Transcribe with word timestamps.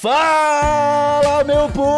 Fala, 0.00 1.44
meu 1.44 1.68
povo! 1.68 1.90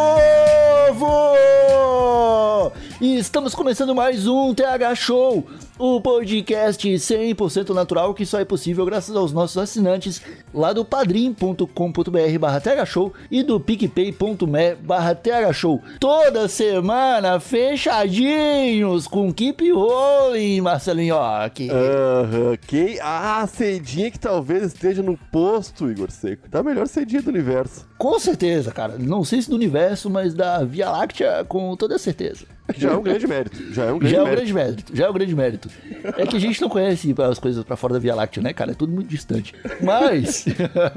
Estamos 3.00 3.54
começando 3.54 3.94
mais 3.94 4.26
um 4.26 4.52
TH 4.52 4.96
Show, 4.96 5.46
o 5.84 6.00
podcast 6.00 6.88
100% 6.88 7.70
natural 7.70 8.14
que 8.14 8.24
só 8.24 8.38
é 8.38 8.44
possível 8.44 8.86
graças 8.86 9.16
aos 9.16 9.32
nossos 9.32 9.58
assinantes 9.58 10.22
lá 10.54 10.72
do 10.72 10.84
padrim.com.br 10.84 12.38
barra 12.38 12.60
thshow 12.60 13.12
e 13.28 13.42
do 13.42 13.58
picpay.me 13.58 14.76
barra 14.76 15.12
thshow. 15.12 15.82
Toda 15.98 16.46
semana, 16.46 17.40
fechadinhos, 17.40 19.08
com 19.08 19.32
Keep 19.32 19.72
Rolling, 19.72 20.60
Marcelinho. 20.60 21.16
Aham, 21.16 22.56
quem? 22.64 23.00
Ah, 23.00 23.40
a 23.42 23.46
cedinha 23.48 24.08
que 24.08 24.20
talvez 24.20 24.62
esteja 24.62 25.02
no 25.02 25.18
posto, 25.32 25.90
Igor 25.90 26.12
Seco. 26.12 26.48
Da 26.48 26.62
melhor 26.62 26.86
cedinha 26.86 27.22
do 27.22 27.30
universo. 27.30 27.88
Com 27.98 28.20
certeza, 28.20 28.70
cara. 28.70 28.98
Não 28.98 29.24
sei 29.24 29.42
se 29.42 29.50
do 29.50 29.56
universo, 29.56 30.08
mas 30.08 30.32
da 30.32 30.62
Via 30.62 30.90
Láctea 30.90 31.44
com 31.48 31.74
toda 31.76 31.98
certeza. 31.98 32.46
Já 32.76 32.90
é 32.92 32.96
um 32.96 33.02
grande 33.02 33.26
mérito. 33.26 33.72
Já 33.74 33.84
é 33.84 33.92
um 33.92 33.98
grande 33.98 34.14
Já 34.14 34.18
é 34.18 34.22
um 34.22 34.24
mérito. 34.24 34.36
grande 34.36 34.54
mérito, 34.54 34.96
já 34.96 35.04
é 35.06 35.10
um 35.10 35.12
grande 35.12 35.34
mérito. 35.36 35.68
É 36.16 36.26
que 36.26 36.36
a 36.36 36.40
gente 36.40 36.60
não 36.60 36.68
conhece 36.68 37.14
as 37.28 37.38
coisas 37.38 37.64
pra 37.64 37.76
fora 37.76 37.94
da 37.94 37.98
Via 37.98 38.14
Láctea, 38.14 38.42
né, 38.42 38.52
cara? 38.52 38.70
É 38.72 38.74
tudo 38.74 38.92
muito 38.92 39.08
distante. 39.08 39.52
Mas, 39.82 40.44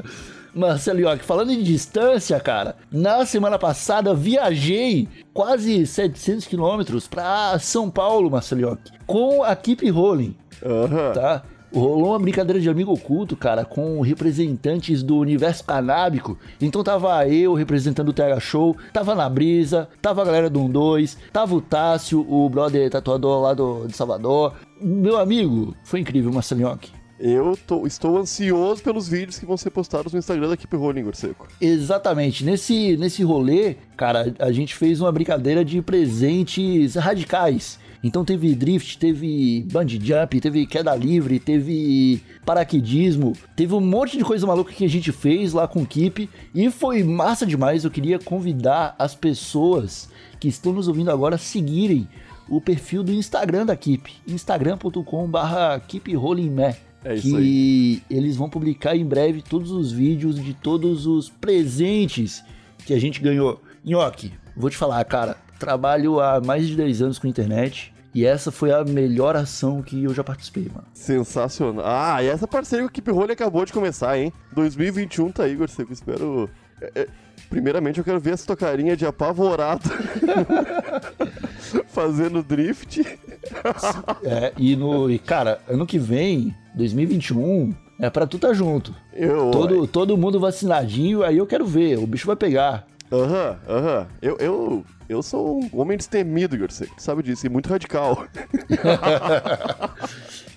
Marcelo 0.54 1.00
Ioc, 1.00 1.22
falando 1.24 1.52
em 1.52 1.62
distância, 1.62 2.40
cara, 2.40 2.76
na 2.92 3.26
semana 3.26 3.58
passada 3.60 4.14
viajei 4.14 5.08
quase 5.34 5.86
700 5.86 6.46
quilômetros 6.48 7.08
pra 7.08 7.58
São 7.60 7.90
Paulo, 7.90 8.30
Marcelo 8.30 8.62
Ioc, 8.62 8.80
com 9.06 9.44
a 9.44 9.56
Keep 9.56 9.90
Rolling, 9.90 10.36
Aham. 10.64 11.12
tá? 11.14 11.44
Rolou 11.76 12.08
uma 12.12 12.20
brincadeira 12.20 12.60
de 12.60 12.70
amigo 12.70 12.94
oculto, 12.94 13.36
cara, 13.36 13.66
com 13.66 14.00
representantes 14.02 15.04
do 15.04 15.18
universo 15.18 15.64
canábico. 15.66 16.38
Então 16.62 16.84
tava 16.84 17.28
eu 17.28 17.54
representando 17.54 18.10
o 18.10 18.14
TH 18.14 18.40
Show, 18.40 18.78
tava 18.94 19.14
na 19.14 19.28
brisa, 19.30 19.90
tava 20.02 20.22
a 20.22 20.26
galera 20.26 20.50
do 20.50 20.68
12, 20.70 21.18
tava 21.34 21.54
o 21.54 21.62
Tássio, 21.62 22.26
o 22.32 22.50
brother 22.50 22.90
tatuador 22.90 23.42
lá 23.42 23.54
do, 23.54 23.86
de 23.88 23.96
Salvador. 23.96 24.54
Meu 24.82 25.18
amigo, 25.18 25.76
foi 25.84 26.00
incrível, 26.00 26.32
Marcelinhoque. 26.32 26.92
Eu 27.18 27.58
tô- 27.66 27.88
estou 27.88 28.18
ansioso 28.18 28.84
pelos 28.84 29.08
vídeos 29.08 29.40
que 29.40 29.46
vão 29.46 29.56
ser 29.56 29.70
postados 29.70 30.12
no 30.12 30.20
Instagram 30.20 30.50
da 30.50 30.54
equipe 30.56 30.76
Rolling, 30.76 31.00
Igor 31.00 31.16
Seco. 31.16 31.48
Exatamente. 31.62 32.44
Nesse, 32.44 32.98
nesse 32.98 33.24
rolê, 33.24 33.76
cara, 33.96 34.34
a 34.38 34.52
gente 34.52 34.76
fez 34.76 35.00
uma 35.00 35.12
brincadeira 35.14 35.64
de 35.64 35.82
presentes 35.82 36.96
radicais. 36.96 37.80
Então 38.06 38.24
teve 38.24 38.54
drift, 38.54 39.00
teve 39.00 39.66
bungee 39.72 40.00
jump, 40.00 40.40
teve 40.40 40.68
queda 40.68 40.96
livre, 40.96 41.40
teve 41.40 42.22
paraquedismo, 42.46 43.34
teve 43.56 43.74
um 43.74 43.82
monte 43.82 44.16
de 44.16 44.24
coisa 44.24 44.46
maluca 44.46 44.72
que 44.72 44.86
a 44.86 44.88
gente 44.88 45.12
fez 45.12 45.54
lá 45.54 45.68
com 45.68 45.82
o 45.82 45.88
Keep 45.88 46.30
e 46.54 46.70
foi 46.70 47.04
massa 47.04 47.48
demais. 47.48 47.84
Eu 47.84 47.90
queria 47.90 48.20
convidar 48.20 48.96
as 49.00 49.16
pessoas 49.16 50.08
que 50.40 50.48
estão 50.48 50.72
nos 50.72 50.88
ouvindo 50.88 51.10
agora 51.10 51.34
a 51.34 51.40
seguirem 51.40 52.08
o 52.48 52.62
perfil 52.62 53.02
do 53.02 53.12
Instagram 53.12 53.66
da 53.66 53.76
Keep, 53.76 54.14
instagram.com/barra. 54.28 55.82
É 57.04 57.16
isso 57.16 57.30
que 57.30 57.36
aí. 57.36 58.04
eles 58.08 58.38
vão 58.38 58.48
publicar 58.48 58.96
em 58.96 59.04
breve 59.04 59.42
todos 59.42 59.72
os 59.72 59.92
vídeos 59.92 60.36
de 60.36 60.54
todos 60.54 61.08
os 61.08 61.28
presentes 61.28 62.44
que 62.86 62.94
a 62.94 63.00
gente 63.00 63.20
ganhou. 63.20 63.60
Nhoque, 63.84 64.32
vou 64.56 64.70
te 64.70 64.78
falar, 64.78 65.04
cara, 65.06 65.38
trabalho 65.58 66.20
há 66.20 66.40
mais 66.40 66.68
de 66.68 66.76
10 66.76 67.02
anos 67.02 67.18
com 67.18 67.26
internet 67.26 67.95
e 68.16 68.26
essa 68.26 68.50
foi 68.50 68.72
a 68.72 68.82
melhor 68.86 69.36
ação 69.36 69.82
que 69.82 70.06
eu 70.06 70.14
já 70.14 70.24
participei, 70.24 70.70
mano. 70.74 70.88
Sensacional. 70.94 71.84
Ah, 71.86 72.24
e 72.24 72.28
essa 72.28 72.48
parceria 72.48 72.86
com 72.86 72.88
a 72.88 72.94
equipe 72.94 73.12
Rolling 73.12 73.34
acabou 73.34 73.66
de 73.66 73.74
começar, 73.74 74.18
hein? 74.18 74.32
2021 74.54 75.32
tá 75.34 75.44
aí, 75.44 75.52
Igor 75.52 75.68
Seco. 75.70 75.92
Espero. 75.92 76.50
é, 76.82 76.92
é, 77.02 77.08
Primeiramente, 77.50 77.98
eu 78.00 78.06
quero 78.06 78.18
ver 78.22 78.34
essa 78.34 78.46
tua 78.46 78.56
carinha 78.56 78.96
de 78.96 79.06
apavorado 79.06 79.90
fazendo 81.92 82.42
drift. 82.42 83.02
É, 84.24 84.52
e 84.58 84.76
no, 84.76 85.10
e 85.10 85.20
cara, 85.20 85.62
ano 85.68 85.86
que 85.86 86.00
vem, 86.00 86.54
2021, 86.74 87.76
é 88.00 88.10
pra 88.10 88.26
tu 88.26 88.40
tá 88.40 88.52
junto. 88.54 88.96
Eu, 89.14 89.52
Todo, 89.52 89.88
todo 89.88 90.18
mundo 90.18 90.40
vacinadinho, 90.40 91.22
aí 91.22 91.38
eu 91.38 91.46
quero 91.46 91.66
ver, 91.66 92.00
o 92.00 92.08
bicho 92.08 92.26
vai 92.26 92.36
pegar. 92.36 92.88
Aham, 93.12 93.58
aham. 93.70 94.08
Eu, 94.22 94.38
eu, 94.40 94.86
eu 95.08 95.22
sou 95.22 95.60
um 95.60 95.70
homem 95.80 95.98
destemido. 95.98 96.58
Tu 96.68 96.88
sabe 96.98 97.24
disso, 97.24 97.46
e 97.46 97.50
muito 97.50 97.70
radical. 97.70 98.26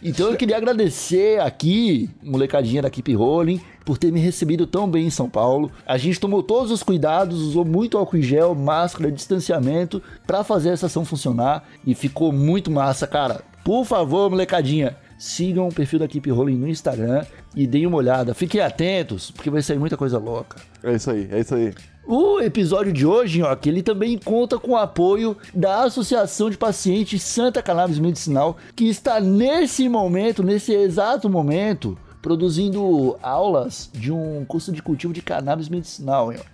Então 0.01 0.31
eu 0.31 0.37
queria 0.37 0.57
agradecer 0.57 1.41
aqui, 1.41 2.09
molecadinha 2.23 2.81
da 2.81 2.87
equipe 2.87 3.13
Rolling, 3.15 3.61
por 3.85 3.99
ter 3.99 4.13
me 4.13 4.21
recebido 4.21 4.65
tão 4.65 4.89
bem 4.89 5.07
em 5.07 5.11
São 5.11 5.29
Paulo. 5.29 5.73
A 5.85 5.99
gente 5.99 6.21
tomou 6.21 6.41
todos 6.41 6.71
os 6.71 6.85
cuidados, 6.85 7.41
usou 7.41 7.65
muito 7.65 7.99
álcool 7.99 8.17
em 8.17 8.23
gel, 8.23 8.55
máscara, 8.55 9.11
distanciamento 9.11 10.01
pra 10.25 10.45
fazer 10.45 10.69
essa 10.69 10.87
ação 10.87 11.05
funcionar 11.05 11.65
e 11.85 11.97
ficou 11.97 12.31
muito 12.31 12.71
massa, 12.71 13.09
cara. 13.09 13.43
Por 13.65 13.85
favor, 13.85 14.31
molecadinha, 14.31 14.97
sigam 15.19 15.67
o 15.67 15.75
perfil 15.75 15.99
da 15.99 16.05
equipe 16.05 16.31
Rolling 16.31 16.57
no 16.57 16.69
Instagram 16.69 17.25
e 17.57 17.67
deem 17.67 17.87
uma 17.87 17.97
olhada. 17.97 18.35
Fiquem 18.35 18.61
atentos, 18.61 19.33
porque 19.33 19.51
vai 19.51 19.63
sair 19.63 19.79
muita 19.79 19.97
coisa 19.97 20.17
louca. 20.17 20.61
É 20.85 20.95
isso 20.95 21.11
aí, 21.11 21.29
é 21.33 21.41
isso 21.41 21.57
aí. 21.57 21.75
O 22.11 22.41
episódio 22.41 22.91
de 22.91 23.05
hoje, 23.05 23.43
ó, 23.43 23.55
que 23.55 23.69
ele 23.69 23.83
também 23.83 24.17
conta 24.17 24.59
com 24.59 24.71
o 24.71 24.77
apoio 24.79 25.37
da 25.53 25.83
Associação 25.83 26.49
de 26.49 26.57
Pacientes 26.57 27.23
Santa 27.23 27.63
Cannabis 27.63 27.99
Medicinal, 27.99 28.57
que 28.75 28.89
está 28.89 29.21
nesse 29.21 29.91
momento, 29.91 30.43
nesse 30.43 30.73
exato 30.73 31.29
momento, 31.29 31.99
produzindo 32.23 33.15
aulas 33.23 33.91
de 33.93 34.11
um 34.11 34.43
curso 34.47 34.73
de 34.73 34.83
cultivo 34.83 35.13
de 35.13 35.21
cannabis 35.21 35.69
medicinal, 35.69 36.33
hein, 36.33 36.39
ó. 36.41 36.45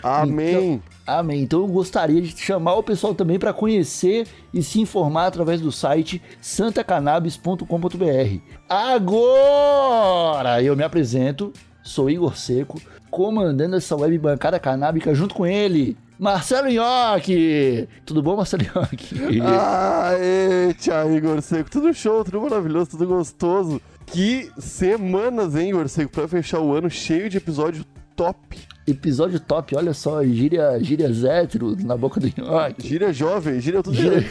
Amém. 0.00 0.74
Então, 0.74 0.82
amém. 1.04 1.42
Então 1.42 1.62
eu 1.62 1.66
gostaria 1.66 2.22
de 2.22 2.36
chamar 2.38 2.74
o 2.74 2.82
pessoal 2.84 3.12
também 3.12 3.36
para 3.36 3.52
conhecer 3.52 4.28
e 4.54 4.62
se 4.62 4.80
informar 4.80 5.26
através 5.26 5.60
do 5.60 5.72
site 5.72 6.22
santacannabis.com.br. 6.40 8.38
Agora 8.68 10.62
eu 10.62 10.76
me 10.76 10.84
apresento, 10.84 11.52
sou 11.82 12.08
Igor 12.08 12.36
Seco, 12.36 12.80
comandando 13.10 13.76
essa 13.76 13.96
web 13.96 14.16
bancada 14.18 14.58
canábica 14.58 15.14
junto 15.14 15.34
com 15.34 15.46
ele, 15.46 15.96
Marcelo 16.18 16.68
Nhoque. 16.68 17.88
Tudo 18.04 18.22
bom, 18.22 18.36
Marcelo 18.36 18.62
Nhoque? 18.62 19.16
Aê, 19.42 20.74
tia 20.74 21.04
Igor 21.06 21.40
Seco. 21.42 21.70
Tudo 21.70 21.92
show, 21.94 22.24
tudo 22.24 22.40
maravilhoso, 22.40 22.90
tudo 22.90 23.06
gostoso. 23.06 23.80
Que 24.06 24.50
semanas, 24.58 25.54
hein, 25.54 25.70
Igor 25.70 25.88
Seco, 25.88 26.10
pra 26.12 26.28
fechar 26.28 26.60
o 26.60 26.74
ano 26.74 26.90
cheio 26.90 27.28
de 27.28 27.38
episódio 27.38 27.84
top. 28.14 28.58
Episódio 28.90 29.38
top, 29.38 29.76
olha 29.76 29.94
só, 29.94 30.22
gíria, 30.24 30.78
gírias 30.82 31.22
hétero 31.24 31.76
na 31.84 31.96
boca 31.96 32.18
do 32.18 32.26
Nhoque. 32.26 32.88
Gíria 32.88 33.12
jovem, 33.12 33.60
gíria 33.60 33.82
tudo 33.82 33.96
Gíria-. 33.96 34.24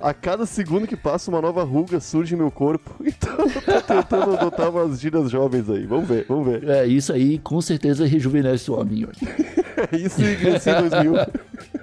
A 0.00 0.12
cada 0.12 0.44
segundo 0.44 0.86
que 0.86 0.96
passa, 0.96 1.30
uma 1.30 1.40
nova 1.40 1.62
ruga 1.62 2.00
surge 2.00 2.34
em 2.34 2.38
meu 2.38 2.50
corpo. 2.50 2.90
Então 3.20 3.36
eu 3.38 3.62
tô 3.62 3.80
tentando 3.94 4.36
adotar 4.36 4.70
umas 4.70 5.00
gírias 5.00 5.30
jovens 5.30 5.68
aí. 5.68 5.86
Vamos 5.86 6.08
ver, 6.08 6.24
vamos 6.28 6.46
ver. 6.46 6.68
É, 6.68 6.86
isso 6.86 7.12
aí 7.12 7.38
com 7.38 7.60
certeza 7.60 8.06
rejuvenesce 8.06 8.70
o 8.70 8.78
homem, 8.78 9.00
Nhoque. 9.00 9.26
É 9.92 9.96
isso, 9.96 10.22
Igrecia 10.22 10.80
2000. 10.82 11.12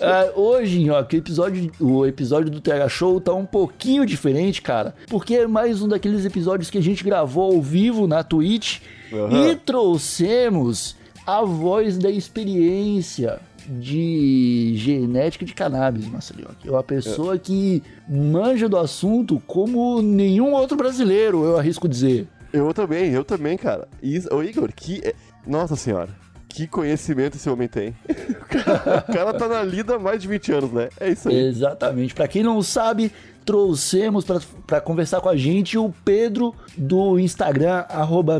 Ah, 0.00 0.30
hoje, 0.34 0.88
ó, 0.90 1.02
que 1.02 1.16
o 1.16 1.18
episódio, 1.18 1.70
o 1.78 2.06
episódio 2.06 2.50
do 2.50 2.60
TH 2.60 2.88
Show 2.88 3.20
tá 3.20 3.34
um 3.34 3.44
pouquinho 3.44 4.06
diferente, 4.06 4.62
cara. 4.62 4.94
Porque 5.08 5.34
é 5.34 5.46
mais 5.46 5.82
um 5.82 5.88
daqueles 5.88 6.24
episódios 6.24 6.70
que 6.70 6.78
a 6.78 6.82
gente 6.82 7.04
gravou 7.04 7.54
ao 7.54 7.60
vivo 7.62 8.06
na 8.06 8.22
Twitch 8.22 8.80
Aham. 9.12 9.50
e 9.50 9.56
trouxemos 9.56 10.96
a 11.38 11.42
voz 11.44 11.96
da 11.98 12.10
experiência 12.10 13.40
de 13.68 14.72
genética 14.76 15.44
de 15.44 15.54
cannabis, 15.54 16.06
Marcelinho. 16.06 16.48
É 16.64 16.70
uma 16.70 16.82
pessoa 16.82 17.38
que 17.38 17.82
manja 18.08 18.68
do 18.68 18.76
assunto 18.76 19.40
como 19.46 20.00
nenhum 20.02 20.52
outro 20.52 20.76
brasileiro, 20.76 21.44
eu 21.44 21.58
arrisco 21.58 21.88
dizer. 21.88 22.26
Eu 22.52 22.72
também, 22.74 23.12
eu 23.12 23.22
também, 23.24 23.56
cara. 23.56 23.86
Isso, 24.02 24.28
ô 24.34 24.42
Igor, 24.42 24.72
que. 24.74 25.00
é- 25.04 25.14
Nossa 25.46 25.76
senhora. 25.76 26.08
Que 26.48 26.66
conhecimento 26.66 27.36
esse 27.36 27.48
homem 27.48 27.68
tem. 27.68 27.94
O 28.08 28.44
cara, 28.48 29.04
o 29.08 29.12
cara 29.12 29.34
tá 29.34 29.46
na 29.46 29.62
lida 29.62 29.94
há 29.94 29.98
mais 30.00 30.20
de 30.20 30.26
20 30.26 30.52
anos, 30.52 30.72
né? 30.72 30.88
É 30.98 31.08
isso 31.10 31.28
aí. 31.28 31.36
Exatamente. 31.36 32.12
Pra 32.12 32.26
quem 32.26 32.42
não 32.42 32.60
sabe, 32.60 33.12
trouxemos 33.44 34.24
para 34.66 34.80
conversar 34.80 35.20
com 35.20 35.28
a 35.28 35.36
gente 35.36 35.76
o 35.76 35.92
Pedro 36.04 36.54
do 36.76 37.18
Instagram, 37.18 37.84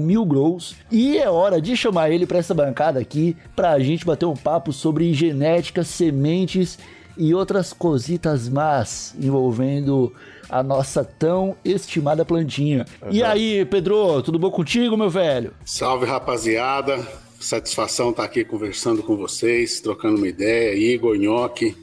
milgrows. 0.01 0.77
E 0.91 1.19
é 1.19 1.29
hora 1.29 1.61
de 1.61 1.77
chamar 1.77 2.11
ele 2.11 2.27
para 2.27 2.39
essa 2.39 2.55
bancada 2.55 3.01
aqui, 3.01 3.37
para 3.57 3.71
a 3.71 3.81
gente 3.81 4.05
bater 4.05 4.27
um 4.27 4.37
papo 4.37 4.73
sobre 4.73 5.13
genética, 5.13 5.83
sementes 5.83 6.79
e 7.17 7.35
outras 7.35 7.73
cositas 7.73 8.49
más 8.49 9.15
envolvendo 9.21 10.13
a 10.49 10.63
nossa 10.63 11.05
tão 11.05 11.57
estimada 11.65 12.25
plantinha. 12.25 12.85
Uhum. 13.03 13.09
E 13.11 13.23
aí, 13.23 13.65
Pedro, 13.65 14.23
tudo 14.23 14.39
bom 14.39 14.51
contigo, 14.51 14.97
meu 14.97 15.11
velho? 15.11 15.53
Salve, 15.65 16.07
rapaziada. 16.07 17.07
Satisfação 17.39 18.11
estar 18.11 18.25
aqui 18.25 18.45
conversando 18.45 19.03
com 19.03 19.17
vocês, 19.17 19.81
trocando 19.81 20.19
uma 20.19 20.29
ideia. 20.29 20.75
Igor, 20.75 21.17
Nhoque, 21.17 21.75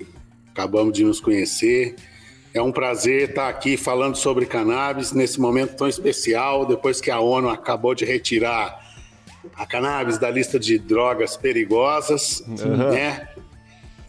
acabamos 0.51 0.93
de 0.93 1.03
nos 1.03 1.19
conhecer. 1.19 1.95
É 2.57 2.61
um 2.61 2.71
prazer 2.71 3.29
estar 3.29 3.49
aqui 3.49 3.77
falando 3.77 4.15
sobre 4.15 4.45
cannabis 4.45 5.11
nesse 5.11 5.39
momento 5.39 5.75
tão 5.75 5.87
especial, 5.87 6.65
depois 6.65 6.99
que 6.99 7.11
a 7.11 7.19
ONU 7.19 7.49
acabou 7.49 7.93
de 7.93 8.03
retirar 8.03 8.83
a 9.55 9.65
cannabis 9.65 10.17
da 10.17 10.29
lista 10.29 10.59
de 10.59 10.79
drogas 10.79 11.37
perigosas, 11.37 12.43
uhum. 12.47 12.91
né? 12.91 13.27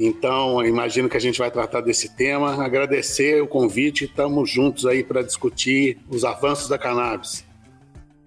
Então, 0.01 0.65
imagino 0.65 1.11
que 1.11 1.17
a 1.17 1.21
gente 1.21 1.39
vai 1.39 1.51
tratar 1.51 1.83
desse 1.83 2.17
tema. 2.17 2.65
Agradecer 2.65 3.43
o 3.43 3.47
convite, 3.47 4.05
estamos 4.05 4.49
juntos 4.49 4.87
aí 4.87 5.05
para 5.05 5.23
discutir 5.23 5.99
os 6.09 6.25
avanços 6.25 6.69
da 6.69 6.79
cannabis. 6.79 7.45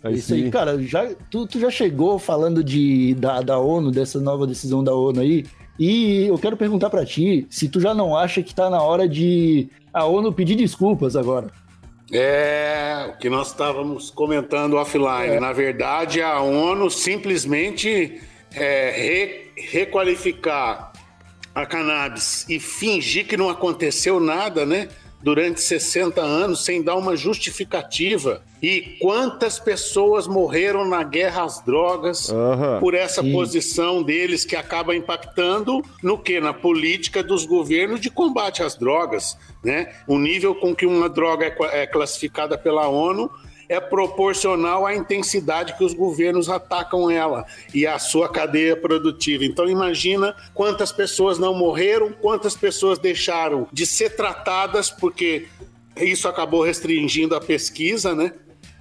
É 0.04 0.12
isso 0.12 0.34
aí, 0.34 0.52
cara. 0.52 0.82
Já, 0.84 1.10
tu, 1.32 1.48
tu, 1.48 1.60
já 1.60 1.72
chegou 1.72 2.20
falando 2.20 2.64
de, 2.64 3.16
da, 3.16 3.42
da 3.42 3.58
ONU, 3.58 3.90
dessa 3.90 4.20
nova 4.20 4.46
decisão 4.46 4.84
da 4.84 4.94
ONU 4.94 5.20
aí. 5.22 5.46
E 5.84 6.28
eu 6.28 6.38
quero 6.38 6.56
perguntar 6.56 6.92
para 6.92 7.04
ti 7.04 7.48
se 7.50 7.68
tu 7.68 7.82
já 7.82 7.92
não 7.92 8.16
acha 8.16 8.44
que 8.44 8.54
tá 8.54 8.70
na 8.70 8.84
hora 8.84 9.10
de 9.10 9.68
a 9.92 10.06
ONU 10.06 10.32
pedir 10.32 10.54
desculpas 10.54 11.16
agora. 11.16 11.48
É 12.12 13.10
o 13.10 13.18
que 13.18 13.28
nós 13.32 13.48
estávamos 13.48 14.12
comentando 14.12 14.76
offline. 14.76 15.38
É. 15.38 15.40
Na 15.40 15.52
verdade, 15.52 16.22
a 16.22 16.40
ONU 16.40 16.88
simplesmente 16.92 18.22
é, 18.54 18.92
re, 18.92 19.70
requalificar 19.72 20.92
a 21.56 21.66
cannabis 21.66 22.48
e 22.48 22.60
fingir 22.60 23.26
que 23.26 23.36
não 23.36 23.50
aconteceu 23.50 24.20
nada, 24.20 24.68
né? 24.68 24.88
Durante 25.24 25.62
60 25.62 26.22
anos, 26.22 26.66
sem 26.66 26.82
dar 26.82 26.96
uma 26.96 27.16
justificativa. 27.16 28.42
E 28.62 28.98
quantas 29.00 29.60
pessoas 29.60 30.28
morreram 30.28 30.88
na 30.88 31.04
guerra 31.04 31.44
às 31.44 31.62
drogas 31.62 32.30
uhum. 32.30 32.80
por 32.80 32.94
essa 32.94 33.22
Sim. 33.22 33.32
posição 33.32 34.04
deles 34.04 34.46
que 34.46 34.56
acaba 34.56 34.96
impactando 34.96 35.84
no 36.02 36.18
que? 36.18 36.40
Na 36.40 36.54
política 36.54 37.24
dos 37.24 37.46
governos 37.46 38.00
de 38.00 38.10
combate 38.10 38.62
às 38.62 38.76
drogas. 38.76 39.38
Né? 39.64 39.94
O 40.08 40.18
nível 40.18 40.56
com 40.56 40.76
que 40.76 40.86
uma 40.86 41.10
droga 41.10 41.46
é, 41.46 41.84
é 41.84 41.88
classificada 41.88 42.58
pela 42.58 42.88
ONU 42.88 43.32
é 43.72 43.80
proporcional 43.80 44.86
à 44.86 44.94
intensidade 44.94 45.78
que 45.78 45.84
os 45.86 45.94
governos 45.94 46.50
atacam 46.50 47.10
ela 47.10 47.46
e 47.74 47.88
a 47.88 47.98
sua 47.98 48.28
cadeia 48.28 48.76
produtiva. 48.76 49.46
Então 49.46 49.66
imagina 49.66 50.36
quantas 50.54 50.92
pessoas 50.92 51.40
não 51.40 51.56
morreram, 51.56 52.12
quantas 52.12 52.54
pessoas 52.54 53.00
deixaram 53.00 53.70
de 53.72 53.86
ser 53.86 54.10
tratadas 54.18 54.90
porque 54.90 55.48
isso 55.96 56.28
acabou 56.28 56.62
restringindo 56.62 57.34
a 57.34 57.40
pesquisa, 57.40 58.14
né? 58.14 58.34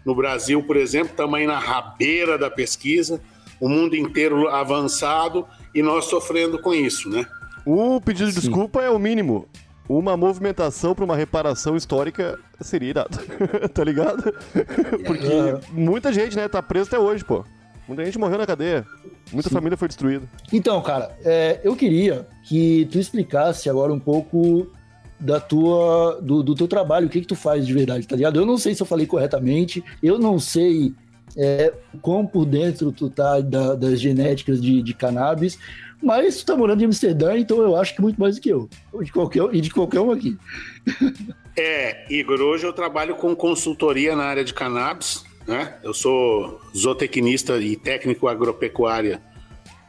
No 0.05 0.13
Brasil, 0.13 0.61
por 0.61 0.77
exemplo, 0.77 1.11
estamos 1.11 1.39
aí 1.39 1.47
na 1.47 1.61
rabeira 1.61 2.37
da 2.37 2.51
pesquisa, 2.51 3.23
o 3.61 3.69
mundo 3.69 3.95
inteiro 3.95 4.49
avançado 4.49 5.47
e 5.73 5.85
nós 5.85 6.07
sofrendo 6.07 6.61
com 6.61 6.75
isso, 6.75 7.09
né? 7.09 7.25
O 7.65 8.01
pedido 8.01 8.27
de 8.27 8.35
Sim. 8.35 8.41
desculpa 8.41 8.83
é 8.83 8.91
o 8.91 8.99
mínimo 8.99 9.47
uma 9.89 10.17
movimentação 10.17 10.95
para 10.95 11.05
uma 11.05 11.17
reparação 11.17 11.77
histórica 11.77 12.39
seria 12.65 12.91
irado. 12.91 13.19
tá 13.73 13.85
ligado? 13.85 14.33
Porque 15.07 15.71
muita 15.73 16.13
gente, 16.13 16.37
né, 16.37 16.49
tá 16.49 16.63
preso 16.63 16.89
até 16.89 16.99
hoje, 16.99 17.25
pô. 17.25 17.45
Muita 17.87 18.05
gente 18.05 18.19
morreu 18.19 18.39
na 18.39 18.47
cadeia. 18.47 18.87
Muita 19.33 19.49
Sim. 19.49 19.55
família 19.55 19.77
foi 19.77 19.89
destruída. 19.89 20.25
Então, 20.53 20.81
cara, 20.81 21.17
é, 21.25 21.61
eu 21.65 21.75
queria 21.75 22.29
que 22.45 22.87
tu 22.91 22.99
explicasse 22.99 23.69
agora 23.69 23.93
um 23.93 23.99
pouco 23.99 24.71
da 25.19 25.39
tua, 25.39 26.19
do, 26.23 26.43
do 26.43 26.55
teu 26.55 26.67
trabalho, 26.67 27.07
o 27.07 27.11
que 27.11 27.21
que 27.21 27.27
tu 27.27 27.37
faz 27.37 27.67
de 27.67 27.75
verdade, 27.75 28.07
tá 28.07 28.17
ligado? 28.17 28.39
Eu 28.39 28.47
não 28.47 28.57
sei 28.57 28.75
se 28.75 28.83
eu 28.83 28.87
falei 28.87 29.07
corretamente, 29.07 29.85
eu 30.03 30.19
não 30.19 30.39
sei 30.39 30.95
é, 31.37 31.73
quão 32.01 32.27
por 32.27 32.47
dentro 32.47 32.91
tu 32.91 33.11
tá 33.11 33.41
da, 33.41 33.75
das 33.75 34.01
genéticas 34.01 34.61
de, 34.61 34.83
de 34.83 34.95
cannabis, 34.95 35.59
mas 36.03 36.39
tu 36.39 36.47
tá 36.47 36.57
morando 36.57 36.81
em 36.81 36.87
Amsterdã, 36.87 37.37
então 37.37 37.61
eu 37.61 37.77
acho 37.77 37.95
que 37.95 38.01
muito 38.01 38.19
mais 38.19 38.37
do 38.37 38.41
que 38.41 38.49
eu. 38.49 38.69
De 39.03 39.13
qualquer, 39.13 39.43
e 39.53 39.61
de 39.61 39.71
qualquer 39.71 40.01
um 40.01 40.11
aqui. 40.11 40.39
É, 41.57 42.07
Igor, 42.09 42.41
hoje 42.41 42.67
eu 42.67 42.73
trabalho 42.73 43.17
com 43.17 43.35
consultoria 43.35 44.15
na 44.15 44.25
área 44.25 44.45
de 44.45 44.55
cannabis. 44.55 45.25
Né? 45.47 45.79
Eu 45.83 45.93
sou 45.93 46.61
zootecnista 46.77 47.59
e 47.59 47.77
técnico 47.77 48.29
agropecuária 48.29 49.21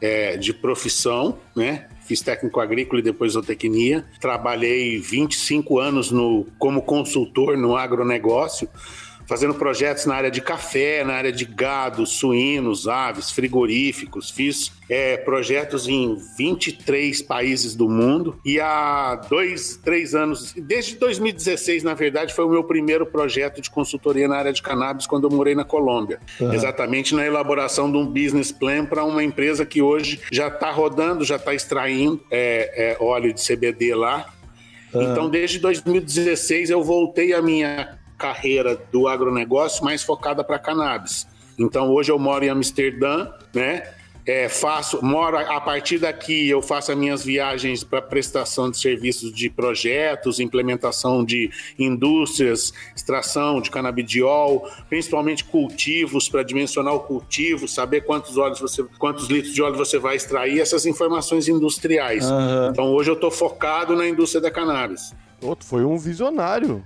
é, 0.00 0.36
de 0.36 0.52
profissão, 0.52 1.38
né? 1.54 1.88
Fiz 2.04 2.20
técnico 2.20 2.58
agrícola 2.58 2.98
e 2.98 3.04
depois 3.04 3.34
zootecnia. 3.34 4.04
Trabalhei 4.20 4.98
25 4.98 5.78
anos 5.78 6.10
no, 6.10 6.46
como 6.58 6.82
consultor 6.82 7.56
no 7.56 7.76
agronegócio 7.76 8.68
fazendo 9.26 9.54
projetos 9.54 10.06
na 10.06 10.14
área 10.14 10.30
de 10.30 10.40
café, 10.40 11.04
na 11.04 11.14
área 11.14 11.32
de 11.32 11.44
gado, 11.44 12.06
suínos, 12.06 12.88
aves, 12.88 13.30
frigoríficos. 13.30 14.30
Fiz 14.30 14.72
é, 14.88 15.16
projetos 15.16 15.88
em 15.88 16.16
23 16.36 17.22
países 17.22 17.74
do 17.74 17.88
mundo 17.88 18.38
e 18.44 18.60
há 18.60 19.14
dois, 19.14 19.80
três 19.82 20.14
anos, 20.14 20.52
desde 20.56 20.96
2016, 20.96 21.82
na 21.82 21.94
verdade, 21.94 22.34
foi 22.34 22.44
o 22.44 22.48
meu 22.48 22.64
primeiro 22.64 23.06
projeto 23.06 23.60
de 23.60 23.70
consultoria 23.70 24.28
na 24.28 24.36
área 24.36 24.52
de 24.52 24.62
cannabis 24.62 25.06
quando 25.06 25.24
eu 25.24 25.30
morei 25.30 25.54
na 25.54 25.64
Colômbia. 25.64 26.20
Uhum. 26.40 26.52
Exatamente 26.52 27.14
na 27.14 27.26
elaboração 27.26 27.90
de 27.90 27.96
um 27.96 28.06
business 28.06 28.52
plan 28.52 28.84
para 28.84 29.04
uma 29.04 29.22
empresa 29.22 29.64
que 29.64 29.80
hoje 29.80 30.20
já 30.30 30.48
está 30.48 30.70
rodando, 30.70 31.24
já 31.24 31.36
está 31.36 31.54
extraindo 31.54 32.22
é, 32.30 32.92
é, 32.92 32.96
óleo 33.02 33.32
de 33.32 33.42
CBD 33.42 33.94
lá. 33.94 34.32
Então, 34.94 35.30
desde 35.30 35.58
2016, 35.58 36.68
eu 36.68 36.82
voltei 36.84 37.32
a 37.32 37.40
minha 37.40 37.98
carreira 38.22 38.80
do 38.92 39.08
agronegócio 39.08 39.84
mais 39.84 40.04
focada 40.04 40.44
para 40.44 40.56
cannabis. 40.56 41.26
Então 41.58 41.90
hoje 41.90 42.12
eu 42.12 42.18
moro 42.20 42.44
em 42.44 42.48
Amsterdã, 42.48 43.28
né? 43.52 43.82
É, 44.24 44.48
faço, 44.48 45.04
moro 45.04 45.36
a 45.36 45.60
partir 45.60 45.98
daqui, 45.98 46.48
eu 46.48 46.62
faço 46.62 46.92
as 46.92 46.96
minhas 46.96 47.24
viagens 47.24 47.82
para 47.82 48.00
prestação 48.00 48.70
de 48.70 48.78
serviços 48.78 49.32
de 49.32 49.50
projetos, 49.50 50.38
implementação 50.38 51.24
de 51.24 51.50
indústrias, 51.76 52.72
extração 52.94 53.60
de 53.60 53.68
canabidiol, 53.68 54.70
principalmente 54.88 55.42
cultivos 55.42 56.28
para 56.28 56.44
dimensionar 56.44 56.94
o 56.94 57.00
cultivo, 57.00 57.66
saber 57.66 58.02
quantos 58.02 58.38
óleos 58.38 58.60
você, 58.60 58.84
quantos 58.96 59.26
litros 59.28 59.52
de 59.52 59.60
óleo 59.60 59.74
você 59.74 59.98
vai 59.98 60.14
extrair, 60.14 60.60
essas 60.60 60.86
informações 60.86 61.48
industriais. 61.48 62.24
Uhum. 62.24 62.68
Então 62.70 62.92
hoje 62.92 63.10
eu 63.10 63.14
estou 63.14 63.32
focado 63.32 63.96
na 63.96 64.06
indústria 64.06 64.40
da 64.40 64.52
cannabis. 64.52 65.12
Outro 65.42 65.66
foi 65.66 65.84
um 65.84 65.98
visionário 65.98 66.84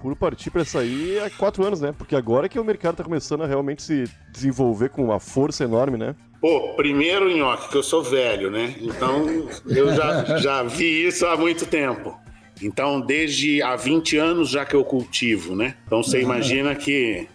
por 0.00 0.14
partir 0.16 0.50
para 0.50 0.64
sair 0.64 1.20
há 1.20 1.30
quatro 1.30 1.64
anos, 1.64 1.80
né? 1.80 1.92
Porque 1.96 2.14
agora 2.14 2.48
que 2.48 2.58
o 2.58 2.64
mercado 2.64 2.96
tá 2.96 3.04
começando 3.04 3.42
a 3.42 3.46
realmente 3.46 3.82
se 3.82 4.04
desenvolver 4.32 4.90
com 4.90 5.04
uma 5.04 5.18
força 5.18 5.64
enorme, 5.64 5.98
né? 5.98 6.14
Pô, 6.40 6.74
primeiro, 6.74 7.28
Nhoque, 7.28 7.68
que 7.68 7.76
eu 7.76 7.82
sou 7.82 8.02
velho, 8.02 8.50
né? 8.50 8.76
Então 8.80 9.48
eu 9.66 9.94
já, 9.94 10.24
já 10.38 10.62
vi 10.62 11.06
isso 11.06 11.26
há 11.26 11.36
muito 11.36 11.66
tempo. 11.66 12.16
Então, 12.62 13.00
desde 13.00 13.62
há 13.62 13.76
20 13.76 14.16
anos 14.16 14.50
já 14.50 14.64
que 14.64 14.74
eu 14.74 14.84
cultivo, 14.84 15.54
né? 15.54 15.76
Então 15.86 16.02
você 16.02 16.20
imagina 16.22 16.74
que 16.74 17.28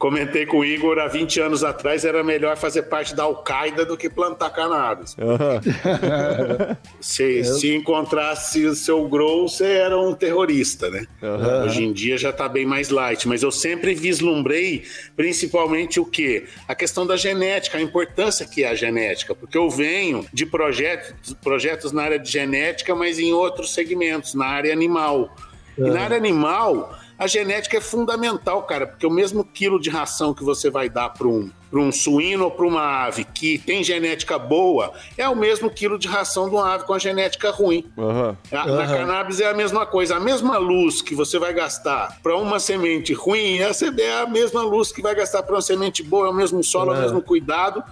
Comentei 0.00 0.46
com 0.46 0.60
o 0.60 0.64
Igor 0.64 0.98
há 0.98 1.06
20 1.06 1.40
anos 1.40 1.62
atrás, 1.62 2.06
era 2.06 2.24
melhor 2.24 2.56
fazer 2.56 2.84
parte 2.84 3.14
da 3.14 3.24
Al-Qaeda 3.24 3.84
do 3.84 3.98
que 3.98 4.08
plantar 4.08 4.48
cannabis. 4.48 5.14
Uhum. 5.18 6.74
se, 6.98 7.44
se 7.44 7.74
encontrasse 7.74 8.64
o 8.64 8.74
seu 8.74 9.06
grow, 9.06 9.46
você 9.46 9.72
era 9.72 10.00
um 10.00 10.14
terrorista, 10.14 10.88
né? 10.88 11.04
Uhum. 11.20 11.64
Hoje 11.66 11.84
em 11.84 11.92
dia 11.92 12.16
já 12.16 12.30
está 12.30 12.48
bem 12.48 12.64
mais 12.64 12.88
light, 12.88 13.28
mas 13.28 13.42
eu 13.42 13.50
sempre 13.50 13.94
vislumbrei 13.94 14.84
principalmente 15.14 16.00
o 16.00 16.06
quê? 16.06 16.46
A 16.66 16.74
questão 16.74 17.06
da 17.06 17.18
genética, 17.18 17.76
a 17.76 17.82
importância 17.82 18.46
que 18.46 18.64
é 18.64 18.70
a 18.70 18.74
genética, 18.74 19.34
porque 19.34 19.58
eu 19.58 19.68
venho 19.68 20.24
de 20.32 20.46
projetos, 20.46 21.34
projetos 21.42 21.92
na 21.92 22.04
área 22.04 22.18
de 22.18 22.30
genética, 22.30 22.94
mas 22.94 23.18
em 23.18 23.34
outros 23.34 23.74
segmentos, 23.74 24.32
na 24.32 24.46
área 24.46 24.72
animal. 24.72 25.36
Uhum. 25.76 25.88
E 25.88 25.90
na 25.90 26.00
área 26.00 26.16
animal, 26.16 26.98
a 27.20 27.26
genética 27.26 27.76
é 27.76 27.80
fundamental, 27.82 28.62
cara, 28.62 28.86
porque 28.86 29.06
o 29.06 29.10
mesmo 29.10 29.44
quilo 29.44 29.78
de 29.78 29.90
ração 29.90 30.32
que 30.32 30.42
você 30.42 30.70
vai 30.70 30.88
dar 30.88 31.10
para 31.10 31.28
um, 31.28 31.50
um 31.70 31.92
suíno 31.92 32.44
ou 32.44 32.50
para 32.50 32.66
uma 32.66 33.04
ave 33.04 33.24
que 33.24 33.58
tem 33.58 33.84
genética 33.84 34.38
boa 34.38 34.94
é 35.18 35.28
o 35.28 35.36
mesmo 35.36 35.68
quilo 35.68 35.98
de 35.98 36.08
ração 36.08 36.48
de 36.48 36.54
uma 36.54 36.72
ave 36.72 36.84
com 36.84 36.94
a 36.94 36.98
genética 36.98 37.50
ruim. 37.50 37.84
Uhum. 37.94 38.34
Na, 38.50 38.64
uhum. 38.64 38.86
cannabis 38.86 39.38
é 39.38 39.50
a 39.50 39.52
mesma 39.52 39.84
coisa. 39.84 40.16
A 40.16 40.20
mesma 40.20 40.56
luz 40.56 41.02
que 41.02 41.14
você 41.14 41.38
vai 41.38 41.52
gastar 41.52 42.18
para 42.22 42.34
uma 42.38 42.58
semente 42.58 43.12
ruim 43.12 43.58
é 43.58 44.22
a 44.22 44.26
mesma 44.26 44.62
luz 44.62 44.90
que 44.90 45.02
vai 45.02 45.14
gastar 45.14 45.42
para 45.42 45.56
uma 45.56 45.60
semente 45.60 46.02
boa, 46.02 46.28
é 46.28 46.30
o 46.30 46.34
mesmo 46.34 46.64
solo, 46.64 46.90
uhum. 46.90 46.96
é 46.96 47.00
o 47.00 47.02
mesmo 47.02 47.20
cuidado. 47.20 47.84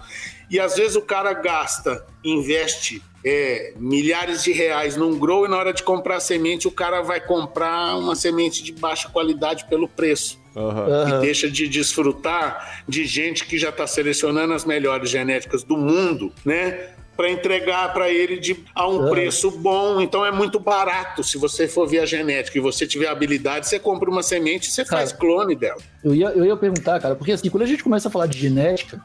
E 0.49 0.59
às 0.59 0.75
vezes 0.75 0.95
o 0.95 1.01
cara 1.01 1.33
gasta, 1.33 2.05
investe 2.23 3.01
é, 3.23 3.73
milhares 3.77 4.43
de 4.43 4.51
reais 4.51 4.95
num 4.95 5.17
grow 5.17 5.45
e 5.45 5.49
na 5.49 5.57
hora 5.57 5.73
de 5.73 5.83
comprar 5.83 6.17
a 6.17 6.19
semente 6.19 6.67
o 6.67 6.71
cara 6.71 7.01
vai 7.01 7.19
comprar 7.19 7.97
uma 7.97 8.15
semente 8.15 8.63
de 8.63 8.71
baixa 8.71 9.09
qualidade 9.09 9.65
pelo 9.69 9.87
preço. 9.87 10.39
Aham. 10.55 11.17
E 11.17 11.21
deixa 11.21 11.49
de 11.49 11.67
desfrutar 11.67 12.83
de 12.87 13.05
gente 13.05 13.45
que 13.45 13.57
já 13.57 13.69
está 13.69 13.85
selecionando 13.85 14.53
as 14.53 14.65
melhores 14.65 15.09
genéticas 15.09 15.63
do 15.63 15.77
mundo, 15.77 16.33
né? 16.43 16.89
Para 17.15 17.29
entregar 17.29 17.93
para 17.93 18.09
ele 18.09 18.39
de, 18.39 18.57
a 18.73 18.87
um 18.87 19.01
Aham. 19.01 19.09
preço 19.09 19.51
bom. 19.51 19.99
Então 20.01 20.25
é 20.25 20.31
muito 20.31 20.57
barato. 20.59 21.21
Se 21.23 21.37
você 21.37 21.67
for 21.67 21.85
ver 21.85 21.99
a 21.99 22.05
genética 22.05 22.57
e 22.57 22.61
você 22.61 22.87
tiver 22.87 23.07
habilidade, 23.07 23.67
você 23.67 23.77
compra 23.77 24.09
uma 24.09 24.23
semente 24.23 24.69
e 24.69 24.71
você 24.71 24.85
faz 24.85 25.11
Cara. 25.11 25.19
clone 25.19 25.55
dela. 25.55 25.81
Eu 26.03 26.15
ia, 26.15 26.27
eu 26.29 26.45
ia 26.45 26.55
perguntar, 26.55 26.99
cara, 26.99 27.15
porque 27.15 27.33
assim, 27.33 27.49
quando 27.49 27.63
a 27.63 27.67
gente 27.67 27.83
começa 27.83 28.07
a 28.07 28.11
falar 28.11 28.25
de 28.27 28.39
genética, 28.39 29.01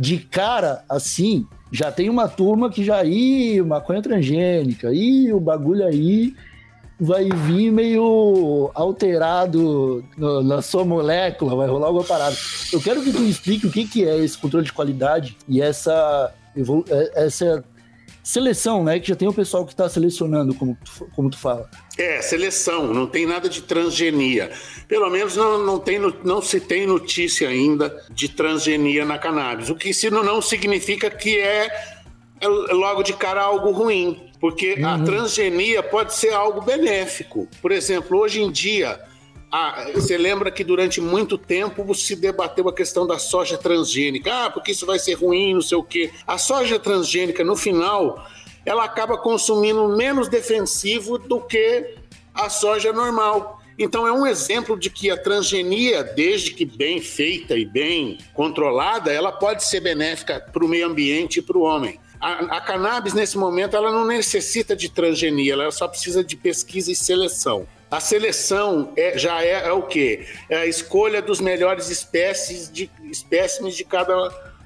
de 0.00 0.18
cara, 0.18 0.82
assim, 0.88 1.46
já 1.70 1.92
tem 1.92 2.08
uma 2.08 2.26
turma 2.26 2.70
que 2.70 2.82
já, 2.82 3.04
ih, 3.04 3.60
maconha 3.60 4.00
transgênica, 4.00 4.92
ih, 4.92 5.30
o 5.32 5.38
bagulho 5.38 5.84
aí 5.86 6.34
vai 6.98 7.28
vir 7.28 7.70
meio 7.70 8.70
alterado 8.74 10.04
no- 10.16 10.42
na 10.42 10.62
sua 10.62 10.84
molécula, 10.84 11.54
vai 11.54 11.68
rolar 11.68 11.88
alguma 11.88 12.04
parada. 12.04 12.34
Eu 12.72 12.80
quero 12.80 13.02
que 13.02 13.12
tu 13.12 13.22
explique 13.24 13.66
o 13.66 13.70
que, 13.70 13.86
que 13.86 14.04
é 14.06 14.18
esse 14.18 14.36
controle 14.38 14.64
de 14.66 14.72
qualidade 14.72 15.36
e 15.48 15.60
essa, 15.62 16.32
é- 16.88 17.24
essa 17.26 17.62
seleção, 18.22 18.84
né? 18.84 18.98
Que 19.00 19.08
já 19.08 19.16
tem 19.16 19.28
o 19.28 19.32
pessoal 19.32 19.64
que 19.64 19.74
tá 19.74 19.88
selecionando, 19.88 20.54
como 20.54 20.76
tu, 20.84 21.06
como 21.14 21.30
tu 21.30 21.38
fala. 21.38 21.68
É, 22.00 22.22
seleção, 22.22 22.92
não 22.94 23.06
tem 23.06 23.26
nada 23.26 23.48
de 23.48 23.60
transgenia. 23.62 24.50
Pelo 24.88 25.10
menos 25.10 25.36
não, 25.36 25.58
não, 25.58 25.78
tem, 25.78 25.98
não 26.24 26.40
se 26.40 26.58
tem 26.60 26.86
notícia 26.86 27.48
ainda 27.48 28.04
de 28.10 28.28
transgenia 28.28 29.04
na 29.04 29.18
cannabis. 29.18 29.68
O 29.68 29.74
que 29.74 29.90
isso 29.90 30.10
não 30.10 30.40
significa 30.40 31.10
que 31.10 31.38
é, 31.38 31.70
é 32.40 32.48
logo 32.74 33.02
de 33.02 33.12
cara 33.12 33.42
algo 33.42 33.70
ruim. 33.70 34.28
Porque 34.40 34.78
a 34.82 34.98
transgenia 34.98 35.82
pode 35.82 36.14
ser 36.14 36.32
algo 36.32 36.62
benéfico. 36.62 37.46
Por 37.60 37.70
exemplo, 37.70 38.16
hoje 38.18 38.40
em 38.40 38.50
dia, 38.50 38.98
a- 39.52 39.90
você 39.94 40.16
lembra 40.16 40.50
que 40.50 40.64
durante 40.64 40.98
muito 40.98 41.36
tempo 41.36 41.94
se 41.94 42.16
debateu 42.16 42.66
a 42.66 42.72
questão 42.72 43.06
da 43.06 43.18
soja 43.18 43.58
transgênica. 43.58 44.32
Ah, 44.32 44.50
porque 44.50 44.70
isso 44.72 44.86
vai 44.86 44.98
ser 44.98 45.12
ruim, 45.12 45.52
não 45.52 45.60
sei 45.60 45.76
o 45.76 45.82
quê. 45.82 46.10
A 46.26 46.38
soja 46.38 46.78
transgênica, 46.78 47.44
no 47.44 47.54
final, 47.54 48.26
ela 48.70 48.84
acaba 48.84 49.18
consumindo 49.18 49.88
menos 49.88 50.28
defensivo 50.28 51.18
do 51.18 51.40
que 51.40 51.94
a 52.32 52.48
soja 52.48 52.92
normal. 52.92 53.60
Então 53.76 54.06
é 54.06 54.12
um 54.12 54.26
exemplo 54.26 54.78
de 54.78 54.88
que 54.88 55.10
a 55.10 55.16
transgenia, 55.16 56.04
desde 56.04 56.52
que 56.52 56.64
bem 56.64 57.00
feita 57.00 57.56
e 57.56 57.64
bem 57.64 58.18
controlada, 58.32 59.10
ela 59.12 59.32
pode 59.32 59.64
ser 59.64 59.80
benéfica 59.80 60.38
para 60.52 60.64
o 60.64 60.68
meio 60.68 60.86
ambiente 60.86 61.38
e 61.38 61.42
para 61.42 61.58
o 61.58 61.62
homem. 61.62 61.98
A, 62.20 62.58
a 62.58 62.60
cannabis, 62.60 63.14
nesse 63.14 63.36
momento, 63.36 63.74
ela 63.74 63.90
não 63.90 64.04
necessita 64.04 64.76
de 64.76 64.88
transgenia, 64.88 65.54
ela 65.54 65.70
só 65.72 65.88
precisa 65.88 66.22
de 66.22 66.36
pesquisa 66.36 66.92
e 66.92 66.94
seleção. 66.94 67.66
A 67.90 67.98
seleção 67.98 68.92
é- 68.96 69.18
já 69.18 69.42
é, 69.42 69.66
é 69.66 69.72
o 69.72 69.82
quê? 69.82 70.26
É 70.48 70.58
a 70.58 70.66
escolha 70.66 71.20
dos 71.20 71.40
melhores 71.40 71.88
espécies 71.90 72.70
de, 72.70 72.88
espécimes 73.10 73.74
de 73.74 73.84
cada, 73.84 74.14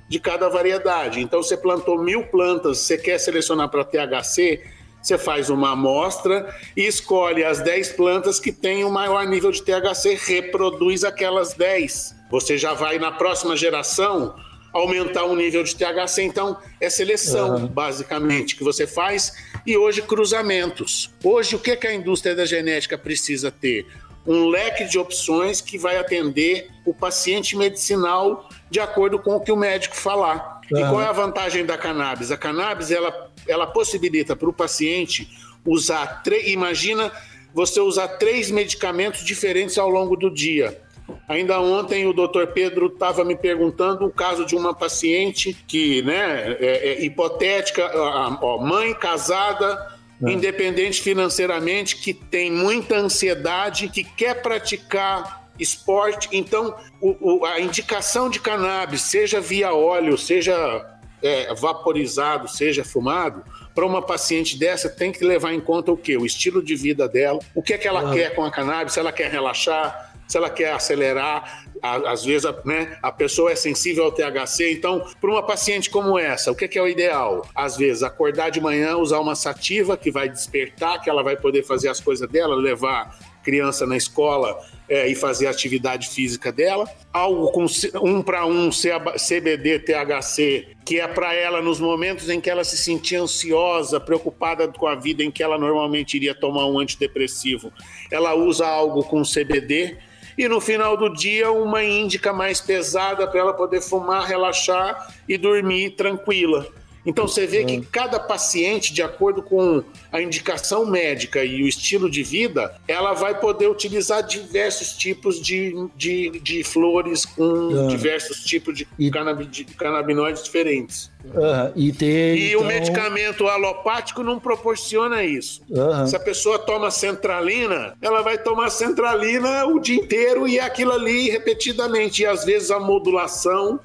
de 0.09 0.19
cada 0.19 0.49
variedade. 0.49 1.21
Então, 1.21 1.43
você 1.43 1.57
plantou 1.57 2.03
mil 2.03 2.25
plantas, 2.27 2.79
você 2.79 2.99
quer 2.99 3.19
selecionar 3.19 3.69
para 3.69 3.85
THC, 3.85 4.63
você 5.03 5.19
faz 5.19 5.51
uma 5.51 5.73
amostra 5.73 6.55
e 6.75 6.87
escolhe 6.87 7.45
as 7.45 7.61
10 7.61 7.93
plantas 7.93 8.41
que 8.41 8.51
têm 8.51 8.85
o 8.85 8.91
maior 8.91 9.27
nível 9.27 9.51
de 9.51 9.63
THC, 9.63 10.15
reproduz 10.15 11.05
aquelas 11.05 11.53
10. 11.53 12.15
Você 12.31 12.57
já 12.57 12.73
vai 12.73 12.99
na 12.99 13.13
próxima 13.13 13.55
geração 13.55 14.35
aumentar 14.73 15.25
o 15.25 15.37
nível 15.37 15.63
de 15.63 15.77
THC. 15.77 16.23
Então, 16.23 16.59
é 16.81 16.91
seleção, 16.91 17.67
basicamente, 17.67 18.57
que 18.57 18.65
você 18.65 18.87
faz. 18.87 19.33
E 19.65 19.77
hoje, 19.77 20.03
cruzamentos. 20.03 21.11
Hoje, 21.23 21.55
o 21.55 21.59
que, 21.59 21.77
que 21.77 21.87
a 21.87 21.95
indústria 21.95 22.35
da 22.35 22.45
genética 22.45 22.99
precisa 22.99 23.53
ter? 23.53 23.87
Um 24.27 24.49
leque 24.49 24.85
de 24.85 24.99
opções 24.99 25.61
que 25.61 25.79
vai 25.79 25.97
atender 25.97 26.71
o 26.85 26.93
paciente 26.93 27.57
medicinal 27.57 28.49
de 28.71 28.81
acordo 28.81 29.19
com 29.19 29.37
o 29.37 29.41
que 29.41 29.53
o 29.53 29.57
médico 29.57 29.97
falar. 29.97 30.61
E 30.67 30.81
qual 30.81 31.01
é 31.03 31.07
a 31.07 31.13
vantagem 31.13 31.65
da 31.65 31.77
cannabis? 31.77 32.31
A 32.31 32.37
cannabis, 32.37 32.91
ela, 32.91 33.31
ela 33.47 33.67
possibilita 33.67 34.35
para 34.35 34.49
o 34.49 34.53
paciente 34.53 35.29
usar... 35.65 36.23
tre- 36.23 36.51
Imagina 36.51 37.13
você 37.53 37.81
usar 37.81 38.09
três 38.09 38.51
medicamentos 38.51 39.25
diferentes 39.25 39.79
ao 39.79 39.89
longo 39.89 40.17
do 40.17 40.31
dia. 40.31 40.81
Ainda 41.29 41.61
ontem 41.61 42.07
o 42.07 42.13
doutor 42.15 42.49
Pedro 42.49 42.87
estava 42.87 43.25
me 43.25 43.37
perguntando 43.37 44.07
o 44.07 44.11
caso 44.11 44.47
de 44.47 44.57
uma 44.57 44.75
paciente 44.75 45.55
que, 45.69 46.01
né, 46.03 46.57
é, 46.59 46.89
é 46.89 47.05
hipotética, 47.05 47.91
ó, 47.95 48.39
ó, 48.41 48.59
mãe 48.59 48.95
casada, 48.95 49.95
independente 50.27 51.03
financeiramente, 51.03 51.97
que 51.97 52.15
tem 52.15 52.51
muita 52.51 52.97
ansiedade, 52.97 53.89
que 53.89 54.03
quer 54.03 54.41
praticar 54.41 55.44
esporte. 55.59 56.29
Então, 56.33 56.75
o- 57.01 57.41
o- 57.41 57.45
a 57.45 57.61
indicação 57.61 58.29
de 58.29 58.41
cannabis, 58.41 59.03
seja 59.03 59.41
via 59.41 59.73
óleo, 59.75 60.17
seja 60.19 60.91
é, 61.27 61.55
vaporizado, 61.55 62.47
seja 62.49 62.85
fumado, 62.85 63.43
para 63.75 63.87
uma 63.87 64.03
paciente 64.03 64.59
dessa 64.59 64.91
tem 64.91 65.11
que 65.11 65.25
levar 65.25 65.55
em 65.55 65.61
conta 65.61 65.91
o 65.91 65.97
quê? 65.97 66.19
O 66.19 66.27
estilo 66.27 66.63
de 66.63 66.77
vida 66.77 67.09
dela, 67.09 67.39
o 67.55 67.63
que 67.63 67.73
é 67.73 67.79
que 67.79 67.89
ela 67.89 68.13
quer 68.13 68.35
com 68.35 68.45
a 68.45 68.51
cannabis, 68.51 68.93
se 68.93 69.01
ela 69.01 69.11
quer 69.11 69.31
relaxar, 69.31 70.13
se 70.29 70.37
ela 70.37 70.51
quer 70.51 70.73
acelerar, 70.73 71.65
a- 71.83 72.13
às 72.13 72.23
vezes 72.27 72.45
a, 72.45 72.55
né, 72.67 72.99
a 73.03 73.11
pessoa 73.11 73.51
é 73.53 73.55
sensível 73.57 74.05
ao 74.05 74.13
THC, 74.13 74.71
então, 74.73 75.03
para 75.19 75.31
uma 75.31 75.43
paciente 75.43 75.89
como 75.89 76.19
essa, 76.19 76.53
o 76.53 76.55
que 76.55 76.67
é, 76.67 76.69
que 76.69 76.79
é 76.79 76.83
o 76.83 76.89
ideal? 76.89 77.47
Às 77.55 77.75
vezes, 77.79 78.03
acordar 78.03 78.51
de 78.51 78.61
manhã, 78.61 78.97
usar 78.99 79.19
uma 79.19 79.35
sativa 79.35 79.97
que 79.97 80.11
vai 80.11 80.29
despertar, 80.29 81.01
que 81.01 81.09
ela 81.09 81.23
vai 81.23 81.37
poder 81.39 81.63
fazer 81.63 81.89
as 81.89 82.01
coisas 82.01 82.29
dela, 82.29 82.55
levar 82.55 83.19
criança 83.45 83.87
na 83.87 83.97
escola 83.97 84.59
é, 84.89 85.07
e 85.07 85.15
fazer 85.15 85.47
a 85.47 85.51
atividade 85.51 86.09
física 86.09 86.51
dela. 86.51 86.89
Algo 87.13 87.53
com 87.53 87.67
um 88.03 88.23
para 88.23 88.45
um 88.47 88.71
CB- 88.71 89.19
CBD, 89.19 89.79
THC, 89.81 90.69
que 90.85 90.99
é 90.99 91.07
para 91.07 91.35
ela 91.35 91.63
nos 91.63 91.79
momentos 91.79 92.29
em 92.29 92.41
que 92.41 92.51
ela 92.51 92.65
se 92.65 92.77
sentia 92.77 93.21
ansiosa, 93.21 94.01
preocupada 94.01 94.67
com 94.69 94.87
a 94.87 94.95
vida, 94.95 95.23
em 95.23 95.31
que 95.31 95.43
ela 95.43 95.59
normalmente 95.59 96.15
iria 96.15 96.35
tomar 96.35 96.67
um 96.67 96.79
antidepressivo. 96.79 97.73
Ela 98.11 98.35
usa 98.35 98.67
algo 98.67 99.05
com 99.05 99.23
CBD. 99.23 99.97
E 100.37 100.49
no 100.49 100.61
final 100.61 100.97
do 100.97 101.09
dia, 101.11 101.53
uma 101.53 101.85
índica 101.85 102.33
mais 102.33 102.61
pesada 102.61 103.25
para 103.29 103.39
ela 103.39 103.53
poder 103.53 103.81
fumar, 103.81 104.27
relaxar 104.27 105.15
e 105.29 105.39
dormir 105.39 105.91
tranquila. 105.91 106.67
Então 107.07 107.29
você 107.29 107.47
vê 107.47 107.65
que 107.65 107.81
cada 107.83 108.19
paciente, 108.19 108.93
de 108.93 109.03
acordo 109.03 109.43
com 109.43 109.83
a 110.11 110.21
indicação 110.23 110.87
médica 110.87 111.45
e 111.45 111.63
o 111.63 111.69
estilo 111.69 112.11
de 112.11 112.23
vida, 112.23 112.75
ela 112.89 113.13
vai 113.13 113.39
poder 113.39 113.69
utilizar 113.69 114.23
diversos 114.23 114.93
tipos 114.95 115.41
de, 115.41 115.75
de, 115.97 116.41
de 116.41 116.65
flores 116.65 117.25
com 117.27 117.85
Ah. 117.85 117.87
diversos 117.89 118.43
tipos 118.45 118.77
de, 118.77 118.89
E- 118.99 119.11
canabi- 119.11 119.47
de 119.47 119.65
canabinoides 119.65 120.43
diferentes. 120.43 121.13
Aham, 121.35 121.73
E 121.77 121.93
ter. 121.93 122.37
E 122.37 122.49
então... 122.51 122.63
o 122.63 122.65
medicamento 122.67 123.47
alopático 123.49 124.23
não 124.23 124.39
proporciona 124.39 125.23
isso. 125.25 125.63
Aham. 125.75 126.07
Se 126.07 126.17
a 126.17 126.21
pessoa 126.21 126.59
toma 126.59 126.91
centralina, 126.91 127.95
ela 128.01 128.23
vai 128.23 128.39
tomar 128.39 128.71
centralina 128.71 129.67
o 129.67 129.79
dia 129.79 129.97
inteiro 129.97 130.47
e 130.49 130.59
é 130.59 130.63
aquilo 130.63 130.93
ali 130.93 131.29
repetidamente. 131.31 132.23
E 132.23 132.27
às 132.27 132.45
vezes 132.45 132.71
a 132.71 132.79
modulação 132.81 133.79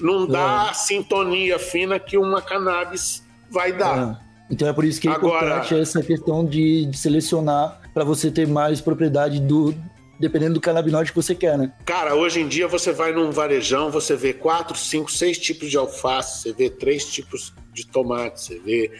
não 0.00 0.26
dá 0.26 0.70
a 0.70 0.74
sintonia 0.74 1.58
fina 1.58 1.98
que 1.98 2.16
uma 2.18 2.40
cannabis 2.42 3.22
vai 3.50 3.72
dar. 3.72 3.98
Ah, 3.98 4.20
Então 4.50 4.66
é 4.68 4.72
por 4.72 4.84
isso 4.84 5.00
que 5.00 5.08
é 5.08 5.12
Agora- 5.12 5.46
importante 5.46 5.74
essa 5.78 6.02
questão 6.02 6.44
de, 6.44 6.86
de 6.86 6.98
selecionar 6.98 7.80
para 7.94 8.04
você 8.04 8.30
ter 8.30 8.46
mais 8.48 8.80
propriedade 8.80 9.40
do 9.40 9.74
dependendo 10.18 10.54
do 10.54 10.60
canabinoide 10.60 11.10
que 11.10 11.16
você 11.16 11.34
quer, 11.34 11.58
né? 11.58 11.72
Cara, 11.84 12.14
hoje 12.14 12.40
em 12.40 12.48
dia 12.48 12.68
você 12.68 12.92
vai 12.92 13.12
num 13.12 13.30
varejão, 13.30 13.90
você 13.90 14.14
vê 14.14 14.32
quatro, 14.32 14.76
cinco, 14.76 15.10
seis 15.10 15.36
tipos 15.38 15.70
de 15.70 15.76
alface, 15.76 16.42
você 16.42 16.52
vê 16.52 16.70
três 16.70 17.04
tipos 17.06 17.52
de 17.72 17.86
tomate, 17.86 18.40
você 18.42 18.58
vê. 18.58 18.90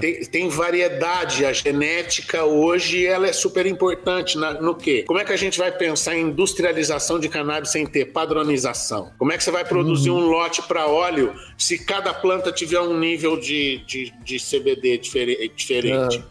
Tem, 0.00 0.20
tem 0.24 0.48
variedade. 0.48 1.44
A 1.44 1.52
genética 1.52 2.44
hoje 2.44 3.06
ela 3.06 3.28
é 3.28 3.32
super 3.32 3.64
importante 3.66 4.36
na- 4.36 4.54
no 4.60 4.74
quê? 4.74 5.04
Como 5.06 5.18
é 5.20 5.24
que 5.24 5.32
a 5.32 5.36
gente 5.36 5.56
vai 5.58 5.70
pensar 5.70 6.16
em 6.16 6.22
industrialização 6.22 7.20
de 7.20 7.28
cannabis 7.28 7.70
sem 7.70 7.86
ter 7.86 8.06
padronização? 8.06 9.12
Como 9.16 9.30
é 9.32 9.36
que 9.36 9.44
você 9.44 9.50
vai 9.52 9.64
produzir 9.64 10.10
um 10.10 10.26
lote 10.26 10.60
para 10.62 10.86
óleo 10.88 11.32
se 11.56 11.78
cada 11.78 12.12
planta 12.12 12.50
tiver 12.50 12.80
um 12.80 12.98
nível 12.98 13.38
de, 13.38 13.78
de, 13.86 14.12
de 14.24 14.38
CBD 14.38 14.98
difere- 14.98 15.50
diferente? 15.54 16.22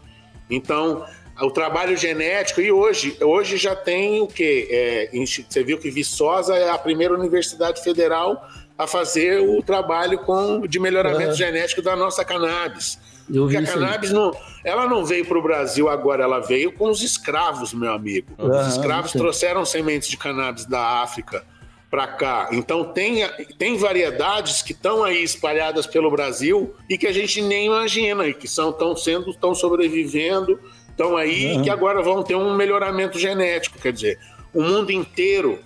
Então, 0.50 1.04
o 1.40 1.50
trabalho 1.50 1.96
genético, 1.96 2.60
e 2.60 2.72
hoje, 2.72 3.16
hoje 3.20 3.56
já 3.56 3.76
tem 3.76 4.22
o 4.22 4.26
quê? 4.26 4.68
É, 4.70 5.10
você 5.48 5.62
viu 5.62 5.78
que 5.78 5.90
Viçosa 5.90 6.54
é 6.56 6.70
a 6.70 6.78
primeira 6.78 7.14
universidade 7.14 7.82
federal 7.82 8.48
a 8.78 8.86
fazer 8.86 9.40
o 9.40 9.62
trabalho 9.62 10.18
com, 10.18 10.66
de 10.66 10.78
melhoramento 10.78 11.28
Aham. 11.28 11.34
genético 11.34 11.82
da 11.82 11.96
nossa 11.96 12.24
cannabis. 12.24 12.98
Eu 13.28 13.42
Porque 13.42 13.56
a 13.56 13.60
aí. 13.60 13.66
cannabis 13.66 14.12
não, 14.12 14.32
ela 14.64 14.86
não 14.86 15.04
veio 15.04 15.24
para 15.24 15.38
o 15.38 15.42
Brasil 15.42 15.88
agora, 15.88 16.22
ela 16.22 16.40
veio 16.40 16.72
com 16.72 16.88
os 16.88 17.02
escravos, 17.02 17.72
meu 17.74 17.92
amigo. 17.92 18.28
Aham, 18.38 18.60
os 18.60 18.74
escravos 18.74 19.10
sim. 19.10 19.18
trouxeram 19.18 19.64
sementes 19.64 20.08
de 20.08 20.16
cannabis 20.16 20.64
da 20.66 21.02
África 21.02 21.44
para 21.90 22.06
cá. 22.06 22.48
Então 22.52 22.84
tem, 22.84 23.26
tem 23.58 23.76
variedades 23.76 24.62
que 24.62 24.72
estão 24.72 25.02
aí 25.02 25.22
espalhadas 25.22 25.86
pelo 25.86 26.10
Brasil 26.10 26.74
e 26.88 26.98
que 26.98 27.06
a 27.06 27.12
gente 27.12 27.40
nem 27.40 27.66
imagina 27.66 28.26
e 28.26 28.34
que 28.34 28.48
são 28.48 28.70
estão 28.70 28.96
sendo 28.96 29.30
estão 29.30 29.54
sobrevivendo, 29.54 30.60
estão 30.96 31.16
aí 31.16 31.56
e 31.56 31.62
que 31.62 31.68
agora 31.68 32.00
vão 32.02 32.22
ter 32.22 32.34
um 32.34 32.56
melhoramento 32.56 33.18
genético, 33.18 33.78
quer 33.78 33.92
dizer, 33.92 34.18
o 34.54 34.62
mundo 34.62 34.90
inteiro 34.90 35.58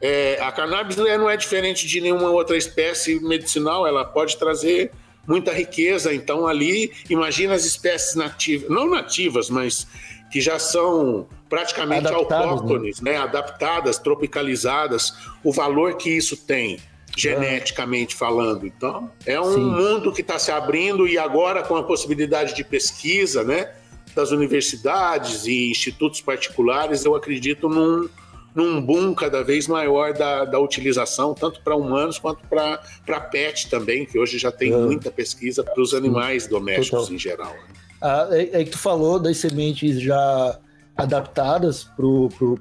é, 0.00 0.36
a 0.40 0.50
cannabis 0.50 0.96
não 0.96 1.30
é 1.30 1.36
diferente 1.36 1.86
de 1.86 2.00
nenhuma 2.00 2.28
outra 2.30 2.56
espécie 2.56 3.20
medicinal, 3.20 3.86
ela 3.86 4.04
pode 4.04 4.36
trazer 4.36 4.90
muita 5.26 5.52
riqueza. 5.52 6.12
Então, 6.12 6.48
ali, 6.48 6.92
imagina 7.08 7.54
as 7.54 7.64
espécies 7.64 8.16
nativas, 8.16 8.68
não 8.68 8.90
nativas, 8.90 9.48
mas 9.48 9.86
que 10.32 10.40
já 10.40 10.58
são 10.58 11.28
praticamente 11.48 12.08
autóctones, 12.08 13.00
né? 13.00 13.16
adaptadas, 13.16 13.98
tropicalizadas, 13.98 15.14
o 15.44 15.52
valor 15.52 15.96
que 15.96 16.10
isso 16.10 16.36
tem, 16.36 16.80
geneticamente 17.16 18.16
falando. 18.16 18.66
Então, 18.66 19.08
é 19.24 19.40
um 19.40 19.54
Sim. 19.54 19.60
mundo 19.60 20.10
que 20.10 20.22
está 20.22 20.36
se 20.36 20.50
abrindo 20.50 21.06
e 21.06 21.16
agora 21.16 21.62
com 21.62 21.76
a 21.76 21.84
possibilidade 21.84 22.56
de 22.56 22.64
pesquisa, 22.64 23.44
né? 23.44 23.70
Das 24.14 24.30
universidades 24.30 25.46
e 25.46 25.70
institutos 25.70 26.20
particulares, 26.20 27.04
eu 27.04 27.14
acredito 27.14 27.68
num, 27.68 28.08
num 28.54 28.80
boom 28.80 29.14
cada 29.14 29.42
vez 29.42 29.66
maior 29.66 30.12
da, 30.12 30.44
da 30.44 30.58
utilização, 30.58 31.32
tanto 31.34 31.62
para 31.62 31.74
humanos 31.74 32.18
quanto 32.18 32.46
para 32.46 33.20
pet 33.30 33.70
também, 33.70 34.04
que 34.04 34.18
hoje 34.18 34.38
já 34.38 34.52
tem 34.52 34.72
É. 34.72 34.76
muita 34.76 35.10
pesquisa 35.10 35.64
para 35.64 35.80
os 35.82 35.94
animais 35.94 36.46
domésticos 36.46 37.00
Total. 37.02 37.14
em 37.14 37.18
geral. 37.18 37.54
Ah, 38.00 38.28
é, 38.32 38.60
é 38.60 38.64
que 38.64 38.70
tu 38.70 38.78
falou 38.78 39.18
das 39.18 39.38
sementes 39.38 40.00
já 40.00 40.58
adaptadas 40.94 41.84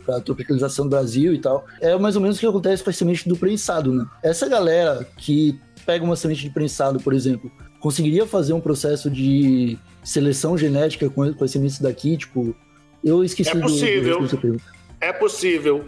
para 0.05 0.15
a 0.17 0.22
tropicalização 0.22 0.86
do 0.86 0.89
Brasil 0.91 1.34
e 1.34 1.39
tal. 1.39 1.65
É 1.81 1.98
mais 1.98 2.15
ou 2.15 2.22
menos 2.22 2.38
o 2.38 2.39
que 2.39 2.46
acontece 2.46 2.84
com 2.84 2.89
as 2.89 2.96
sementes 2.98 3.25
do 3.27 3.36
prensado, 3.36 3.93
né? 3.93 4.05
Essa 4.24 4.48
galera 4.48 5.05
que 5.17 5.60
pega 5.86 6.03
uma 6.03 6.15
semente 6.15 6.43
de 6.43 6.50
prensado, 6.50 7.00
por 7.00 7.13
exemplo, 7.13 7.51
conseguiria 7.81 8.25
fazer 8.25 8.53
um 8.53 8.61
processo 8.61 9.09
de 9.09 9.77
seleção 10.03 10.57
genética 10.57 11.09
com, 11.09 11.33
com 11.33 11.43
as 11.43 11.51
sementes 11.51 11.79
daqui? 11.79 12.15
Tipo, 12.15 12.55
eu 13.03 13.23
esqueci 13.23 13.50
É 13.50 13.53
do- 13.55 13.59
do- 13.61 13.67
possível. 13.67 14.27
sua 14.29 14.38
pergunta. 14.39 14.63
É 15.01 15.11
possível. 15.11 15.83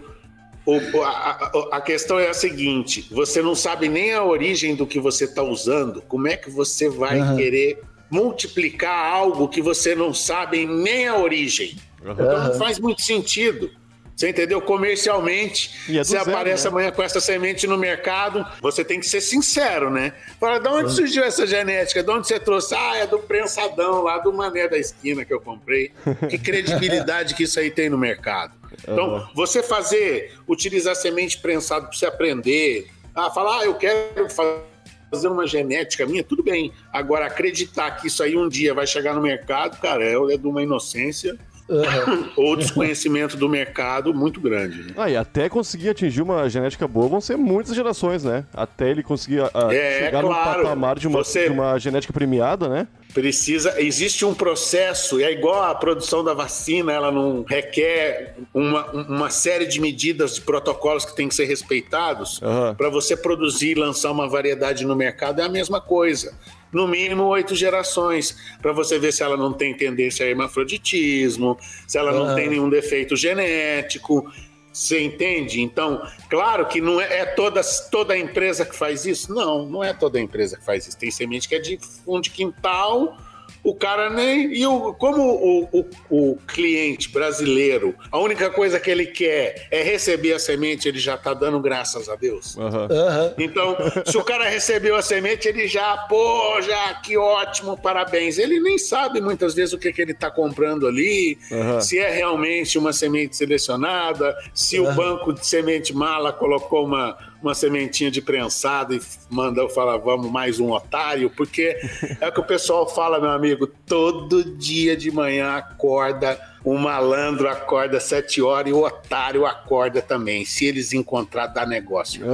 O- 0.65 1.01
a, 1.03 1.51
a- 1.73 1.81
questão 1.81 2.17
é 2.19 2.29
a 2.29 2.33
seguinte: 2.33 3.07
você 3.11 3.41
não 3.41 3.53
sabe 3.55 3.87
nem 3.89 4.13
a 4.13 4.23
origem 4.23 4.75
do 4.75 4.87
que 4.87 4.99
você 4.99 5.25
está 5.25 5.43
usando. 5.43 6.01
Como 6.01 6.27
é 6.27 6.35
que 6.37 6.49
você 6.49 6.89
vai 6.89 7.19
Aham. 7.19 7.35
querer 7.37 7.79
multiplicar 8.09 9.13
algo 9.13 9.47
que 9.47 9.61
você 9.61 9.93
não 9.95 10.13
sabe 10.13 10.65
nem 10.65 11.07
a 11.07 11.17
origem? 11.17 11.75
Então 12.01 12.47
não 12.47 12.53
faz 12.55 12.79
muito 12.79 13.01
sentido. 13.01 13.69
Você 14.15 14.29
entendeu? 14.29 14.61
Comercialmente, 14.61 15.71
é 15.89 16.03
você 16.03 16.17
zero, 16.17 16.29
aparece 16.29 16.65
né? 16.65 16.69
amanhã 16.69 16.91
com 16.91 17.01
essa 17.01 17.19
semente 17.19 17.65
no 17.65 17.77
mercado, 17.77 18.45
você 18.61 18.85
tem 18.85 18.99
que 18.99 19.07
ser 19.07 19.21
sincero, 19.21 19.89
né? 19.89 20.13
Fala, 20.39 20.59
de 20.59 20.67
onde 20.67 20.93
surgiu 20.93 21.23
essa 21.23 21.47
genética? 21.47 22.03
De 22.03 22.11
onde 22.11 22.27
você 22.27 22.39
trouxe? 22.39 22.75
Ah, 22.75 22.97
é 22.97 23.07
do 23.07 23.19
prensadão 23.19 24.03
lá 24.03 24.19
do 24.19 24.31
Mané 24.31 24.67
da 24.67 24.77
esquina 24.77 25.25
que 25.25 25.33
eu 25.33 25.41
comprei. 25.41 25.91
Que 26.29 26.37
credibilidade 26.37 27.33
que 27.33 27.43
isso 27.43 27.59
aí 27.59 27.71
tem 27.71 27.89
no 27.89 27.97
mercado. 27.97 28.53
Então, 28.83 29.27
você 29.33 29.63
fazer, 29.63 30.33
utilizar 30.47 30.95
semente 30.95 31.39
prensada 31.39 31.87
para 31.87 31.97
você 31.97 32.05
aprender, 32.05 32.87
ah, 33.15 33.29
falar, 33.31 33.61
ah, 33.61 33.65
eu 33.65 33.75
quero 33.75 34.27
fazer 34.29 35.27
uma 35.27 35.45
genética 35.47 36.05
minha, 36.05 36.23
tudo 36.23 36.43
bem. 36.43 36.71
Agora, 36.91 37.27
acreditar 37.27 37.91
que 37.91 38.07
isso 38.07 38.21
aí 38.21 38.35
um 38.35 38.47
dia 38.47 38.73
vai 38.73 38.85
chegar 38.85 39.13
no 39.13 39.21
mercado, 39.21 39.79
cara, 39.79 40.03
é 40.03 40.13
é 40.13 40.37
de 40.37 40.47
uma 40.47 40.61
inocência 40.61 41.37
Aham. 41.69 42.29
ou 42.35 42.55
desconhecimento 42.57 43.37
do 43.37 43.47
mercado 43.47 44.13
muito 44.13 44.41
grande. 44.41 44.83
né? 44.83 44.93
Ah, 44.97 45.09
e 45.09 45.15
até 45.15 45.47
conseguir 45.47 45.89
atingir 45.89 46.21
uma 46.21 46.49
genética 46.49 46.87
boa 46.87 47.07
vão 47.07 47.21
ser 47.21 47.37
muitas 47.37 47.73
gerações, 47.75 48.23
né? 48.23 48.43
Até 48.53 48.89
ele 48.89 49.01
conseguir 49.01 49.41
ah, 49.53 49.69
É, 49.73 49.99
chegar 50.05 50.21
claro. 50.23 50.59
no 50.59 50.63
patamar 50.63 50.99
de 50.99 51.07
uma, 51.07 51.19
Você- 51.23 51.45
de 51.45 51.51
uma 51.51 51.79
genética 51.79 52.11
premiada, 52.11 52.67
né? 52.67 52.87
Precisa, 53.13 53.79
existe 53.79 54.25
um 54.25 54.33
processo, 54.33 55.19
é 55.19 55.31
igual 55.31 55.63
a 55.63 55.75
produção 55.75 56.23
da 56.23 56.33
vacina, 56.33 56.91
ela 56.91 57.11
não 57.11 57.43
requer 57.47 58.35
uma, 58.51 58.89
uma 58.91 59.29
série 59.29 59.67
de 59.67 59.79
medidas, 59.79 60.35
de 60.35 60.41
protocolos 60.41 61.05
que 61.05 61.15
têm 61.15 61.29
que 61.29 61.35
ser 61.35 61.45
respeitados 61.45 62.41
Aham. 62.41 62.73
para 62.73 62.89
você 62.89 63.15
produzir 63.15 63.71
e 63.71 63.75
lançar 63.75 64.11
uma 64.11 64.27
variedade 64.27 64.83
no 64.83 64.95
mercado, 64.95 65.41
é 65.41 65.43
a 65.43 65.49
mesma 65.49 65.79
coisa. 65.79 66.33
No 66.71 66.87
mínimo 66.87 67.25
oito 67.25 67.53
gerações, 67.53 68.35
para 68.59 68.71
você 68.71 68.97
ver 68.97 69.13
se 69.13 69.21
ela 69.21 69.37
não 69.37 69.53
tem 69.53 69.77
tendência 69.77 70.25
a 70.25 70.29
hermafroditismo, 70.29 71.55
se 71.87 71.99
ela 71.99 72.11
não 72.11 72.33
tem 72.33 72.49
nenhum 72.49 72.67
defeito 72.67 73.15
genético. 73.15 74.27
Você 74.73 75.03
entende? 75.03 75.61
Então, 75.61 76.01
claro 76.27 76.65
que 76.65 76.81
não 76.81 76.99
é, 76.99 77.19
é 77.19 77.25
toda, 77.25 77.61
toda 77.91 78.17
empresa 78.17 78.65
que 78.65 78.75
faz 78.75 79.05
isso. 79.05 79.31
Não, 79.31 79.67
não 79.67 79.83
é 79.83 79.93
toda 79.93 80.19
empresa 80.19 80.57
que 80.57 80.65
faz 80.65 80.87
isso. 80.87 80.97
Tem 80.97 81.11
semente 81.11 81.47
que 81.47 81.53
é 81.53 81.59
de 81.59 81.77
fundo 81.77 82.23
de 82.23 82.31
quintal, 82.31 83.15
o 83.63 83.73
cara 83.73 84.09
nem. 84.09 84.53
E 84.53 84.65
o, 84.65 84.93
como 84.93 85.21
o, 85.21 85.69
o, 85.71 85.85
o 86.09 86.37
cliente 86.47 87.09
brasileiro, 87.09 87.95
a 88.11 88.19
única 88.19 88.49
coisa 88.49 88.79
que 88.79 88.91
ele 88.91 89.05
quer 89.05 89.67
é 89.71 89.81
receber 89.81 90.33
a 90.33 90.39
semente, 90.39 90.87
ele 90.87 90.99
já 90.99 91.15
está 91.15 91.33
dando 91.33 91.59
graças 91.59 92.09
a 92.09 92.15
Deus. 92.15 92.57
Aham. 92.57 93.33
Então, 93.37 93.77
se 94.05 94.17
o 94.17 94.23
cara 94.23 94.49
recebeu 94.49 94.95
a 94.95 95.01
semente, 95.01 95.47
ele 95.47 95.67
já, 95.67 95.97
pô, 96.09 96.61
já, 96.61 96.93
que 96.95 97.17
ótimo, 97.17 97.77
parabéns. 97.77 98.37
Ele 98.37 98.59
nem 98.59 98.77
sabe 98.77 99.21
muitas 99.21 99.53
vezes 99.53 99.73
o 99.73 99.77
que, 99.77 99.93
que 99.93 100.01
ele 100.01 100.11
está 100.11 100.29
comprando 100.29 100.87
ali, 100.87 101.37
Aham. 101.51 101.79
se 101.79 101.97
é 101.99 102.09
realmente 102.09 102.77
uma 102.77 102.91
semente 102.91 103.35
selecionada, 103.35 104.35
se 104.53 104.79
o 104.79 104.91
banco 104.93 105.33
de 105.33 105.45
semente 105.45 105.93
mala 105.93 106.33
colocou 106.33 106.85
uma, 106.85 107.17
uma 107.43 107.53
sementinha 107.53 108.09
de 108.09 108.21
prensado 108.21 108.95
e 108.95 109.01
mandou 109.29 109.69
falar, 109.69 109.97
vamos 109.97 110.31
mais 110.31 110.59
um 110.59 110.71
otário, 110.71 111.29
porque 111.29 111.77
é 112.19 112.27
o 112.27 112.31
que 112.31 112.39
o 112.39 112.43
pessoal 112.43 112.87
fala, 112.87 113.19
meu 113.19 113.29
amigo, 113.31 113.67
todo 113.85 114.43
dia 114.43 114.95
de 114.95 115.11
manhã 115.11 115.51
acorda. 115.53 116.39
O 116.63 116.77
malandro 116.77 117.49
acorda 117.49 117.97
às 117.97 118.03
sete 118.03 118.41
horas 118.41 118.69
e 118.71 118.73
o 118.73 118.85
otário 118.85 119.45
acorda 119.45 120.01
também. 120.01 120.45
Se 120.45 120.65
eles 120.65 120.93
encontrar, 120.93 121.47
dá 121.47 121.65
negócio. 121.65 122.25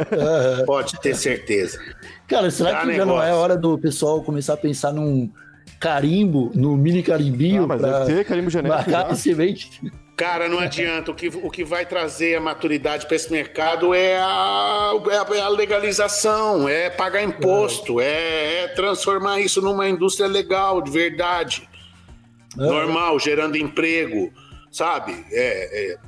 Pode 0.64 0.98
ter 1.00 1.14
certeza. 1.14 1.78
Cara, 2.26 2.50
será 2.50 2.72
Dá 2.72 2.80
que 2.86 2.96
já 2.96 3.04
não 3.04 3.16
é 3.22 3.26
negócio. 3.26 3.34
hora 3.36 3.56
do 3.58 3.76
pessoal 3.78 4.22
começar 4.22 4.54
a 4.54 4.56
pensar 4.56 4.90
num 4.90 5.30
carimbo, 5.78 6.50
no 6.54 6.76
mini 6.78 7.02
carimbinho 7.02 7.64
Ah, 7.64 7.66
mas 7.66 7.80
pra 7.82 7.98
deve 8.04 8.14
ter 8.14 8.24
carimbo 8.24 8.48
genético 8.48 8.90
marcar 8.90 9.10
a 9.12 9.14
semente? 9.14 9.82
Cara, 10.16 10.48
não 10.48 10.60
adianta. 10.60 11.10
O 11.10 11.14
que, 11.14 11.26
o 11.28 11.50
que 11.50 11.64
vai 11.64 11.84
trazer 11.84 12.36
a 12.36 12.40
maturidade 12.40 13.04
para 13.06 13.16
esse 13.16 13.30
mercado 13.32 13.92
é 13.92 14.16
a, 14.16 14.92
é 15.10 15.16
a- 15.16 15.36
é 15.36 15.40
a 15.40 15.48
legalização, 15.48 16.68
é 16.68 16.88
pagar 16.88 17.22
imposto, 17.22 18.00
é, 18.00 18.62
é 18.64 18.68
transformar 18.68 19.40
isso 19.40 19.60
numa 19.60 19.88
indústria 19.88 20.28
legal, 20.28 20.80
de 20.80 20.90
verdade, 20.90 21.68
normal, 22.56 23.18
gerando 23.18 23.56
emprego, 23.56 24.32
sabe? 24.70 25.26
É, 25.32 25.92
é, 25.94 25.98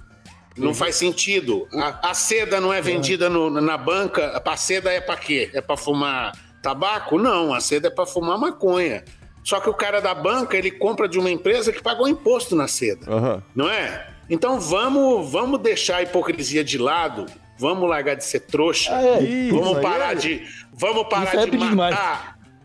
não 0.56 0.72
faz 0.72 0.94
sentido. 0.94 1.66
A, 1.74 2.10
a 2.10 2.14
seda 2.14 2.60
não 2.60 2.72
é 2.72 2.80
vendida 2.80 3.28
no- 3.28 3.50
na 3.60 3.76
banca. 3.76 4.40
A 4.44 4.56
seda 4.56 4.92
é 4.92 5.00
para 5.00 5.16
quê? 5.16 5.50
É 5.52 5.60
para 5.60 5.76
fumar 5.76 6.32
tabaco? 6.62 7.18
Não, 7.18 7.52
a 7.52 7.60
seda 7.60 7.88
é 7.88 7.90
para 7.90 8.06
fumar 8.06 8.38
maconha. 8.38 9.04
Só 9.46 9.60
que 9.60 9.70
o 9.70 9.74
cara 9.74 10.00
da 10.00 10.12
banca, 10.12 10.56
ele 10.56 10.72
compra 10.72 11.08
de 11.08 11.20
uma 11.20 11.30
empresa 11.30 11.70
que 11.72 11.80
pagou 11.80 12.08
imposto 12.08 12.56
na 12.56 12.66
seda 12.66 13.08
Aham. 13.08 13.40
não 13.54 13.70
é? 13.70 14.08
Então 14.28 14.58
vamos, 14.58 15.30
vamos 15.30 15.60
deixar 15.60 15.98
a 15.98 16.02
hipocrisia 16.02 16.64
de 16.64 16.76
lado, 16.78 17.26
vamos 17.56 17.88
largar 17.88 18.16
de 18.16 18.24
ser 18.24 18.40
trouxa, 18.40 18.90
Ah, 18.92 19.02
é. 19.04 19.22
Ih, 19.22 19.50
vamos 19.52 19.70
isso 19.70 19.80
parar 19.80 20.12
é- 20.12 20.14
de, 20.16 20.42
vamos 20.72 21.08
parar 21.08 21.26
Isso 21.28 21.36
é 21.38 21.44
de 21.44 21.50
pedir 21.52 21.68
demais. 21.68 21.96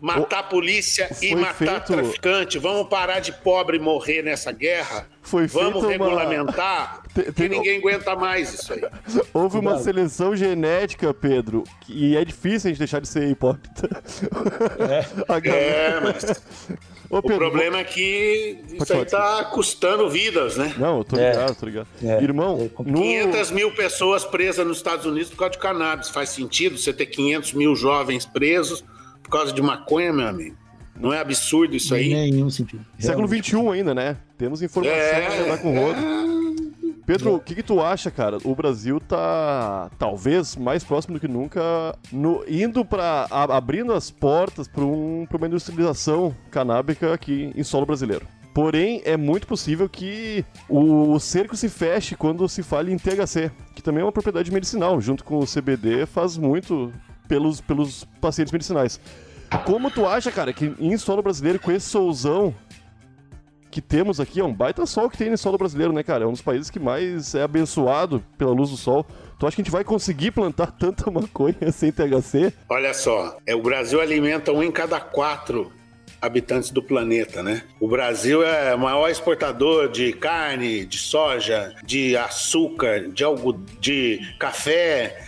Matar, 0.02 0.42
polícia 0.48 1.08
e 1.22 1.32
matar 1.34 1.54
feito- 1.54 1.92
traficante, 1.92 2.58
vamos 2.58 2.88
parar 2.88 3.20
de 3.20 3.30
pobre 3.32 3.78
morrer 3.78 4.20
nessa 4.22 4.50
guerra, 4.50 5.06
Foi 5.22 5.46
vamos 5.46 5.82
uma- 5.84 5.90
regulamentar, 5.92 7.02
Te- 7.14 7.22
que 7.22 7.32
tem- 7.32 7.48
ninguém 7.48 7.78
aguenta 7.78 8.16
mais 8.16 8.52
isso 8.52 8.72
aí. 8.72 8.82
Houve 9.32 9.58
uma 9.58 9.70
Cuidado. 9.74 9.84
seleção 9.84 10.34
genética, 10.34 11.14
Pedro, 11.14 11.62
e 11.88 12.16
é 12.16 12.24
difícil 12.24 12.68
a 12.68 12.70
gente 12.72 12.78
deixar 12.78 13.00
de 13.00 13.06
ser 13.06 13.28
hipócrita. 13.28 13.88
A 15.28 15.38
galera- 15.38 15.62
É, 15.64 16.00
mas 16.00 16.42
Ô, 17.08 17.18
o 17.18 17.22
Pedro, 17.22 17.38
problema 17.38 17.78
é 17.78 17.84
que 17.84 18.58
isso 18.72 18.86
falar, 18.86 19.00
aí 19.00 19.06
tá 19.06 19.44
custando 19.52 20.08
vidas, 20.10 20.56
né? 20.56 20.74
Não, 20.78 20.98
eu 20.98 21.04
tô 21.04 21.16
É. 21.16 21.30
ligado, 21.30 21.54
tô 21.54 21.66
ligado. 21.66 21.86
É. 22.02 22.22
Irmão, 22.22 22.70
É 22.78 22.82
no... 22.90 23.00
500 23.02 23.50
mil 23.50 23.70
pessoas 23.74 24.24
presas 24.24 24.66
nos 24.66 24.78
Estados 24.78 25.04
Unidos 25.06 25.28
por 25.30 25.36
causa 25.36 25.52
de 25.52 25.58
cannabis. 25.58 26.08
Faz 26.08 26.30
sentido 26.30 26.78
você 26.78 26.92
ter 26.92 27.06
500 27.06 27.52
mil 27.52 27.76
jovens 27.76 28.24
presos 28.24 28.82
causa 29.38 29.52
de 29.52 29.60
maconha, 29.62 30.12
meu 30.12 30.26
amigo? 30.28 30.56
Não 30.94 31.12
é 31.12 31.18
absurdo 31.20 31.74
isso 31.74 31.94
aí? 31.94 32.10
Nenhum 32.12 32.50
sentido. 32.50 32.84
século. 32.98 33.26
XXI 33.26 33.56
ainda, 33.72 33.94
né? 33.94 34.16
Temos 34.38 34.62
informação 34.62 34.94
É, 34.96 35.44
pra 35.44 35.58
com 35.58 35.74
o 35.76 35.80
rodo. 35.80 36.22
Pedro, 37.04 37.34
o 37.34 37.40
que, 37.40 37.56
que 37.56 37.62
tu 37.64 37.80
acha, 37.80 38.10
cara? 38.12 38.38
O 38.44 38.54
Brasil 38.54 39.00
tá 39.00 39.90
talvez 39.98 40.54
mais 40.54 40.84
próximo 40.84 41.14
do 41.14 41.20
que 41.20 41.26
nunca, 41.26 41.60
no- 42.12 42.44
indo 42.46 42.84
para 42.84 43.26
abrindo 43.30 43.92
as 43.92 44.08
portas 44.10 44.68
para 44.68 44.84
um, 44.84 45.26
pra 45.28 45.36
uma 45.36 45.46
industrialização 45.48 46.34
canábica 46.50 47.12
aqui 47.12 47.52
em 47.56 47.64
solo 47.64 47.86
brasileiro. 47.86 48.24
Porém, 48.54 49.00
é 49.04 49.16
muito 49.16 49.46
possível 49.48 49.88
que 49.88 50.44
o, 50.68 51.12
o 51.12 51.18
cerco 51.18 51.56
se 51.56 51.68
feche 51.68 52.14
quando 52.14 52.46
se 52.48 52.62
fala 52.62 52.90
em 52.90 52.96
THC, 52.98 53.50
que 53.74 53.82
também 53.82 54.02
é 54.02 54.04
uma 54.04 54.12
propriedade 54.12 54.52
medicinal, 54.52 55.00
junto 55.00 55.24
com 55.24 55.38
o 55.38 55.46
CBD, 55.46 56.06
faz 56.06 56.36
muito 56.36 56.92
pelos, 57.28 57.60
pelos 57.60 58.04
pacientes 58.20 58.52
medicinais. 58.52 59.00
Como 59.64 59.90
tu 59.90 60.06
acha, 60.06 60.32
cara, 60.32 60.52
que 60.52 60.74
em 60.78 60.96
solo 60.96 61.22
brasileiro, 61.22 61.58
com 61.58 61.70
esse 61.70 61.88
solzão 61.88 62.54
que 63.70 63.80
temos 63.80 64.20
aqui, 64.20 64.38
é 64.38 64.44
um 64.44 64.52
baita 64.52 64.84
sol 64.84 65.08
que 65.08 65.16
tem 65.16 65.30
no 65.30 65.38
solo 65.38 65.56
brasileiro, 65.56 65.92
né, 65.92 66.02
cara? 66.02 66.24
É 66.24 66.26
um 66.26 66.32
dos 66.32 66.42
países 66.42 66.70
que 66.70 66.78
mais 66.78 67.34
é 67.34 67.42
abençoado 67.42 68.22
pela 68.36 68.52
luz 68.52 68.70
do 68.70 68.76
sol. 68.76 69.06
Tu 69.38 69.46
acha 69.46 69.56
que 69.56 69.62
a 69.62 69.64
gente 69.64 69.72
vai 69.72 69.82
conseguir 69.82 70.30
plantar 70.30 70.72
tanta 70.78 71.10
maconha 71.10 71.72
sem 71.72 71.90
THC? 71.90 72.52
Olha 72.68 72.92
só, 72.92 73.38
é, 73.46 73.54
o 73.54 73.62
Brasil 73.62 74.00
alimenta 74.00 74.52
um 74.52 74.62
em 74.62 74.70
cada 74.70 75.00
quatro 75.00 75.72
habitantes 76.20 76.70
do 76.70 76.82
planeta, 76.82 77.42
né? 77.42 77.62
O 77.80 77.88
Brasil 77.88 78.44
é 78.44 78.74
o 78.74 78.78
maior 78.78 79.08
exportador 79.10 79.90
de 79.90 80.12
carne, 80.12 80.84
de 80.84 80.98
soja, 80.98 81.74
de 81.82 82.16
açúcar, 82.16 83.08
de 83.08 83.24
algo, 83.24 83.54
de 83.80 84.20
café. 84.38 85.18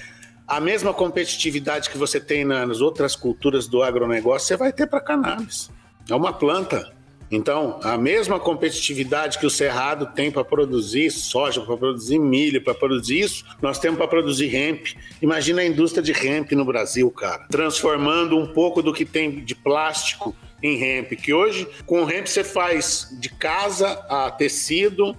A 0.54 0.60
mesma 0.60 0.94
competitividade 0.94 1.90
que 1.90 1.98
você 1.98 2.20
tem 2.20 2.44
nas 2.44 2.80
outras 2.80 3.16
culturas 3.16 3.66
do 3.66 3.82
agronegócio, 3.82 4.46
você 4.46 4.56
vai 4.56 4.72
ter 4.72 4.86
para 4.86 5.00
cannabis. 5.00 5.68
É 6.08 6.14
uma 6.14 6.32
planta. 6.32 6.92
Então, 7.28 7.80
a 7.82 7.98
mesma 7.98 8.38
competitividade 8.38 9.40
que 9.40 9.46
o 9.46 9.50
Cerrado 9.50 10.14
tem 10.14 10.30
para 10.30 10.44
produzir 10.44 11.10
soja, 11.10 11.60
para 11.60 11.76
produzir 11.76 12.20
milho, 12.20 12.62
para 12.62 12.72
produzir 12.72 13.18
isso, 13.18 13.44
nós 13.60 13.80
temos 13.80 13.98
para 13.98 14.06
produzir 14.06 14.54
hemp. 14.54 14.96
Imagina 15.20 15.60
a 15.60 15.66
indústria 15.66 16.00
de 16.00 16.12
hemp 16.12 16.52
no 16.52 16.64
Brasil, 16.64 17.10
cara. 17.10 17.48
Transformando 17.50 18.38
um 18.38 18.46
pouco 18.46 18.80
do 18.80 18.92
que 18.92 19.04
tem 19.04 19.44
de 19.44 19.56
plástico 19.56 20.36
em 20.62 20.80
hemp, 20.80 21.14
que 21.16 21.34
hoje 21.34 21.66
com 21.84 22.08
hemp 22.08 22.28
você 22.28 22.44
faz 22.44 23.08
de 23.20 23.28
casa 23.28 23.90
a 24.08 24.30
tecido, 24.30 25.16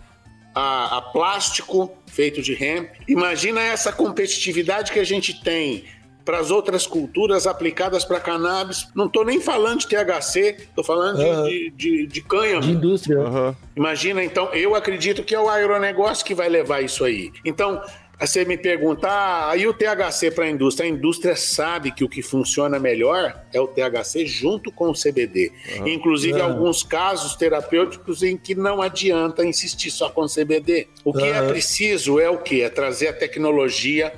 a, 0.56 0.98
a 0.98 1.02
plástico 1.02 1.92
feito 2.08 2.42
de 2.42 2.54
hemp. 2.64 2.90
Imagina 3.08 3.62
essa 3.62 3.92
competitividade 3.92 4.92
que 4.92 5.00
a 5.00 5.04
gente 5.04 5.44
tem 5.44 5.84
para 6.24 6.40
as 6.40 6.50
outras 6.50 6.88
culturas 6.88 7.46
aplicadas 7.46 8.04
para 8.04 8.20
cannabis. 8.20 8.88
Não 8.96 9.06
estou 9.06 9.24
nem 9.24 9.40
falando 9.40 9.82
de 9.82 9.88
THC, 9.88 10.56
estou 10.60 10.84
falando 10.84 11.20
Uhum. 11.20 11.44
de, 11.44 11.70
de, 11.76 12.08
de 12.08 12.22
cânhamo. 12.22 12.62
De 12.62 12.72
indústria. 12.72 13.18
Imagina, 13.76 14.24
então, 14.24 14.48
eu 14.54 14.74
acredito 14.74 15.24
que 15.24 15.36
é 15.36 15.40
o 15.40 15.48
agronegócio 15.48 16.26
que 16.26 16.34
vai 16.34 16.50
levar 16.50 16.82
isso 16.82 17.04
aí. 17.04 17.32
Então, 17.46 17.80
você 18.20 18.46
me 18.46 18.58
pergunta, 18.58 19.10
ah, 19.10 19.52
aí 19.52 19.68
o 19.68 19.74
THC 19.74 20.32
para 20.32 20.46
a 20.46 20.50
indústria? 20.50 20.90
A 20.90 20.92
indústria 20.92 21.36
sabe 21.36 21.92
que 21.92 22.04
o 22.04 22.10
que 22.10 22.22
funciona 22.22 22.80
melhor 22.80 23.44
é 23.54 23.60
o 23.60 23.68
THC 23.68 24.26
junto 24.26 24.72
com 24.72 24.90
o 24.90 24.94
CBD. 24.94 25.52
Inclusive, 25.86 26.40
Aham. 26.40 26.54
alguns 26.54 26.82
casos 26.82 27.36
terapêuticos 27.36 28.24
em 28.24 28.38
que 28.38 28.56
não 28.56 28.82
adianta 28.82 29.46
insistir 29.46 29.92
só 29.92 30.10
com 30.10 30.26
CBD. 30.28 30.88
O 31.04 31.12
que 31.12 31.24
é 31.24 31.40
Aham. 31.40 31.48
preciso 31.50 32.20
é 32.20 32.30
o 32.30 32.38
quê? 32.38 32.62
É 32.62 32.70
trazer 32.70 33.10
a 33.10 33.14
tecnologia 33.14 34.14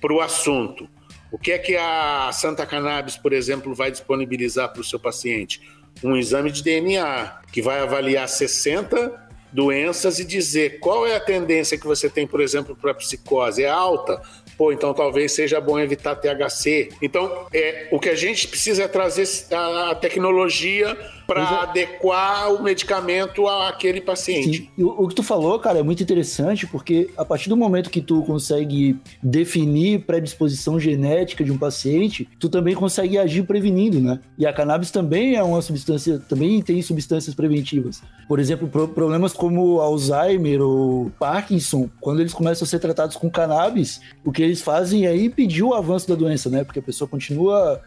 para 0.00 0.12
o 0.12 0.20
assunto. 0.20 0.88
O 1.30 1.38
que 1.38 1.52
é 1.52 1.58
que 1.58 1.76
a 1.76 2.30
Santa 2.32 2.66
Cannabis, 2.66 3.16
por 3.16 3.32
exemplo, 3.32 3.74
vai 3.74 3.90
disponibilizar 3.90 4.72
para 4.72 4.80
o 4.80 4.84
seu 4.84 4.98
paciente? 4.98 5.60
Um 6.02 6.16
exame 6.16 6.50
de 6.50 6.62
DNA 6.62 7.40
que 7.52 7.62
vai 7.62 7.80
avaliar 7.80 8.28
60 8.28 9.23
doenças 9.54 10.18
e 10.18 10.24
dizer 10.24 10.80
qual 10.80 11.06
é 11.06 11.14
a 11.14 11.20
tendência 11.20 11.78
que 11.78 11.86
você 11.86 12.10
tem, 12.10 12.26
por 12.26 12.40
exemplo, 12.40 12.74
para 12.74 12.92
psicose. 12.92 13.62
É 13.62 13.68
alta? 13.68 14.20
Pô, 14.58 14.72
então 14.72 14.92
talvez 14.92 15.32
seja 15.32 15.60
bom 15.60 15.78
evitar 15.78 16.16
THC. 16.16 16.90
Então, 17.00 17.46
é, 17.52 17.88
o 17.92 18.00
que 18.00 18.08
a 18.08 18.16
gente 18.16 18.48
precisa 18.48 18.82
é 18.82 18.88
trazer 18.88 19.26
a, 19.52 19.90
a 19.90 19.94
tecnologia 19.94 20.96
para 21.26 21.62
adequar 21.62 22.52
o 22.52 22.62
medicamento 22.62 23.46
àquele 23.48 24.00
paciente. 24.00 24.70
O, 24.78 25.04
o 25.04 25.08
que 25.08 25.14
tu 25.14 25.22
falou, 25.22 25.58
cara, 25.58 25.78
é 25.78 25.82
muito 25.82 26.02
interessante, 26.02 26.66
porque 26.66 27.10
a 27.16 27.24
partir 27.24 27.48
do 27.48 27.56
momento 27.56 27.90
que 27.90 28.00
tu 28.00 28.22
consegue 28.22 28.96
definir 29.22 30.00
predisposição 30.00 30.78
genética 30.78 31.42
de 31.42 31.50
um 31.50 31.58
paciente, 31.58 32.28
tu 32.38 32.48
também 32.48 32.74
consegue 32.74 33.18
agir 33.18 33.44
prevenindo, 33.44 34.00
né? 34.00 34.20
E 34.38 34.46
a 34.46 34.52
cannabis 34.52 34.90
também 34.90 35.34
é 35.36 35.42
uma 35.42 35.60
substância, 35.62 36.18
também 36.28 36.60
tem 36.62 36.80
substâncias 36.82 37.34
preventivas. 37.34 38.02
Por 38.28 38.38
exemplo, 38.38 38.68
pro- 38.68 38.88
problemas 38.88 39.32
como 39.32 39.80
Alzheimer 39.80 40.60
ou 40.62 41.10
Parkinson, 41.18 41.88
quando 42.00 42.20
eles 42.20 42.32
começam 42.34 42.64
a 42.64 42.68
ser 42.68 42.78
tratados 42.78 43.16
com 43.16 43.30
cannabis, 43.30 44.00
o 44.24 44.30
que 44.30 44.42
eles 44.42 44.60
fazem 44.62 45.06
é 45.06 45.16
impedir 45.16 45.62
o 45.62 45.74
avanço 45.74 46.08
da 46.08 46.14
doença, 46.14 46.48
né? 46.50 46.64
Porque 46.64 46.78
a 46.78 46.82
pessoa 46.82 47.08
continua 47.08 47.80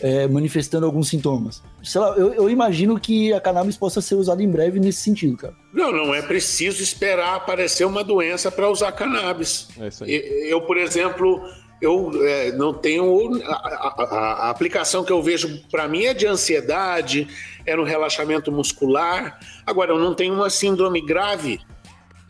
é, 0.00 0.26
manifestando 0.26 0.86
alguns 0.86 1.08
sintomas. 1.08 1.62
Sei 1.82 2.00
lá, 2.00 2.10
eu, 2.16 2.32
eu 2.34 2.50
imagino 2.50 2.98
que 2.98 3.32
a 3.32 3.40
cannabis 3.40 3.76
possa 3.76 4.00
ser 4.00 4.14
usada 4.14 4.42
em 4.42 4.48
breve 4.50 4.80
nesse 4.80 5.02
sentido, 5.02 5.36
cara. 5.36 5.54
Não, 5.72 5.92
não 5.92 6.14
é 6.14 6.22
preciso 6.22 6.82
esperar 6.82 7.34
aparecer 7.36 7.84
uma 7.84 8.02
doença 8.02 8.50
para 8.50 8.68
usar 8.70 8.92
cannabis. 8.92 9.68
É 9.78 9.88
isso 9.88 10.04
aí. 10.04 10.10
Eu, 10.48 10.62
por 10.62 10.76
exemplo, 10.76 11.42
eu 11.80 12.10
é, 12.26 12.52
não 12.52 12.72
tenho. 12.74 13.42
A, 13.44 13.52
a- 13.52 13.94
a- 13.98 14.32
a 14.46 14.50
aplicação 14.50 15.04
que 15.04 15.12
eu 15.12 15.22
vejo 15.22 15.60
para 15.70 15.86
mim 15.88 16.04
é 16.04 16.14
de 16.14 16.26
ansiedade, 16.26 17.28
é 17.66 17.76
no 17.76 17.84
relaxamento 17.84 18.50
muscular. 18.50 19.38
Agora, 19.66 19.92
eu 19.92 19.98
não 19.98 20.14
tenho 20.14 20.34
uma 20.34 20.50
síndrome 20.50 21.04
grave. 21.04 21.60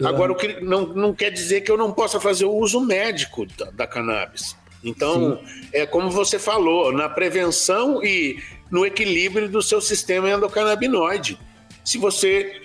Agora, 0.03 0.33
o 0.33 0.35
que 0.35 0.63
não, 0.63 0.87
não 0.87 1.13
quer 1.15 1.31
dizer 1.31 1.61
que 1.61 1.71
eu 1.71 1.77
não 1.77 1.93
possa 1.93 2.19
fazer 2.19 2.47
o 2.47 2.55
uso 2.55 2.81
médico 2.81 3.45
da, 3.59 3.71
da 3.71 3.87
cannabis. 3.87 4.57
Então, 4.83 5.41
é 5.73 5.85
como 5.85 6.11
você 6.11 6.39
falou, 6.39 6.93
na 6.93 7.09
prevenção 7.09 8.03
e 8.03 8.39
no 8.71 8.87
equilíbrio 8.87 9.49
do 9.49 9.61
seu 9.61 9.81
sistema 9.81 10.31
endocannabinoide. 10.31 11.39
Se 11.85 11.99
você 11.99 12.63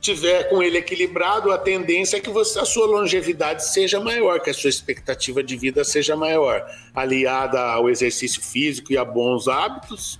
tiver 0.00 0.44
com 0.44 0.62
ele 0.62 0.78
equilibrado, 0.78 1.50
a 1.50 1.58
tendência 1.58 2.16
é 2.16 2.20
que 2.20 2.30
você- 2.30 2.58
a 2.58 2.64
sua 2.64 2.86
longevidade 2.86 3.66
seja 3.66 4.00
maior, 4.00 4.40
que 4.40 4.50
a 4.50 4.54
sua 4.54 4.70
expectativa 4.70 5.42
de 5.42 5.56
vida 5.56 5.82
seja 5.84 6.16
maior. 6.16 6.64
Aliada 6.94 7.60
ao 7.60 7.90
exercício 7.90 8.40
físico 8.40 8.92
e 8.92 8.96
a 8.96 9.04
bons 9.04 9.48
hábitos, 9.48 10.18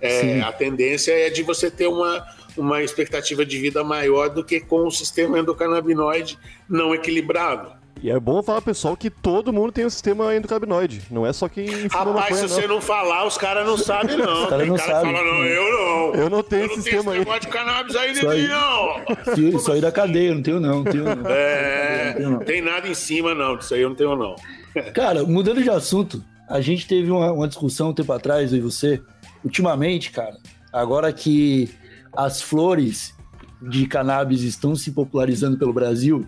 é, 0.00 0.20
Sim. 0.20 0.40
a 0.40 0.52
tendência 0.52 1.12
é 1.12 1.30
de 1.30 1.42
você 1.42 1.70
ter 1.70 1.86
uma, 1.86 2.26
uma 2.56 2.82
expectativa 2.82 3.44
de 3.46 3.58
vida 3.58 3.84
maior 3.84 4.28
do 4.28 4.42
que 4.42 4.58
com 4.60 4.86
o 4.86 4.90
sistema 4.90 5.38
endocannabinoide 5.38 6.38
não 6.68 6.94
equilibrado. 6.94 7.79
E 8.02 8.10
é 8.10 8.18
bom 8.18 8.42
falar, 8.42 8.62
pessoal, 8.62 8.96
que 8.96 9.10
todo 9.10 9.52
mundo 9.52 9.70
tem 9.72 9.84
um 9.84 9.90
sistema 9.90 10.34
endocannabinoide. 10.34 11.02
Não 11.10 11.26
é 11.26 11.32
só 11.34 11.48
quem 11.50 11.66
fuma 11.90 12.04
Rapaz, 12.04 12.14
maconha, 12.30 12.48
se 12.48 12.54
você 12.54 12.66
não. 12.66 12.76
não 12.76 12.80
falar, 12.80 13.26
os 13.26 13.36
caras 13.36 13.66
não 13.66 13.76
sabem, 13.76 14.16
não. 14.16 14.44
Os 14.44 14.48
caras 14.48 14.58
Tem 14.60 14.68
não 14.70 14.76
cara 14.76 14.88
que 14.88 14.96
sabem. 14.96 15.12
fala, 15.16 15.24
não, 15.26 15.44
eu 15.44 15.62
não. 15.70 15.70
Eu 15.70 16.10
não 16.10 16.12
tenho 16.12 16.22
eu 16.24 16.30
não 16.30 16.42
tenho 16.42 16.64
esse 16.66 16.74
sistema 16.82 17.12
aí. 17.12 17.18
negócio 17.18 17.40
de 17.42 17.48
cannabis 17.48 17.96
aí 17.96 18.12
de 18.12 18.18
Isso 18.20 18.28
mim, 18.28 18.46
não. 18.46 19.24
Isso 19.34 19.56
isso 19.58 19.72
aí 19.72 19.80
da 19.82 19.92
cadeia, 19.92 20.34
não 20.34 20.42
tenho 20.42 20.60
não, 20.60 20.76
não 20.82 20.84
tenho 20.84 21.04
não. 21.04 21.30
É, 21.30 22.06
Não 22.06 22.14
tenho, 22.16 22.30
não. 22.30 22.38
tem 22.40 22.62
nada 22.62 22.88
em 22.88 22.94
cima, 22.94 23.34
não. 23.34 23.56
Disso 23.58 23.74
aí 23.74 23.82
eu 23.82 23.90
não 23.90 23.96
tenho, 23.96 24.16
não. 24.16 24.34
Cara, 24.94 25.22
mudando 25.24 25.62
de 25.62 25.68
assunto, 25.68 26.24
a 26.48 26.60
gente 26.62 26.86
teve 26.88 27.10
uma, 27.10 27.30
uma 27.32 27.46
discussão 27.48 27.90
um 27.90 27.94
tempo 27.94 28.12
atrás, 28.14 28.50
eu 28.52 28.58
e 28.58 28.62
você. 28.62 29.00
Ultimamente, 29.44 30.10
cara, 30.10 30.36
agora 30.72 31.12
que 31.12 31.68
as 32.16 32.40
flores 32.42 33.14
de 33.60 33.86
cannabis 33.86 34.42
estão 34.42 34.74
se 34.74 34.90
popularizando 34.92 35.58
pelo 35.58 35.72
Brasil, 35.72 36.26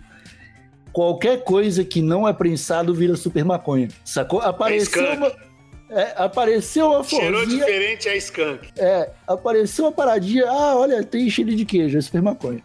qualquer 0.93 1.43
coisa 1.43 1.83
que 1.83 2.01
não 2.01 2.27
é 2.27 2.31
prensado 2.31 2.93
vira 2.93 3.15
super 3.15 3.43
maconha. 3.43 3.89
Sacou? 4.05 4.39
Apareceu 4.39 5.03
skunk. 5.03 5.17
uma. 5.17 5.53
É, 5.89 6.13
apareceu 6.15 6.87
uma 6.89 7.03
Cheirou 7.03 7.41
florzinha. 7.41 7.65
diferente 7.65 8.07
é 8.07 8.17
skunk. 8.17 8.69
É, 8.77 9.11
apareceu 9.27 9.85
uma 9.85 9.91
paradinha. 9.91 10.45
Ah, 10.47 10.75
olha, 10.75 11.03
tem 11.03 11.29
cheiro 11.29 11.53
de 11.55 11.65
queijo, 11.65 11.97
é 11.97 12.01
super 12.01 12.21
maconha. 12.21 12.63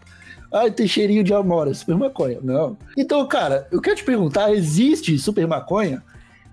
Ah, 0.51 0.71
tem 0.71 0.89
cheirinho 0.89 1.23
de 1.23 1.35
amora, 1.35 1.71
é 1.71 1.75
super 1.75 1.97
maconha. 1.97 2.39
Não. 2.43 2.77
Então, 2.97 3.27
cara, 3.27 3.67
eu 3.71 3.81
quero 3.81 3.97
te 3.97 4.05
perguntar: 4.05 4.53
existe 4.53 5.19
super 5.19 5.47
maconha? 5.47 6.03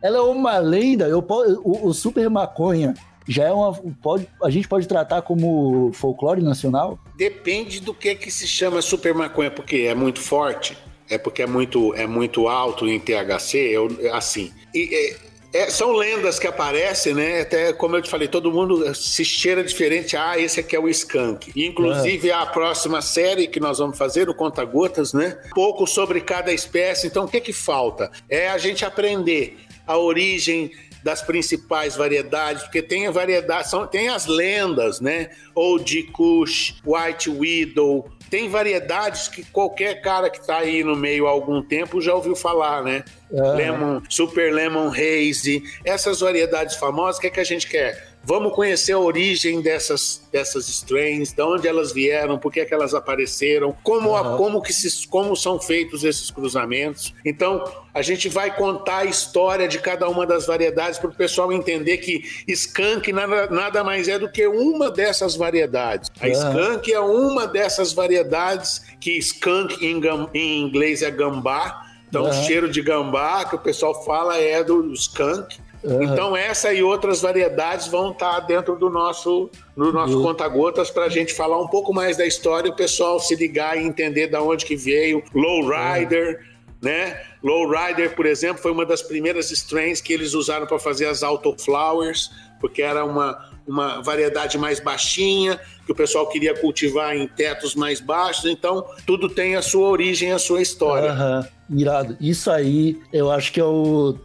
Ela 0.02 0.18
é 0.18 0.22
uma 0.22 0.58
lenda. 0.58 1.08
Eu, 1.08 1.26
o, 1.64 1.88
o 1.88 1.94
super 1.94 2.30
maconha 2.30 2.94
já 3.28 3.46
é 3.46 3.52
uma. 3.52 3.74
Pode, 4.02 4.28
a 4.44 4.50
gente 4.50 4.68
pode 4.68 4.88
tratar 4.88 5.22
como 5.22 5.92
folclore 5.94 6.42
nacional? 6.44 7.00
Depende 7.18 7.80
do 7.80 7.94
que 7.94 8.14
que 8.16 8.30
se 8.30 8.46
chama 8.48 8.82
super 8.82 9.14
maconha, 9.14 9.50
porque 9.50 9.78
é 9.88 9.96
muito 9.96 10.20
forte, 10.20 10.78
é 11.10 11.18
porque 11.18 11.42
é 11.42 11.48
muito, 11.48 11.94
é 11.94 12.08
muito 12.08 12.48
alto 12.48 12.88
em 12.88 13.00
THC, 13.00 13.58
eu, 13.58 13.90
assim. 14.14 14.52
E, 14.74 15.16
é, 15.56 15.70
são 15.70 15.94
lendas 15.94 16.38
que 16.38 16.48
aparecem, 16.48 17.14
né? 17.14 17.40
Até 17.40 17.72
como 17.72 17.96
eu 17.96 18.02
te 18.02 18.10
falei, 18.10 18.28
todo 18.28 18.52
mundo 18.52 18.94
se 18.94 19.24
cheira 19.24 19.64
diferente. 19.64 20.18
Ah, 20.18 20.38
esse 20.38 20.60
aqui 20.60 20.76
é 20.76 20.80
o 20.80 20.90
skunk. 20.90 21.54
Inclusive, 21.56 22.30
a 22.30 22.46
próxima 22.46 23.02
série 23.02 23.48
que 23.48 23.58
nós 23.58 23.80
vamos 23.80 23.98
fazer, 23.98 24.28
o 24.28 24.36
Conta 24.36 24.66
Gotas, 24.66 25.14
né? 25.14 25.38
Pouco 25.54 25.88
sobre 25.88 26.20
cada 26.20 26.52
espécie. 26.52 27.08
Então, 27.08 27.24
o 27.24 27.28
que 27.30 27.40
que 27.40 27.54
falta? 27.54 28.12
É 28.30 28.50
a 28.50 28.58
gente 28.58 28.84
aprender 28.84 29.58
a 29.88 29.98
origem 29.98 30.72
das 31.02 31.22
principais 31.22 31.96
variedades, 31.96 32.64
porque 32.64 32.82
tem 32.82 33.08
a 33.08 33.12
variedade, 33.12 33.70
são, 33.70 33.88
tem 33.88 34.10
as 34.10 34.26
lendas, 34.26 35.00
né? 35.00 35.30
Old 35.54 36.04
Kush, 36.12 36.82
White 36.84 37.30
Widow, 37.30 38.10
tem 38.30 38.50
variedades 38.50 39.28
que 39.28 39.44
qualquer 39.44 40.02
cara 40.02 40.30
que 40.30 40.46
tá 40.46 40.58
aí 40.58 40.84
no 40.84 40.96
meio 40.96 41.28
há 41.28 41.30
algum 41.30 41.62
tempo 41.62 42.02
já 42.02 42.14
ouviu 42.14 42.36
falar, 42.36 42.84
né? 42.84 43.04
É. 43.32 43.42
Lemon, 43.42 44.02
Super 44.10 44.54
Lemon 44.54 44.90
Haze, 44.90 45.64
essas 45.84 46.20
variedades 46.20 46.76
famosas, 46.76 47.18
o 47.18 47.22
que, 47.22 47.28
é 47.28 47.30
que 47.30 47.40
a 47.40 47.44
gente 47.44 47.68
quer? 47.68 48.15
Vamos 48.28 48.54
conhecer 48.54 48.94
a 48.94 49.00
origem 49.00 49.62
dessas, 49.62 50.28
dessas 50.32 50.68
strains, 50.68 51.32
de 51.32 51.44
onde 51.44 51.68
elas 51.68 51.94
vieram, 51.94 52.40
por 52.40 52.52
que, 52.52 52.60
é 52.60 52.66
que 52.66 52.74
elas 52.74 52.96
apareceram, 52.96 53.78
como, 53.84 54.16
a, 54.16 54.36
como, 54.36 54.64
que 54.64 54.74
se, 54.74 55.08
como 55.08 55.36
são 55.36 55.60
feitos 55.60 56.04
esses 56.04 56.32
cruzamentos. 56.32 57.14
Então, 57.24 57.64
a 57.94 58.02
gente 58.02 58.28
vai 58.28 58.56
contar 58.56 59.00
a 59.00 59.06
história 59.06 59.68
de 59.68 59.78
cada 59.78 60.10
uma 60.10 60.26
das 60.26 60.48
variedades 60.48 60.98
para 60.98 61.12
o 61.12 61.14
pessoal 61.14 61.54
entender 61.54 61.98
que 61.98 62.24
skunk 62.48 63.14
nada, 63.14 63.48
nada 63.52 63.84
mais 63.84 64.08
é 64.08 64.18
do 64.18 64.28
que 64.28 64.48
uma 64.48 64.90
dessas 64.90 65.36
variedades. 65.36 66.10
A 66.20 66.28
skunk 66.28 66.92
é 66.92 67.00
uma 67.00 67.46
dessas 67.46 67.94
variedades 67.94 68.82
que 69.00 69.12
skunk 69.20 69.86
em, 69.86 70.02
em 70.34 70.62
inglês 70.64 71.04
é 71.04 71.12
gambá. 71.12 71.84
Então, 72.10 72.28
o 72.28 72.34
cheiro 72.34 72.72
de 72.72 72.82
gambá 72.82 73.46
que 73.46 73.56
o 73.56 73.60
pessoal 73.60 74.04
fala 74.04 74.38
é 74.38 74.64
do 74.64 74.92
skunk. 74.94 75.64
Uhum. 75.86 76.04
Então, 76.04 76.36
essa 76.36 76.74
e 76.74 76.82
outras 76.82 77.22
variedades 77.22 77.88
vão 77.88 78.12
estar 78.12 78.40
dentro 78.42 78.76
do 78.76 78.90
nosso, 78.90 79.50
no 79.76 79.92
nosso 79.92 80.18
uhum. 80.18 80.24
conta-gotas 80.24 80.90
para 80.90 81.06
a 81.06 81.10
gente 81.10 81.34
falar 81.34 81.62
um 81.62 81.68
pouco 81.68 81.94
mais 81.94 82.18
da 82.18 82.26
história 82.26 82.68
e 82.68 82.72
o 82.72 82.76
pessoal 82.76 83.20
se 83.20 83.36
ligar 83.36 83.78
e 83.78 83.86
entender 83.86 84.28
da 84.28 84.42
onde 84.42 84.66
que 84.66 84.76
veio. 84.76 85.24
Lowrider, 85.34 86.40
uhum. 86.40 86.90
né? 86.90 87.22
Lowrider, 87.44 88.16
por 88.16 88.26
exemplo, 88.26 88.62
foi 88.62 88.72
uma 88.72 88.86
das 88.86 89.04
primeiras 89.04 89.52
strains 89.52 90.02
que 90.02 90.12
eles 90.12 90.34
usaram 90.34 90.66
para 90.66 90.80
fazer 90.80 91.06
as 91.06 91.22
autoflowers, 91.22 92.32
porque 92.60 92.82
era 92.82 93.06
uma, 93.06 93.38
uma 93.68 94.02
variedade 94.02 94.58
mais 94.58 94.80
baixinha, 94.80 95.60
que 95.86 95.92
o 95.92 95.96
pessoal 95.96 96.28
queria 96.28 96.60
cultivar 96.60 97.16
em 97.16 97.28
tetos 97.28 97.76
mais 97.76 98.00
baixos. 98.00 98.46
Então, 98.46 98.84
tudo 99.06 99.30
tem 99.30 99.56
a 99.56 99.62
sua 99.62 99.88
origem, 99.88 100.32
a 100.32 100.40
sua 100.40 100.64
história. 100.64 101.14
Uhum. 101.14 101.78
Irado. 101.80 102.18
Isso 102.20 102.50
aí, 102.50 103.00
eu 103.14 103.30
acho 103.30 103.52
que 103.52 103.60
é 103.60 103.64
o 103.64 104.18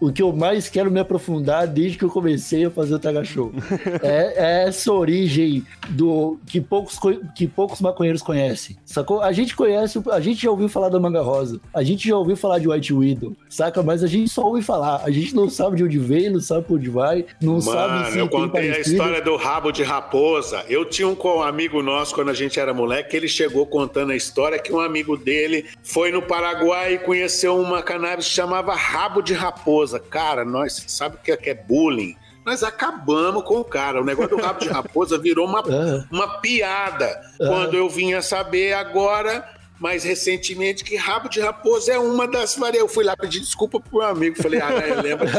o 0.00 0.12
que 0.12 0.22
eu 0.22 0.32
mais 0.32 0.68
quero 0.68 0.90
me 0.90 1.00
aprofundar 1.00 1.66
desde 1.66 1.98
que 1.98 2.04
eu 2.04 2.10
comecei 2.10 2.64
a 2.64 2.70
fazer 2.70 2.94
o 2.94 2.98
Taga 2.98 3.24
Show. 3.24 3.52
é, 4.02 4.34
é, 4.36 4.68
essa 4.68 4.92
origem 4.92 5.64
do 5.90 6.38
que 6.46 6.60
poucos, 6.60 6.98
que 7.34 7.46
poucos 7.46 7.80
maconheiros 7.80 8.22
conhecem. 8.22 8.76
Sacou? 8.84 9.22
A 9.22 9.32
gente 9.32 9.56
conhece, 9.56 10.00
a 10.10 10.20
gente 10.20 10.42
já 10.42 10.50
ouviu 10.50 10.68
falar 10.68 10.88
da 10.88 11.00
Manga 11.00 11.22
Rosa, 11.22 11.60
a 11.74 11.82
gente 11.82 12.08
já 12.08 12.16
ouviu 12.16 12.36
falar 12.36 12.58
de 12.58 12.68
White 12.68 12.92
Widow, 12.92 13.36
saca? 13.48 13.82
Mas 13.82 14.02
a 14.02 14.06
gente 14.06 14.30
só 14.30 14.42
ouve 14.42 14.62
falar. 14.62 15.02
A 15.04 15.10
gente 15.10 15.34
não 15.34 15.48
sabe 15.48 15.76
de 15.76 15.84
onde 15.84 15.98
veio, 15.98 16.32
não 16.32 16.40
sabe 16.40 16.64
por 16.64 16.78
onde 16.78 16.90
vai, 16.90 17.24
não 17.40 17.54
Mano, 17.54 17.62
sabe 17.62 18.12
se 18.12 18.18
eu 18.18 18.28
contei 18.28 18.70
a 18.70 18.80
história 18.80 19.20
do 19.20 19.36
rabo 19.36 19.72
de 19.72 19.82
raposa. 19.82 20.64
Eu 20.68 20.84
tinha 20.84 21.08
um 21.08 21.42
amigo 21.42 21.82
nosso 21.82 22.14
quando 22.14 22.30
a 22.30 22.34
gente 22.34 22.58
era 22.58 22.72
moleque, 22.72 23.16
ele 23.16 23.28
chegou 23.28 23.66
contando 23.66 24.12
a 24.12 24.16
história 24.16 24.58
que 24.58 24.72
um 24.72 24.80
amigo 24.80 25.16
dele 25.16 25.66
foi 25.82 26.10
no 26.10 26.22
Paraguai 26.22 26.94
e 26.94 26.98
conheceu 26.98 27.60
uma 27.60 27.82
cannabis 27.82 28.26
que 28.26 28.34
chamava 28.34 28.74
rabo 28.74 29.20
de 29.20 29.34
raposa 29.34 29.87
Cara, 29.96 30.44
nós 30.44 30.84
sabe 30.88 31.16
o 31.16 31.18
que 31.18 31.30
é, 31.30 31.38
é 31.50 31.54
bullying? 31.54 32.16
Nós 32.44 32.62
acabamos 32.62 33.44
com 33.44 33.60
o 33.60 33.64
cara. 33.64 34.00
O 34.00 34.04
negócio 34.04 34.36
do 34.36 34.42
rabo 34.42 34.60
de 34.60 34.68
raposa 34.68 35.18
virou 35.18 35.46
uma, 35.46 35.62
uma 36.10 36.40
piada. 36.40 37.20
Quando 37.36 37.76
eu 37.76 37.88
vinha 37.90 38.22
saber 38.22 38.72
agora, 38.72 39.46
mais 39.78 40.02
recentemente, 40.02 40.82
que 40.82 40.96
rabo 40.96 41.28
de 41.28 41.40
raposa 41.40 41.92
é 41.92 41.98
uma 41.98 42.26
das 42.26 42.56
variedades. 42.56 42.80
Eu 42.80 42.88
fui 42.88 43.04
lá 43.04 43.14
pedir 43.16 43.40
desculpa 43.40 43.78
pro 43.78 43.98
meu 43.98 44.08
amigo. 44.08 44.42
Falei, 44.42 44.60
ah, 44.60 44.70
né, 44.70 44.94
lembra 45.02 45.30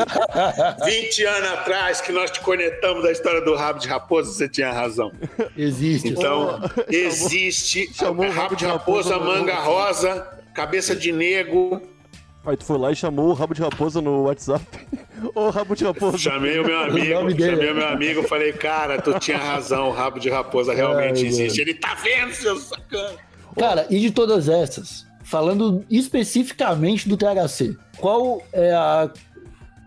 20 0.85 1.25
anos 1.25 1.49
atrás 1.49 1.99
que 1.99 2.11
nós 2.11 2.29
te 2.31 2.39
conectamos 2.41 3.03
da 3.03 3.11
história 3.11 3.41
do 3.41 3.55
rabo 3.55 3.79
de 3.79 3.87
raposa? 3.87 4.31
Você 4.31 4.47
tinha 4.47 4.71
razão. 4.71 5.11
Existe. 5.57 6.09
Então, 6.09 6.61
existe 6.89 7.91
chamou, 7.93 8.25
chamou 8.25 8.41
rabo 8.41 8.55
de 8.55 8.65
raposa, 8.65 9.15
raposa 9.15 9.31
manga 9.31 9.55
rosa, 9.55 10.27
cabeça 10.53 10.95
de 10.95 11.11
nego 11.11 11.81
Aí 12.45 12.55
tu 12.55 12.63
foi 12.63 12.77
lá 12.77 12.91
e 12.91 12.95
chamou 12.95 13.29
o 13.29 13.33
Rabo 13.33 13.53
de 13.53 13.61
Raposa 13.61 14.01
no 14.01 14.23
WhatsApp. 14.23 14.65
Ô, 15.35 15.49
Rabo 15.49 15.75
de 15.75 15.83
Raposa. 15.83 16.17
Chamei 16.17 16.59
o 16.59 16.65
meu 16.65 16.79
amigo, 16.79 17.25
o 17.25 17.31
chamei 17.31 17.71
o 17.71 17.75
meu 17.75 17.87
amigo, 17.87 18.23
falei, 18.23 18.53
cara, 18.53 19.01
tu 19.01 19.19
tinha 19.19 19.37
razão, 19.37 19.89
o 19.89 19.91
Rabo 19.91 20.19
de 20.19 20.29
Raposa 20.29 20.73
realmente 20.73 21.21
Ai, 21.21 21.27
existe. 21.27 21.59
Mano. 21.59 21.69
Ele 21.69 21.73
tá 21.79 21.95
vendo, 21.95 22.33
seu 22.33 22.57
sacana. 22.57 23.17
Cara, 23.57 23.87
e 23.89 23.99
de 23.99 24.11
todas 24.11 24.47
essas, 24.47 25.05
falando 25.23 25.83
especificamente 25.89 27.09
do 27.09 27.17
THC, 27.17 27.75
qual 27.97 28.41
é 28.53 28.71
a 28.71 29.11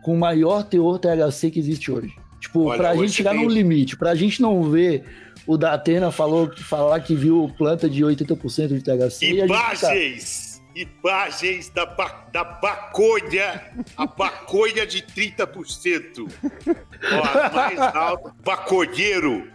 com 0.02 0.16
maior 0.16 0.64
teor 0.64 0.98
THC 0.98 1.50
que 1.50 1.58
existe 1.58 1.90
hoje? 1.90 2.12
Tipo, 2.40 2.64
Olha, 2.64 2.78
pra 2.78 2.96
gente 2.96 3.12
chegar 3.12 3.30
tem... 3.30 3.44
no 3.44 3.48
limite, 3.48 3.96
pra 3.96 4.14
gente 4.14 4.42
não 4.42 4.62
ver 4.64 5.04
o 5.46 5.56
da 5.56 5.74
Atena 5.74 6.10
falou, 6.10 6.50
falar 6.56 7.00
que 7.00 7.14
viu 7.14 7.50
planta 7.56 7.88
de 7.88 8.02
80% 8.02 8.68
de 8.68 8.82
THC. 8.82 9.44
Imagens! 9.44 10.51
Imagens 10.74 11.68
da, 11.68 11.86
ba, 11.86 12.26
da 12.32 12.44
baconha, 12.44 13.72
a 13.96 14.06
baconha 14.06 14.86
de 14.86 15.02
30%. 15.02 16.28
Ó, 17.12 17.54
mais 17.54 17.78
alta, 17.78 18.34
baconheiro, 18.44 19.50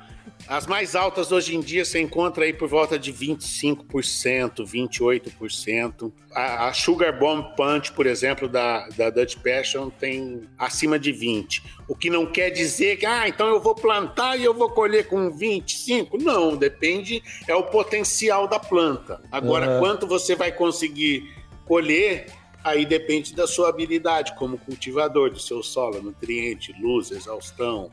as 0.47 0.65
mais 0.65 0.95
altas 0.95 1.31
hoje 1.31 1.55
em 1.55 1.59
dia 1.59 1.83
você 1.83 1.99
encontra 1.99 2.45
aí 2.45 2.53
por 2.53 2.67
volta 2.67 2.97
de 2.97 3.11
25%, 3.13 4.63
28%. 4.65 6.11
A, 6.31 6.67
a 6.67 6.73
Sugar 6.73 7.17
Bomb 7.17 7.55
Punch, 7.55 7.91
por 7.91 8.05
exemplo, 8.05 8.47
da, 8.47 8.87
da 8.89 9.09
Dutch 9.09 9.35
Passion, 9.37 9.89
tem 9.89 10.41
acima 10.57 10.97
de 10.97 11.11
20%. 11.11 11.61
O 11.87 11.95
que 11.95 12.09
não 12.09 12.25
quer 12.25 12.49
dizer 12.49 12.97
que, 12.97 13.05
ah, 13.05 13.27
então 13.27 13.47
eu 13.47 13.59
vou 13.59 13.75
plantar 13.75 14.37
e 14.37 14.43
eu 14.43 14.53
vou 14.53 14.69
colher 14.69 15.07
com 15.07 15.29
25%. 15.31 16.21
Não, 16.21 16.55
depende, 16.55 17.21
é 17.47 17.55
o 17.55 17.63
potencial 17.63 18.47
da 18.47 18.59
planta. 18.59 19.21
Agora, 19.31 19.69
uhum. 19.69 19.79
quanto 19.79 20.07
você 20.07 20.35
vai 20.35 20.51
conseguir 20.51 21.29
colher, 21.65 22.27
aí 22.63 22.85
depende 22.85 23.35
da 23.35 23.47
sua 23.47 23.69
habilidade 23.69 24.33
como 24.35 24.57
cultivador, 24.57 25.29
do 25.29 25.39
seu 25.39 25.61
solo, 25.61 26.01
nutriente, 26.01 26.73
luz, 26.79 27.11
exaustão, 27.11 27.91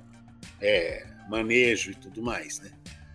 é, 0.60 1.13
manejo 1.28 1.90
e 1.90 1.94
tudo 1.94 2.22
mais, 2.22 2.60
né? 2.60 2.70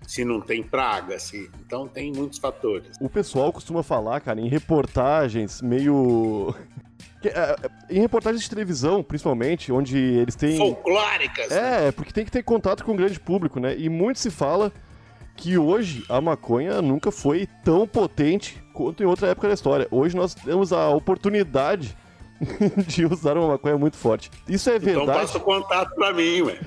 Se 0.08 0.26
não 0.26 0.42
tem 0.42 0.64
praga, 0.64 1.20
se... 1.20 1.50
então 1.60 1.88
tem 1.88 2.12
muitos 2.12 2.40
fatores. 2.40 2.96
O 3.00 3.10
pessoal 3.10 3.54
costuma 3.54 3.84
falar, 3.84 4.20
cara, 4.22 4.42
em 4.42 4.48
reportagens 4.48 5.62
meio 5.62 6.56
é, 7.24 7.28
é, 7.30 7.56
em 7.90 8.00
reportagens 8.00 8.44
de 8.44 8.50
televisão, 8.50 9.04
principalmente, 9.04 9.72
onde 9.72 9.98
eles 9.98 10.36
têm. 10.36 10.58
Folclóricas! 10.58 11.52
É, 11.52 11.86
né? 11.86 11.92
porque 11.92 12.14
tem 12.14 12.26
que 12.26 12.32
ter 12.32 12.44
contato 12.44 12.84
com 12.84 12.94
o 12.94 12.96
grande 12.96 13.20
público, 13.20 13.60
né? 13.60 13.78
E 13.78 13.90
muito 13.90 14.20
se 14.20 14.32
fala 14.32 14.72
que 15.36 15.58
hoje 15.58 16.04
a 16.10 16.20
maconha 16.20 16.82
nunca 16.82 17.12
foi 17.12 17.48
tão 17.64 17.88
potente 17.88 18.62
quanto 18.74 19.04
em 19.04 19.06
outra 19.06 19.28
época 19.30 19.48
da 19.48 19.54
história. 19.54 19.88
Hoje 19.92 20.16
nós 20.16 20.34
temos 20.34 20.74
a 20.74 20.90
oportunidade 20.90 21.96
de 22.88 23.06
usar 23.06 23.38
uma 23.38 23.50
maconha 23.50 23.78
muito 23.78 23.98
forte. 23.98 24.32
Isso 24.48 24.70
é 24.70 24.78
então 24.78 24.86
verdade? 24.86 25.10
Então 25.10 25.22
passa 25.22 25.38
o 25.38 25.42
contato 25.42 25.96
pra 25.96 26.14
mim, 26.14 26.42
ué. 26.44 26.60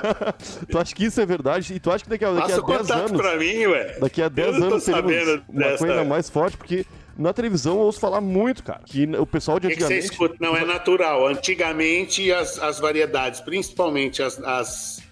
tu 0.70 0.78
acha 0.78 0.94
que 0.94 1.04
isso 1.04 1.20
é 1.20 1.26
verdade? 1.26 1.74
E 1.74 1.80
tu 1.80 1.90
acha 1.90 2.04
que 2.04 2.10
daqui 2.10 2.24
a, 2.24 2.32
daqui 2.32 2.52
a 2.52 2.60
10 2.60 2.90
anos... 2.90 3.20
pra 3.20 3.36
mim, 3.36 3.66
ué. 3.66 3.98
Daqui 4.00 4.22
a 4.22 4.28
10 4.28 4.62
anos 4.62 4.84
teremos 4.84 5.42
uma 5.48 5.60
dessa... 5.60 5.86
maconha 5.86 6.04
mais 6.04 6.30
forte, 6.30 6.56
porque 6.56 6.86
na 7.16 7.32
televisão 7.32 7.74
eu 7.74 7.80
ouço 7.80 8.00
falar 8.00 8.20
muito, 8.20 8.62
cara, 8.62 8.80
que 8.84 9.04
o 9.16 9.26
pessoal 9.26 9.60
de 9.60 9.68
antigamente... 9.68 10.02
Que 10.02 10.08
que 10.08 10.16
você 10.16 10.24
escuta? 10.24 10.36
Não, 10.40 10.56
é 10.56 10.64
natural. 10.64 11.26
Antigamente 11.26 12.32
as, 12.32 12.58
as 12.58 12.80
variedades, 12.80 13.40
principalmente 13.40 14.22
as, 14.22 14.38
as 14.42 15.02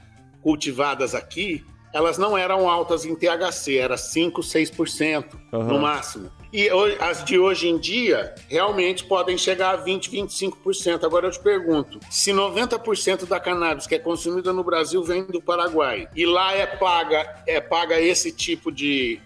cultivadas 0.43 1.15
aqui, 1.15 1.65
elas 1.93 2.17
não 2.17 2.39
eram 2.39 2.69
altas 2.69 3.05
em 3.05 3.15
THC, 3.15 3.77
era 3.77 3.97
5, 3.97 4.41
6% 4.41 5.25
uhum. 5.53 5.65
no 5.65 5.79
máximo. 5.81 6.31
E 6.53 6.69
as 6.99 7.25
de 7.25 7.39
hoje 7.39 7.69
em 7.69 7.79
dia 7.79 8.35
realmente 8.49 9.05
podem 9.05 9.39
chegar 9.39 9.71
a 9.71 9.77
20, 9.77 10.11
25%. 10.11 11.05
Agora 11.05 11.27
eu 11.27 11.31
te 11.31 11.39
pergunto: 11.39 12.01
se 12.11 12.33
90% 12.33 13.27
da 13.27 13.39
cannabis 13.39 13.87
que 13.87 13.95
é 13.95 13.99
consumida 13.99 14.53
no 14.53 14.65
Brasil 14.65 15.03
vem 15.03 15.25
do 15.25 15.41
Paraguai 15.41 16.09
e 16.15 16.27
lá 16.27 16.53
é 16.53 16.67
paga, 16.67 17.43
é 17.47 17.61
paga 17.61 18.01
esse 18.01 18.33
tipo 18.33 18.73
de. 18.73 19.21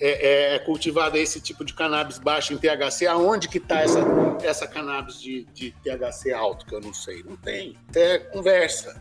É, 0.00 0.54
é, 0.54 0.54
é 0.56 0.58
cultivada 0.58 1.16
esse 1.16 1.40
tipo 1.40 1.64
de 1.64 1.74
cannabis 1.74 2.18
baixo 2.18 2.52
em 2.52 2.56
THC, 2.56 3.06
aonde 3.06 3.48
que 3.48 3.58
está 3.58 3.82
essa, 3.82 4.00
essa 4.42 4.66
cannabis 4.66 5.20
de, 5.20 5.44
de 5.54 5.70
THC 5.70 6.32
alto, 6.32 6.66
que 6.66 6.74
eu 6.74 6.80
não 6.80 6.92
sei? 6.92 7.22
Não 7.22 7.36
tem. 7.36 7.76
É 7.94 8.18
conversa. 8.18 9.00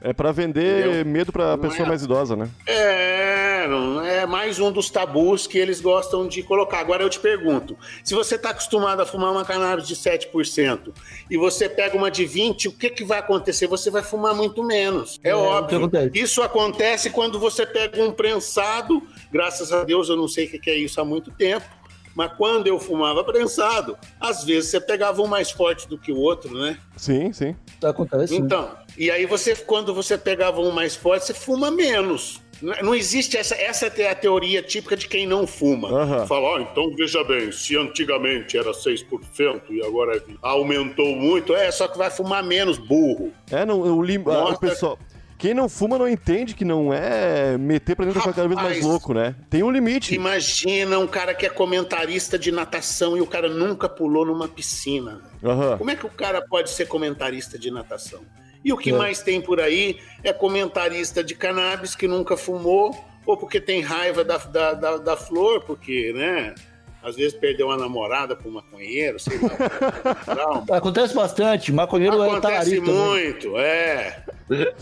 É 0.00 0.12
para 0.12 0.30
vender 0.30 0.86
Entendeu? 0.86 1.06
medo 1.06 1.32
para 1.32 1.54
a 1.54 1.58
pessoa 1.58 1.84
é... 1.84 1.88
mais 1.88 2.02
idosa, 2.02 2.36
né? 2.36 2.48
É, 2.66 3.66
não 3.66 4.00
é 4.00 4.24
mais 4.26 4.60
um 4.60 4.70
dos 4.70 4.90
tabus 4.90 5.46
que 5.46 5.58
eles 5.58 5.80
gostam 5.80 6.28
de 6.28 6.42
colocar. 6.42 6.78
Agora 6.78 7.02
eu 7.02 7.10
te 7.10 7.18
pergunto, 7.18 7.76
se 8.04 8.14
você 8.14 8.36
está 8.36 8.50
acostumado 8.50 9.00
a 9.00 9.06
fumar 9.06 9.32
uma 9.32 9.44
cannabis 9.44 9.88
de 9.88 9.96
7% 9.96 10.92
e 11.28 11.36
você 11.36 11.68
pega 11.68 11.96
uma 11.96 12.10
de 12.10 12.24
20, 12.24 12.68
o 12.68 12.72
que, 12.72 12.90
que 12.90 13.04
vai 13.04 13.18
acontecer? 13.18 13.66
Você 13.66 13.90
vai 13.90 14.02
fumar 14.02 14.34
muito 14.34 14.62
menos. 14.62 15.18
É, 15.24 15.30
é 15.30 15.34
óbvio. 15.34 15.90
Isso 16.14 16.42
acontece 16.42 17.10
quando 17.10 17.38
você 17.38 17.66
pega 17.66 18.00
um 18.02 18.12
prensado, 18.12 19.02
graças 19.32 19.72
a 19.72 19.82
Deus 19.82 20.08
eu 20.08 20.16
não 20.16 20.28
sei 20.28 20.46
o 20.46 20.60
que 20.60 20.70
é 20.70 20.76
isso 20.76 21.00
há 21.00 21.04
muito 21.04 21.32
tempo, 21.32 21.66
mas 22.14 22.32
quando 22.32 22.66
eu 22.66 22.78
fumava 22.80 23.22
prensado, 23.22 23.96
às 24.20 24.42
vezes 24.42 24.70
você 24.70 24.80
pegava 24.80 25.22
um 25.22 25.26
mais 25.26 25.50
forte 25.50 25.88
do 25.88 25.96
que 25.96 26.10
o 26.10 26.16
outro, 26.16 26.52
né? 26.56 26.76
Sim, 26.96 27.32
sim. 27.32 27.54
Acontece. 27.82 28.34
Então, 28.34 28.76
e 28.98 29.10
aí 29.10 29.24
você, 29.26 29.54
quando 29.54 29.94
você 29.94 30.18
pegava 30.18 30.60
um 30.60 30.70
mais 30.70 30.96
forte, 30.96 31.26
você 31.26 31.34
fuma 31.34 31.70
menos. 31.70 32.42
Não 32.60 32.92
existe 32.92 33.36
essa, 33.36 33.54
essa 33.54 33.86
é 33.86 34.10
a 34.10 34.14
teoria 34.16 34.60
típica 34.60 34.96
de 34.96 35.06
quem 35.06 35.26
não 35.26 35.46
fuma. 35.46 35.88
Uhum. 35.88 36.26
Fala, 36.26 36.54
oh, 36.54 36.60
então 36.60 36.92
veja 36.96 37.22
bem, 37.22 37.52
se 37.52 37.76
antigamente 37.76 38.58
era 38.58 38.72
6% 38.72 39.60
e 39.70 39.80
agora 39.84 40.16
é 40.16 40.22
aumentou 40.42 41.14
muito, 41.14 41.54
é, 41.54 41.70
só 41.70 41.86
que 41.86 41.96
vai 41.96 42.10
fumar 42.10 42.42
menos, 42.42 42.76
burro. 42.76 43.32
É, 43.50 43.64
não, 43.64 43.80
o, 43.80 44.02
lim... 44.02 44.18
o 44.18 44.58
pessoal 44.58 44.98
quem 45.38 45.54
não 45.54 45.68
fuma 45.68 45.96
não 45.96 46.08
entende 46.08 46.52
que 46.52 46.64
não 46.64 46.92
é 46.92 47.56
meter 47.56 47.94
pra 47.94 48.04
dentro 48.04 48.20
cada 48.20 48.48
vez 48.48 48.56
mais 48.56 48.78
Rapaz, 48.78 48.84
louco, 48.84 49.14
né? 49.14 49.36
Tem 49.48 49.62
um 49.62 49.70
limite. 49.70 50.12
Imagina 50.12 50.98
um 50.98 51.06
cara 51.06 51.32
que 51.32 51.46
é 51.46 51.48
comentarista 51.48 52.36
de 52.36 52.50
natação 52.50 53.16
e 53.16 53.20
o 53.20 53.26
cara 53.26 53.48
nunca 53.48 53.88
pulou 53.88 54.26
numa 54.26 54.48
piscina. 54.48 55.22
Aham. 55.42 55.78
Como 55.78 55.90
é 55.92 55.94
que 55.94 56.04
o 56.04 56.10
cara 56.10 56.42
pode 56.42 56.70
ser 56.70 56.88
comentarista 56.88 57.56
de 57.56 57.70
natação? 57.70 58.22
E 58.64 58.72
o 58.72 58.76
que 58.76 58.90
É. 58.90 58.92
mais 58.92 59.22
tem 59.22 59.40
por 59.40 59.60
aí 59.60 59.98
é 60.24 60.32
comentarista 60.32 61.22
de 61.22 61.34
cannabis 61.34 61.94
que 61.94 62.06
nunca 62.08 62.36
fumou, 62.36 62.94
ou 63.26 63.36
porque 63.36 63.60
tem 63.60 63.80
raiva 63.80 64.24
da, 64.24 64.38
da, 64.38 64.72
da, 64.74 64.96
da 64.96 65.16
flor, 65.16 65.62
porque, 65.64 66.12
né? 66.14 66.54
Às 67.00 67.14
vezes 67.14 67.32
perdeu 67.32 67.68
uma 67.68 67.76
namorada 67.76 68.34
pro 68.34 68.50
maconheiro, 68.50 69.20
sei 69.20 69.38
lá. 69.38 70.64
Acontece 70.76 71.14
bastante, 71.14 71.72
maconheiro 71.72 72.20
é 72.22 72.28
Acontece 72.28 72.76
também. 72.80 72.92
muito, 72.92 73.56
é. 73.56 74.24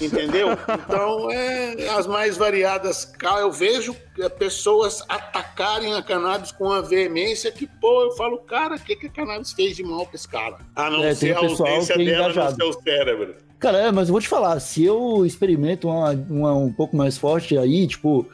Entendeu? 0.00 0.48
Então, 0.52 1.30
é, 1.30 1.88
as 1.90 2.06
mais 2.06 2.36
variadas. 2.38 3.12
Eu 3.38 3.52
vejo 3.52 3.94
é, 4.18 4.28
pessoas 4.30 5.02
atacarem 5.08 5.94
a 5.94 6.02
cannabis 6.02 6.52
com 6.52 6.64
uma 6.64 6.80
veemência 6.80 7.52
que, 7.52 7.66
pô, 7.66 8.04
eu 8.04 8.12
falo, 8.12 8.38
cara, 8.38 8.76
o 8.76 8.80
que, 8.80 8.96
que 8.96 9.06
a 9.08 9.10
cannabis 9.10 9.52
fez 9.52 9.76
de 9.76 9.82
mal 9.82 10.06
pra 10.06 10.14
esse 10.14 10.26
cara? 10.28 10.56
A 10.74 10.88
não 10.88 11.04
É, 11.04 11.14
ser 11.14 11.36
a 11.36 11.40
ausência 11.40 11.94
é 11.94 11.98
dela 11.98 12.30
engajado. 12.30 12.56
no 12.58 12.72
seu 12.72 12.82
cérebro. 12.82 13.34
Cara, 13.58 13.78
é, 13.78 13.92
mas 13.92 14.08
eu 14.08 14.12
vou 14.12 14.20
te 14.20 14.28
falar, 14.28 14.60
se 14.60 14.84
eu 14.84 15.24
experimento 15.24 15.88
uma, 15.88 16.10
uma 16.10 16.54
um 16.54 16.72
pouco 16.72 16.96
mais 16.96 17.16
forte 17.16 17.56
aí, 17.56 17.86
tipo, 17.86 18.26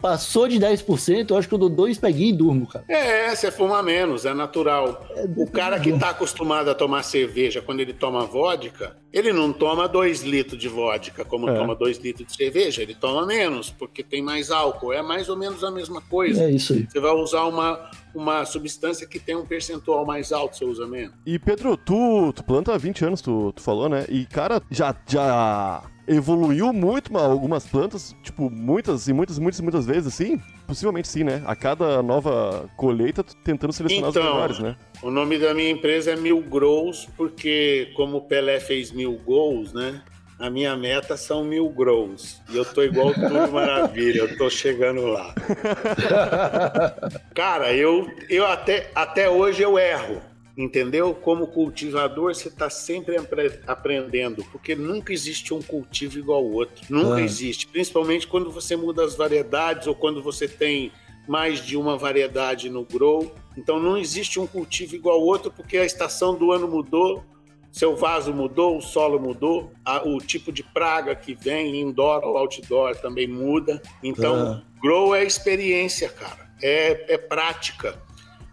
passou 0.00 0.46
de 0.48 0.58
10%, 0.58 1.30
eu 1.30 1.36
acho 1.36 1.48
que 1.48 1.54
eu 1.54 1.58
dou 1.58 1.68
dois 1.68 1.98
peguinhos 1.98 2.34
e 2.34 2.36
durmo, 2.36 2.66
cara. 2.66 2.84
É, 2.88 3.34
você 3.34 3.50
fuma 3.50 3.82
menos, 3.82 4.24
é 4.24 4.34
natural. 4.34 5.06
O 5.36 5.50
cara 5.50 5.80
que 5.80 5.92
tá 5.98 6.10
acostumado 6.10 6.68
a 6.70 6.74
tomar 6.74 7.02
cerveja 7.02 7.60
quando 7.62 7.80
ele 7.80 7.92
toma 7.92 8.24
vodka, 8.24 8.96
ele 9.12 9.32
não 9.32 9.52
toma 9.52 9.88
dois 9.88 10.22
litros 10.22 10.60
de 10.60 10.68
vodka 10.68 11.24
como 11.24 11.48
É. 11.48 11.54
toma 11.54 11.74
dois 11.74 11.98
litros 11.98 12.26
de 12.28 12.36
cerveja, 12.36 12.82
ele 12.82 12.94
toma 12.94 13.24
menos, 13.26 13.70
porque 13.70 14.02
tem 14.02 14.22
mais 14.22 14.50
álcool. 14.50 14.92
É 14.92 15.02
mais 15.02 15.28
ou 15.28 15.36
menos 15.36 15.64
a 15.64 15.70
mesma 15.70 16.00
coisa. 16.02 16.44
É 16.44 16.50
isso 16.50 16.72
aí. 16.74 16.86
Você 16.88 17.00
vai 17.00 17.12
usar 17.12 17.44
uma, 17.44 17.90
uma 18.14 18.44
substância 18.44 19.06
que 19.06 19.18
tem 19.18 19.34
um 19.34 19.46
percentual 19.46 20.04
mais 20.04 20.32
alto, 20.32 20.56
você 20.56 20.64
usa 20.64 20.86
menos. 20.86 21.14
E 21.24 21.38
Pedro, 21.38 21.76
tu, 21.76 22.32
tu 22.34 22.44
planta 22.44 22.74
há 22.74 22.78
20 22.78 23.04
anos, 23.04 23.20
tu, 23.20 23.52
tu 23.52 23.62
falou, 23.62 23.88
né? 23.88 24.04
E, 24.08 24.26
cara, 24.26 24.60
já, 24.70 24.94
já 25.08 25.82
evoluiu 26.08 26.72
muito 26.72 27.12
ma- 27.12 27.22
algumas 27.24 27.66
plantas, 27.66 28.14
tipo, 28.22 28.50
muitas 28.50 29.08
e 29.08 29.12
muitas, 29.12 29.38
muitas, 29.38 29.60
muitas 29.60 29.86
vezes, 29.86 30.06
assim? 30.06 30.40
Possivelmente 30.66 31.08
sim, 31.08 31.24
né? 31.24 31.42
A 31.46 31.54
cada 31.56 32.02
nova 32.02 32.68
colheita, 32.76 33.24
tentando 33.44 33.72
selecionar 33.72 34.10
os 34.10 34.16
Então, 34.16 34.32
melhores, 34.34 34.58
né? 34.58 34.76
O 35.02 35.10
nome 35.10 35.38
da 35.38 35.52
minha 35.54 35.70
empresa 35.70 36.12
é 36.12 36.16
Mil 36.16 36.40
Grows, 36.40 37.08
porque 37.16 37.92
como 37.96 38.18
o 38.18 38.22
Pelé 38.22 38.60
fez 38.60 38.90
mil 38.92 39.12
gols, 39.24 39.72
né? 39.72 40.02
A 40.38 40.50
minha 40.50 40.76
meta 40.76 41.16
são 41.16 41.42
mil 41.42 41.66
grows. 41.70 42.42
E 42.50 42.56
eu 42.58 42.64
tô 42.64 42.82
igual 42.82 43.14
tudo 43.14 43.50
maravilha, 43.50 44.18
eu 44.18 44.36
tô 44.36 44.50
chegando 44.50 45.06
lá. 45.06 45.34
Cara, 47.34 47.72
eu, 47.72 48.10
eu 48.28 48.46
até, 48.46 48.90
até 48.94 49.30
hoje 49.30 49.62
eu 49.62 49.78
erro, 49.78 50.20
entendeu? 50.56 51.14
Como 51.14 51.46
cultivador, 51.48 52.34
você 52.34 52.48
está 52.48 52.70
sempre 52.70 53.16
apre- 53.16 53.60
aprendendo, 53.66 54.44
porque 54.50 54.74
nunca 54.74 55.12
existe 55.12 55.52
um 55.52 55.60
cultivo 55.60 56.18
igual 56.18 56.38
ao 56.38 56.50
outro. 56.50 56.84
Nunca 56.88 57.16
Ah. 57.16 57.22
existe, 57.22 57.66
principalmente 57.66 58.26
quando 58.26 58.50
você 58.50 58.74
muda 58.76 59.04
as 59.04 59.14
variedades 59.14 59.86
ou 59.86 59.94
quando 59.94 60.22
você 60.22 60.48
tem 60.48 60.90
mais 61.28 61.64
de 61.64 61.76
uma 61.76 61.96
variedade 61.98 62.70
no 62.70 62.84
grow. 62.84 63.34
Então 63.56 63.78
não 63.80 63.98
existe 63.98 64.38
um 64.40 64.46
cultivo 64.46 64.94
igual 64.94 65.16
ao 65.16 65.24
outro, 65.26 65.50
porque 65.50 65.76
a 65.76 65.84
estação 65.84 66.34
do 66.34 66.52
ano 66.52 66.68
mudou, 66.68 67.24
seu 67.72 67.94
vaso 67.94 68.32
mudou, 68.32 68.78
o 68.78 68.80
solo 68.80 69.18
mudou, 69.20 69.70
a- 69.84 70.02
o 70.08 70.18
tipo 70.18 70.50
de 70.50 70.62
praga 70.62 71.14
que 71.14 71.34
vem, 71.34 71.80
indoor 71.80 72.24
ou 72.24 72.38
outdoor, 72.38 72.96
também 72.96 73.26
muda. 73.26 73.82
Então, 74.02 74.62
grow 74.80 75.14
é 75.14 75.22
experiência, 75.24 76.08
cara. 76.08 76.48
É, 76.62 77.14
é 77.14 77.18
prática. 77.18 78.00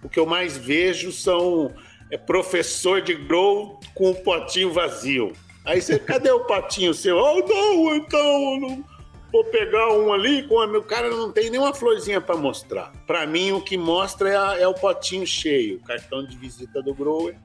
O 0.03 0.09
que 0.09 0.19
eu 0.19 0.25
mais 0.25 0.57
vejo 0.57 1.13
são 1.13 1.71
é, 2.13 2.17
professor 2.17 3.01
de 3.01 3.13
grow 3.15 3.79
com 3.95 4.11
o 4.11 4.15
potinho 4.15 4.71
vazio. 4.71 5.33
Aí 5.65 5.81
você, 5.81 5.97
cadê 5.97 6.29
o 6.31 6.41
potinho 6.41 6.93
seu? 6.93 7.17
Oh, 7.17 7.39
não, 7.47 7.95
então, 7.95 8.59
não 8.59 8.85
vou 9.31 9.43
pegar 9.45 9.91
um 9.93 10.13
ali 10.13 10.43
com 10.43 10.63
meu 10.67 10.83
cara 10.83 11.09
não 11.09 11.31
tem 11.31 11.49
nenhuma 11.49 11.73
florzinha 11.73 12.21
para 12.21 12.35
mostrar. 12.37 12.91
Para 13.07 13.25
mim 13.25 13.51
o 13.51 13.59
que 13.61 13.75
mostra 13.77 14.29
é, 14.29 14.35
a- 14.37 14.57
é 14.59 14.67
o 14.67 14.73
potinho 14.75 15.25
cheio, 15.25 15.77
o 15.77 15.83
cartão 15.83 16.23
de 16.23 16.37
visita 16.37 16.83
do 16.83 16.93
grower 16.93 17.35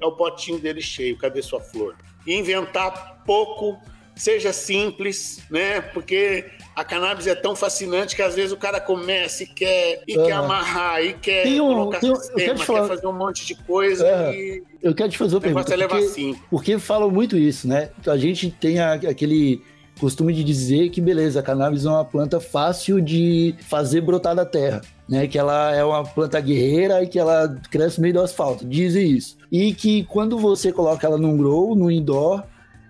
é 0.00 0.06
o 0.06 0.12
potinho 0.12 0.58
dele 0.58 0.80
cheio. 0.80 1.18
Cadê 1.18 1.42
sua 1.42 1.60
flor? 1.60 1.96
Inventar 2.26 3.22
pouco, 3.26 3.78
seja 4.16 4.52
simples, 4.52 5.40
né? 5.50 5.80
Porque 5.80 6.44
a 6.74 6.84
cannabis 6.84 7.26
é 7.26 7.34
tão 7.34 7.54
fascinante 7.56 8.14
que 8.16 8.22
às 8.22 8.34
vezes 8.34 8.52
o 8.52 8.56
cara 8.56 8.80
começa 8.80 9.42
e 9.42 9.46
quer 9.46 10.02
e 10.06 10.14
quer 10.14 10.32
Aham. 10.32 10.44
amarrar 10.44 11.02
e 11.04 11.12
quer 11.14 11.42
Tem 11.44 11.60
um- 11.60 11.66
colocar 11.68 12.00
tem 12.00 12.10
um- 12.10 12.14
eu 12.14 12.20
quero 12.20 12.26
sistema, 12.36 12.54
te 12.54 12.58
quer 12.60 12.66
falar- 12.66 12.88
fazer 12.88 13.06
um 13.06 13.12
monte 13.12 13.46
de 13.46 13.54
coisa 13.54 14.06
Aham. 14.08 14.32
e 14.32 14.62
Eu 14.82 14.94
quero 14.94 15.08
te 15.10 15.18
fazer 15.18 15.34
uma 15.34 15.40
pergunta. 15.40 15.72
é 15.72 15.76
levar 15.76 15.98
porque-. 16.00 16.36
Porque 16.50 16.78
falam 16.78 17.10
muito 17.10 17.36
isso, 17.36 17.66
né? 17.68 17.90
A 18.06 18.16
gente 18.16 18.50
tem 18.50 18.78
a- 18.78 18.94
aquele 18.94 19.62
costume 20.00 20.32
de 20.34 20.42
dizer 20.42 20.88
que, 20.90 21.00
beleza, 21.00 21.38
a 21.40 21.42
cannabis 21.42 21.84
é 21.84 21.88
uma 21.88 22.04
planta 22.04 22.40
fácil 22.40 23.00
de 23.00 23.54
fazer 23.68 24.00
brotar 24.00 24.34
da 24.34 24.44
terra, 24.44 24.80
né? 25.08 25.26
Que 25.28 25.38
ela 25.38 25.72
é 25.74 25.84
uma 25.84 26.02
planta 26.04 26.40
guerreira 26.40 27.02
e 27.02 27.06
que 27.06 27.18
ela 27.18 27.56
cresce 27.70 27.98
no 27.98 28.02
meio 28.02 28.14
do 28.14 28.20
asfalto, 28.20 28.64
dizem 28.66 29.08
isso. 29.10 29.36
E 29.52 29.72
que 29.72 30.02
quando 30.04 30.36
você 30.36 30.72
coloca 30.72 31.06
ela 31.06 31.16
num 31.16 31.36
grow, 31.36 31.76
no 31.76 31.90
indoor, 31.90 32.42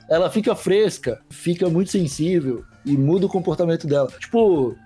ela 0.08 0.30
fica 0.30 0.54
fresca, 0.54 1.20
fica 1.30 1.68
muito 1.68 1.90
sensível 1.90 2.64
e 2.84 2.96
muda 2.96 3.26
o 3.26 3.28
comportamento 3.28 3.86
dela. 3.86 4.08
Tipo, 4.18 4.76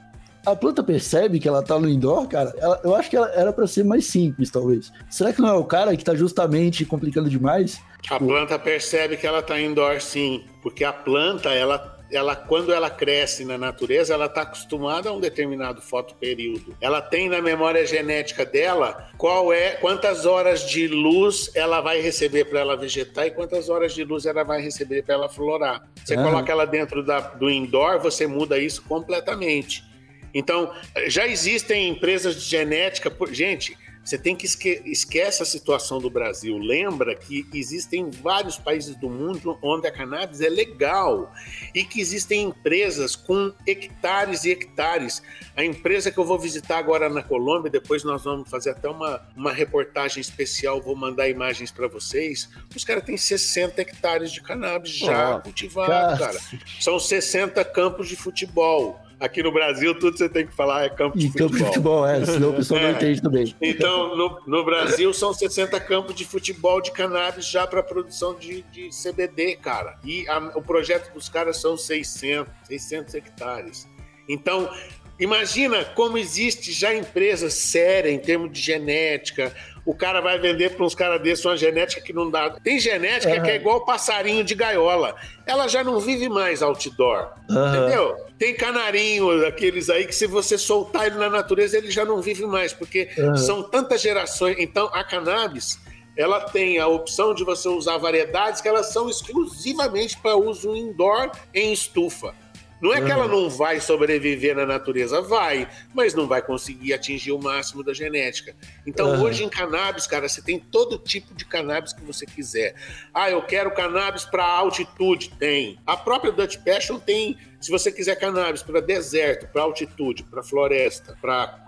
a 0.47 0.55
planta 0.55 0.83
percebe 0.83 1.39
que 1.41 1.49
ela 1.49 1.63
tá 1.63 1.79
no 1.79 1.89
indoor, 1.89 2.27
cara. 2.29 2.55
ela- 2.59 2.81
eu 2.85 2.95
acho 2.95 3.11
que 3.11 3.17
ela 3.17 3.29
era 3.33 3.53
pra 3.53 3.67
ser 3.67 3.85
mais 3.85 4.07
simples, 4.07 4.51
talvez. 4.51 4.93
Será 5.11 5.33
que 5.33 5.41
não 5.41 5.49
é 5.49 5.55
o 5.55 5.65
cara 5.65 5.97
que 5.97 6.05
tá 6.05 6.15
justamente 6.15 6.85
complicando 6.85 7.29
demais? 7.29 7.81
A 8.09 8.19
planta 8.19 8.59
percebe 8.59 9.17
que 9.17 9.27
ela 9.27 9.41
está 9.41 9.61
indoor 9.61 10.01
sim, 10.01 10.45
porque 10.63 10.85
a 10.85 10.93
planta, 10.93 11.51
ela, 11.51 11.98
ela 12.11 12.35
quando 12.35 12.73
ela 12.73 12.89
cresce 12.89 13.45
na 13.45 13.59
natureza, 13.59 14.15
ela 14.15 14.27
está 14.27 14.43
acostumada 14.43 15.11
a 15.11 15.13
um 15.13 15.21
determinado 15.21 15.81
fotoperíodo. 15.83 16.75
Ela 16.81 17.03
tem 17.03 17.29
na 17.29 17.41
memória 17.43 17.87
genética 17.87 18.45
dela 18.47 19.11
qual 19.19 19.53
é, 19.53 19.73
quantas 19.73 20.25
horas 20.25 20.69
de 20.69 20.89
luz 20.89 21.51
ela 21.55 21.81
vai 21.81 22.01
receber 22.01 22.47
para 22.47 22.61
ela 22.61 22.77
vegetar 22.77 23.27
e 23.27 23.31
quantas 23.31 23.69
horas 23.69 23.95
de 23.95 24.05
luz 24.05 24.25
ela 24.27 24.43
vai 24.43 24.61
receber 24.63 25.03
para 25.03 25.15
ela 25.15 25.29
florar. 25.29 25.87
Você 26.05 26.15
Ah. 26.15 26.23
coloca 26.23 26.51
ela 26.51 26.67
dentro 26.67 27.03
da- 27.05 27.21
do 27.21 27.51
indoor, 27.51 27.99
você 28.01 28.27
muda 28.27 28.59
isso 28.59 28.83
completamente. 28.83 29.85
Então, 30.33 30.73
já 31.07 31.27
existem 31.27 31.89
empresas 31.89 32.35
de 32.43 32.49
genética. 32.49 33.11
por- 33.11 33.33
Gente, 33.33 33.77
você 34.09 34.17
tem 34.17 34.35
que 34.35 34.47
esque 34.47 34.81
esquece 34.87 35.43
a 35.43 35.47
situação 35.47 35.99
do 35.99 36.09
Brasil. 36.09 36.57
Lembra 36.57 37.15
que 37.15 37.47
existem 37.53 38.09
vários 38.09 38.57
países 38.57 38.97
do 38.97 39.11
mundo 39.11 39.59
onde 39.61 39.87
a 39.87 39.93
cannabis 39.93 40.41
é 40.41 40.49
legal 40.49 41.31
e 41.75 41.85
que 41.85 42.01
existem 42.01 42.45
empresas 42.45 43.15
com 43.15 43.53
hectares 43.67 44.45
e 44.45 44.51
hectares. 44.51 45.23
A 45.55 45.63
empresa 45.63 46.11
que 46.11 46.17
eu 46.17 46.25
vou 46.25 46.39
visitar 46.39 46.79
agora 46.79 47.11
na 47.11 47.23
Colômbia, 47.23 47.71
depois 47.71 48.03
nós 48.03 48.25
vamos 48.25 48.49
fazer 48.49 48.71
até 48.71 48.89
uma, 48.89 49.21
uma 49.37 49.53
reportagem 49.53 50.23
especial, 50.23 50.81
vou 50.81 50.97
mandar 50.97 51.29
imagens 51.29 51.71
para 51.71 51.87
vocês. 51.87 52.49
Os 52.75 52.85
caras 52.85 53.05
têm 53.05 53.19
60 53.19 53.79
hectares 53.79 54.33
de 54.33 54.41
cannabis 54.41 54.93
já 54.97 55.37
Ó, 55.37 55.41
cultivado, 55.41 56.19
cara. 56.19 56.33
cara. 56.33 56.39
São 56.81 56.99
60 56.99 57.63
campos 57.67 58.09
de 58.09 58.17
futebol. 58.17 58.99
Aqui 59.21 59.43
no 59.43 59.51
Brasil, 59.51 59.99
tudo 59.99 60.17
você 60.17 60.29
tem 60.29 60.47
que 60.47 60.53
falar 60.55 60.85
é 60.85 60.89
campo 60.89 61.19
de 61.19 61.27
Em 61.27 61.33
campo 61.33 61.53
de 61.57 61.65
futebol. 61.65 62.05
futebol, 62.05 62.07
é, 62.07 62.25
senão 62.25 62.51
o 62.51 62.55
pessoal 62.55 62.81
não 62.81 62.89
É. 62.89 62.93
entende 62.93 63.21
também. 63.21 63.57
Então, 63.61 64.17
no, 64.17 64.41
no 64.47 64.65
Brasil, 64.65 65.13
são 65.13 65.33
60 65.35 65.79
campos 65.81 66.15
de 66.15 66.25
futebol 66.25 66.81
de 66.81 66.93
cannabis 66.93 67.47
já 67.47 67.67
para 67.67 67.83
produção 67.83 68.35
de, 68.39 68.63
de 68.71 68.91
CBD, 68.91 69.57
cara. 69.57 69.99
E 70.05 70.29
a- 70.29 70.53
o 70.55 70.63
projeto 70.63 71.13
dos 71.13 71.29
caras 71.29 71.57
são 71.61 71.77
600, 71.77 72.53
600 72.69 73.15
hectares. 73.15 73.89
Então, 74.29 74.71
imagina 75.19 75.85
como 75.85 76.17
existe 76.17 76.71
já 76.73 76.95
empresa 76.95 77.51
séria 77.51 78.11
em 78.11 78.19
termos 78.21 78.53
de 78.53 78.61
genética. 78.61 79.53
O 79.89 79.95
cara 79.95 80.21
vai 80.21 80.39
vender 80.39 80.77
para 80.77 80.85
uns 80.85 80.95
caras 80.95 81.19
desses 81.23 81.43
uma 81.47 81.57
genética 81.57 82.03
que 82.03 82.13
não 82.13 82.31
dá. 82.31 82.51
Tem 82.63 82.79
genética 82.79 83.33
Aham. 83.33 83.43
que 83.43 83.51
é 83.53 83.57
igual 83.57 83.87
passarinho 83.87 84.45
de 84.45 84.55
gaiola. 84.55 85.17
Ela 85.47 85.67
já 85.67 85.83
não 85.83 85.99
vive 85.99 86.29
mais 86.29 86.61
outdoor. 86.61 87.31
Aham. 87.51 87.87
Entendeu? 87.87 88.17
Tem 88.39 88.55
canarinho, 88.55 89.47
aqueles 89.47 89.89
aí 89.89 90.07
que 90.07 90.15
se 90.15 90.27
você 90.27 90.59
soltar 90.59 91.07
ele 91.07 91.17
na 91.17 91.31
natureza, 91.31 91.79
ele 91.79 91.91
já 91.91 92.05
não 92.05 92.21
vive 92.21 92.45
mais, 92.45 92.71
porque 92.71 93.09
Aham. 93.19 93.37
são 93.39 93.63
tantas 93.63 94.03
gerações. 94.03 94.57
Então, 94.59 94.91
a 94.93 95.03
cannabis, 95.03 95.79
ela 96.15 96.41
tem 96.41 96.79
a 96.79 96.87
opção 96.87 97.33
de 97.33 97.43
você 97.43 97.67
usar 97.71 97.97
variedades 97.97 98.61
que 98.61 98.69
elas 98.69 98.93
são 98.93 99.09
exclusivamente 99.09 100.19
para 100.19 100.37
uso 100.37 100.77
indoor 100.77 101.31
em 101.55 101.73
estufa. 101.73 102.35
Não 102.81 102.95
é 102.95 103.01
que 103.03 103.11
ela 103.11 103.27
não 103.27 103.51
vai 103.51 103.81
sobreviver 103.81 104.55
na 104.55 104.65
natureza, 104.65 105.21
vai, 105.21 105.69
mas 105.93 106.15
não 106.15 106.27
vai 106.29 106.41
conseguir 106.41 106.93
atingir 106.93 107.33
o 107.33 107.39
máximo 107.43 107.83
da 107.83 107.93
genética. 107.93 108.55
Então, 108.87 109.15
Uhum. 109.15 109.23
hoje 109.23 109.43
em 109.45 109.49
cannabis, 109.49 110.07
cara, 110.07 110.29
você 110.29 110.41
tem 110.41 110.59
todo 110.59 110.97
tipo 110.99 111.35
de 111.35 111.45
cannabis 111.45 111.93
que 111.93 112.03
você 112.05 112.25
quiser. 112.25 112.75
Ah, 113.13 113.29
eu 113.31 113.43
quero 113.43 113.71
cannabis 113.73 114.25
para 114.25 114.45
altitude, 114.45 115.31
tem. 115.39 115.79
A 115.87 115.97
própria 115.97 116.31
Dutch 116.31 116.57
Passion 116.59 116.99
tem, 116.99 117.37
se 117.61 117.71
você 117.71 117.91
quiser 117.91 118.15
cannabis 118.17 118.63
para 118.63 118.81
deserto, 118.81 119.47
para 119.53 119.63
altitude, 119.63 120.23
para 120.23 120.43
floresta, 120.43 121.17
para 121.21 121.59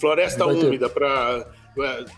floresta 0.00 0.44
Vai 0.44 0.54
ter. 0.56 0.66
úmida, 0.66 0.88
para 0.88 1.46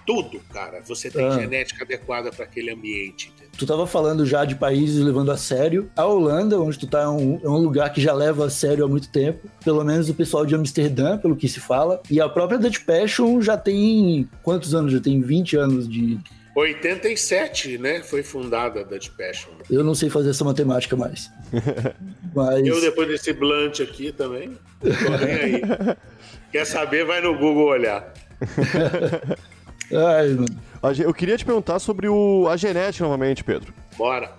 tudo, 0.06 0.40
cara. 0.52 0.80
Você 0.86 1.10
tem 1.10 1.26
Ah. 1.26 1.38
genética 1.38 1.84
adequada 1.84 2.30
para 2.32 2.44
aquele 2.44 2.70
ambiente. 2.70 3.28
entendeu? 3.28 3.43
Tu 3.56 3.66
tava 3.66 3.86
falando 3.86 4.26
já 4.26 4.44
de 4.44 4.56
países 4.56 5.02
levando 5.02 5.30
a 5.30 5.36
sério. 5.36 5.90
A 5.96 6.04
Holanda, 6.04 6.60
onde 6.60 6.78
tu 6.78 6.86
tá, 6.86 7.02
é 7.02 7.08
um, 7.08 7.40
é 7.42 7.48
um 7.48 7.58
lugar 7.58 7.92
que 7.92 8.00
já 8.00 8.12
leva 8.12 8.46
a 8.46 8.50
sério 8.50 8.84
há 8.84 8.88
muito 8.88 9.08
tempo. 9.08 9.48
Pelo 9.64 9.84
menos 9.84 10.08
o 10.08 10.14
pessoal 10.14 10.44
de 10.44 10.54
Amsterdã, 10.54 11.16
pelo 11.18 11.36
que 11.36 11.48
se 11.48 11.60
fala. 11.60 12.02
E 12.10 12.20
a 12.20 12.28
própria 12.28 12.58
Dutch 12.58 12.80
Passion 12.84 13.40
já 13.40 13.56
tem. 13.56 14.28
Quantos 14.42 14.74
anos? 14.74 14.92
Já 14.92 15.00
tem 15.00 15.20
20 15.20 15.56
anos 15.56 15.88
de. 15.88 16.18
87, 16.56 17.78
né? 17.78 18.02
Foi 18.02 18.22
fundada 18.22 18.80
a 18.80 18.82
Dutch 18.82 19.10
Passion. 19.10 19.50
Eu 19.70 19.82
não 19.82 19.94
sei 19.94 20.10
fazer 20.10 20.30
essa 20.30 20.44
matemática 20.44 20.96
mais. 20.96 21.30
Mas. 22.34 22.66
Eu, 22.66 22.80
depois 22.80 23.08
desse 23.08 23.32
blunt 23.32 23.80
aqui 23.80 24.12
também, 24.12 24.56
tô 24.80 25.24
nem 25.24 25.34
aí. 25.34 25.62
Quer 26.50 26.64
saber, 26.64 27.04
vai 27.04 27.20
no 27.20 27.36
Google 27.36 27.66
olhar. 27.66 28.12
Ai, 29.92 30.28
mano. 30.28 30.46
Eu 30.98 31.14
queria 31.14 31.36
te 31.36 31.44
perguntar 31.44 31.78
sobre 31.78 32.08
o, 32.08 32.46
a 32.48 32.56
genética 32.56 33.04
novamente, 33.04 33.42
Pedro. 33.42 33.72
Bora. 33.96 34.32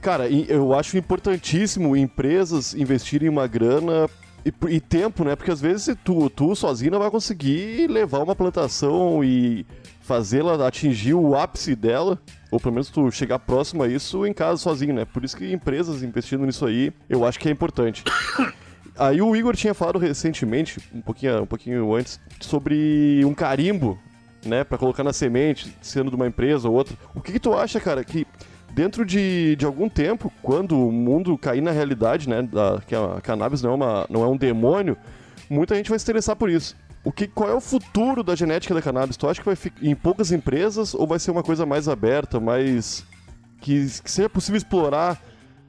Cara, 0.00 0.28
eu 0.28 0.74
acho 0.74 0.96
importantíssimo 0.98 1.96
empresas 1.96 2.74
investirem 2.74 3.28
uma 3.28 3.46
grana 3.46 4.08
e, 4.44 4.52
e 4.74 4.80
tempo, 4.80 5.24
né? 5.24 5.36
Porque 5.36 5.50
às 5.50 5.60
vezes 5.60 5.96
tu, 6.04 6.28
tu 6.30 6.54
sozinho 6.56 6.90
não 6.90 6.98
vai 6.98 7.10
conseguir 7.10 7.88
levar 7.88 8.18
uma 8.18 8.34
plantação 8.34 9.22
e 9.22 9.64
fazê-la 10.00 10.66
atingir 10.66 11.14
o 11.14 11.36
ápice 11.36 11.76
dela, 11.76 12.18
ou 12.50 12.58
pelo 12.58 12.74
menos 12.74 12.90
tu 12.90 13.10
chegar 13.10 13.38
próximo 13.38 13.82
a 13.82 13.88
isso 13.88 14.26
em 14.26 14.32
casa 14.32 14.60
sozinho, 14.60 14.94
né? 14.94 15.04
Por 15.04 15.24
isso 15.24 15.36
que 15.36 15.52
empresas 15.52 16.02
investindo 16.02 16.44
nisso 16.44 16.66
aí, 16.66 16.92
eu 17.08 17.24
acho 17.24 17.38
que 17.38 17.48
é 17.48 17.52
importante. 17.52 18.02
Aí 18.98 19.22
o 19.22 19.34
Igor 19.34 19.56
tinha 19.56 19.72
falado 19.72 19.98
recentemente, 19.98 20.78
um 20.92 21.00
pouquinho, 21.00 21.42
um 21.42 21.46
pouquinho 21.46 21.94
antes, 21.94 22.20
sobre 22.40 23.24
um 23.24 23.32
carimbo, 23.32 23.98
né, 24.44 24.64
Pra 24.64 24.78
colocar 24.78 25.04
na 25.04 25.12
semente, 25.12 25.76
sendo 25.80 26.10
de 26.10 26.16
uma 26.16 26.26
empresa 26.26 26.68
ou 26.68 26.74
outra. 26.74 26.96
O 27.14 27.20
que, 27.20 27.32
que 27.32 27.40
tu 27.40 27.54
acha, 27.54 27.80
cara, 27.80 28.04
que 28.04 28.26
dentro 28.72 29.04
de, 29.04 29.56
de 29.56 29.64
algum 29.64 29.88
tempo, 29.88 30.32
quando 30.42 30.78
o 30.78 30.90
mundo 30.90 31.36
cair 31.36 31.60
na 31.60 31.70
realidade, 31.70 32.28
né, 32.28 32.42
da, 32.42 32.80
que 32.86 32.94
a 32.94 33.20
cannabis 33.20 33.62
não 33.62 33.72
é, 33.72 33.74
uma, 33.74 34.06
não 34.08 34.22
é 34.22 34.26
um 34.26 34.36
demônio, 34.36 34.96
muita 35.48 35.74
gente 35.74 35.90
vai 35.90 35.98
se 35.98 36.04
interessar 36.04 36.36
por 36.36 36.50
isso. 36.50 36.76
O 37.04 37.10
que, 37.10 37.26
qual 37.26 37.50
é 37.50 37.54
o 37.54 37.60
futuro 37.60 38.22
da 38.22 38.34
genética 38.34 38.74
da 38.74 38.80
cannabis? 38.80 39.16
Tu 39.16 39.28
acha 39.28 39.40
que 39.40 39.46
vai 39.46 39.56
ficar 39.56 39.84
em 39.84 39.94
poucas 39.94 40.30
empresas 40.30 40.94
ou 40.94 41.06
vai 41.06 41.18
ser 41.18 41.32
uma 41.32 41.42
coisa 41.42 41.66
mais 41.66 41.88
aberta, 41.88 42.38
mais 42.38 43.04
que, 43.60 43.86
que 44.02 44.10
seja 44.10 44.28
possível 44.28 44.56
explorar 44.56 45.20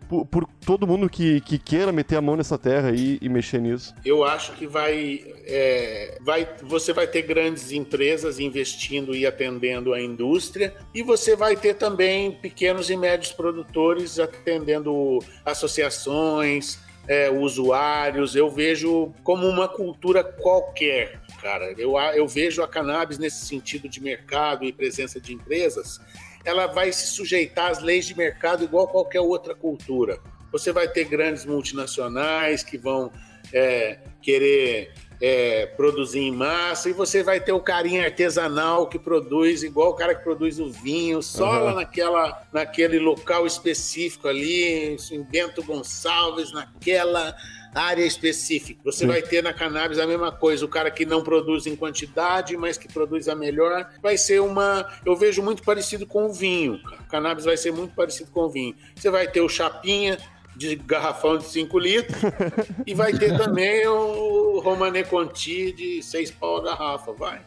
por, 0.08 0.26
por 0.26 0.47
todo 0.66 0.88
mundo 0.88 1.10
que, 1.10 1.41
que 1.41 1.58
queira 1.58 1.91
meter 1.91 2.18
a 2.18 2.22
mão 2.22 2.36
nessa 2.36 2.58
terra 2.58 2.89
aí 2.89 3.18
e 3.22 3.30
mexer 3.30 3.60
nisso? 3.60 3.93
Eu 4.06 4.24
acho 4.24 4.54
que 4.54 4.68
vai, 4.68 5.24
é, 5.45 6.18
vai, 6.22 6.47
você 6.62 6.93
vai 6.93 7.08
ter 7.08 7.24
grandes 7.24 7.72
empresas 7.72 8.39
investindo 8.39 9.16
e 9.16 9.26
atendendo 9.26 9.93
a 9.93 10.01
indústria, 10.01 10.74
e 10.93 11.01
você 11.01 11.36
vai 11.36 11.56
ter 11.56 11.76
também 11.76 12.32
pequenos 12.32 12.89
e 12.89 12.97
médios 12.97 13.32
produtores 13.32 14.20
atendendo 14.20 15.20
associações, 15.45 16.80
é, 17.08 17.30
usuários. 17.30 18.36
Eu 18.36 18.49
vejo 18.49 19.14
como 19.24 19.47
uma 19.47 19.68
cultura 19.68 20.24
qualquer, 20.24 21.20
cara. 21.41 21.74
Eu, 21.78 21.97
eu 21.97 22.28
vejo 22.28 22.62
a 22.64 22.68
cannabis 22.68 23.18
nesse 23.18 23.45
sentido 23.45 23.89
de 23.89 24.01
mercado 24.01 24.66
e 24.66 24.72
presença 24.72 25.20
de 25.20 25.34
empresas. 25.34 25.99
Ela 26.45 26.67
vai 26.67 26.91
se 26.91 27.07
sujeitar 27.07 27.71
às 27.71 27.79
leis 27.79 28.05
de 28.05 28.17
mercado 28.17 28.63
igual 28.63 28.87
qualquer 28.87 29.21
outra 29.21 29.55
cultura. 29.55 30.19
Você 30.51 30.71
vai 30.71 30.87
ter 30.87 31.05
grandes 31.05 31.45
multinacionais 31.45 32.63
que 32.63 32.77
vão 32.77 33.11
é, 33.51 33.99
querer 34.21 34.93
é, 35.26 35.65
produzir 35.65 36.19
em 36.19 36.34
massa, 36.34 36.89
e 36.89 36.93
você 36.93 37.24
vai 37.24 37.39
ter 37.39 37.53
o 37.53 37.59
carinha 37.61 38.03
artesanal 38.03 38.88
que 38.88 38.99
produz, 38.99 39.63
igual 39.63 39.91
o 39.91 39.93
cara 39.93 40.13
que 40.13 40.21
produz 40.21 40.59
o 40.59 40.69
vinho, 40.69 41.24
só 41.24 41.49
Aham. 41.49 41.63
lá 41.63 41.76
naquela, 41.76 42.43
naquele 42.51 42.99
local 42.99 43.47
específico 43.47 44.28
ali, 44.28 44.97
em 45.11 45.24
Bento 45.24 45.63
Gonçalves, 45.63 46.51
naquela 46.51 47.34
área 47.74 48.03
específica. 48.05 48.82
Você 48.84 48.99
Sim. 48.99 49.07
vai 49.07 49.21
ter 49.21 49.41
na 49.41 49.53
cannabis 49.53 49.97
a 49.97 50.05
mesma 50.05 50.30
coisa, 50.30 50.65
o 50.65 50.67
cara 50.67 50.91
que 50.91 51.05
não 51.05 51.24
produz 51.24 51.65
em 51.65 51.76
quantidade, 51.76 52.57
mas 52.57 52.78
que 52.78 52.91
produz 52.91 53.30
a 53.30 53.34
melhor, 53.34 53.89
vai 54.01 54.17
ser 54.17 54.41
uma, 54.41 54.86
eu 55.05 55.15
vejo 55.15 55.41
muito 55.41 55.63
parecido 55.63 56.05
com 56.05 56.26
o 56.26 56.34
vinho. 56.34 56.82
O 56.99 57.07
cannabis 57.07 57.45
vai 57.45 57.55
ser 57.55 57.71
muito 57.71 57.95
parecido 57.95 58.30
com 58.30 58.41
o 58.41 58.49
vinho. 58.49 58.76
Você 58.93 59.09
vai 59.09 59.26
ter 59.26 59.39
o 59.39 59.47
chapinha 59.47 60.17
de 60.56 60.76
garrafão 60.76 61.38
de 61.38 61.45
5 61.45 61.80
litros 61.80 62.22
e 62.86 62.93
vai 62.93 63.14
ter 63.14 63.38
também 63.38 63.86
o 63.88 64.60
Romané 64.60 65.04
Conti 65.04 65.72
de 65.72 66.01
6 66.01 66.32
pau 66.32 66.58
a 66.58 66.64
garrafa, 66.64 67.12
vai. 67.14 67.41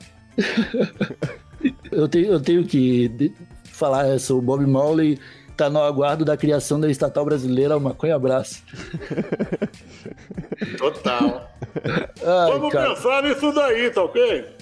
Eu 1.91 2.09
tenho, 2.09 2.33
eu 2.33 2.41
tenho 2.41 2.65
que 2.65 3.33
falar 3.73 4.09
essa. 4.09 4.35
O 4.35 4.43
Bob 4.43 4.67
Marley 4.67 5.19
tá 5.57 5.71
no 5.71 5.81
aguardo 5.81 6.25
da 6.25 6.37
criação 6.37 6.79
da 6.79 6.91
estatal 6.91 7.25
brasileira 7.25 7.79
Maconha 7.81 8.17
Abraço. 8.17 8.63
Total. 10.77 11.51
Ai, 11.85 12.53
Vamos 12.53 12.73
cara. 12.73 12.95
pensar 12.95 13.23
nisso 13.23 13.53
daí, 13.53 13.91
tá 13.91 14.05
ok? 14.05 14.47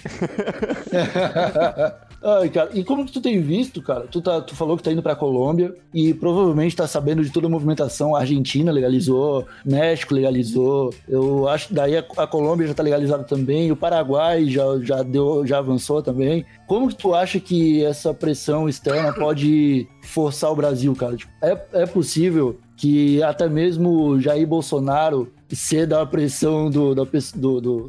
Ai, 2.27 2.49
cara, 2.49 2.70
e 2.72 2.83
como 2.83 3.05
que 3.05 3.12
tu 3.12 3.20
tem 3.20 3.39
visto, 3.43 3.83
cara? 3.83 4.07
Tu, 4.11 4.18
tá, 4.22 4.41
tu 4.41 4.57
falou 4.57 4.79
que 4.79 4.83
tá 4.83 4.91
indo 4.91 5.03
pra 5.03 5.14
Colômbia 5.14 5.75
e 5.93 6.14
provavelmente 6.14 6.75
tá 6.75 6.87
sabendo 6.87 7.22
de 7.22 7.31
toda 7.31 7.47
a 7.49 7.51
movimentação. 7.51 8.16
A 8.16 8.20
Argentina 8.20 8.72
legalizou, 8.72 9.45
México 9.62 10.14
legalizou. 10.14 10.95
Eu 11.07 11.47
acho 11.47 11.75
daí 11.75 11.99
a, 11.99 12.05
a 12.16 12.27
Colômbia 12.27 12.66
já 12.66 12.72
tá 12.72 12.83
legalizada 12.83 13.25
também, 13.25 13.70
o 13.70 13.77
Paraguai 13.77 14.47
já, 14.49 14.64
já, 14.81 15.03
deu, 15.03 15.47
já 15.47 15.59
avançou 15.59 16.03
também. 16.03 16.47
Como 16.66 16.89
que 16.89 16.95
tu 16.97 17.14
acha 17.14 17.39
que 17.39 17.85
essa 17.85 18.14
pressão 18.14 18.70
externa 18.70 19.12
pode 19.12 19.87
forçar 20.03 20.51
o 20.51 20.57
Brasil, 20.57 20.97
cara? 20.97 21.16
Tipo, 21.16 21.31
é, 21.43 21.62
é 21.75 21.85
possível 21.87 22.59
que 22.75 23.22
até 23.22 23.51
mesmo 23.51 24.18
Jair 24.18 24.47
Bolsonaro 24.47 25.31
ceda 25.53 26.01
a 26.01 26.07
pressão 26.07 26.70
do, 26.70 26.95
da, 26.95 27.03
do, 27.37 27.61
do, 27.61 27.87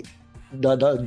da- 0.52 0.76
da- 0.76 1.04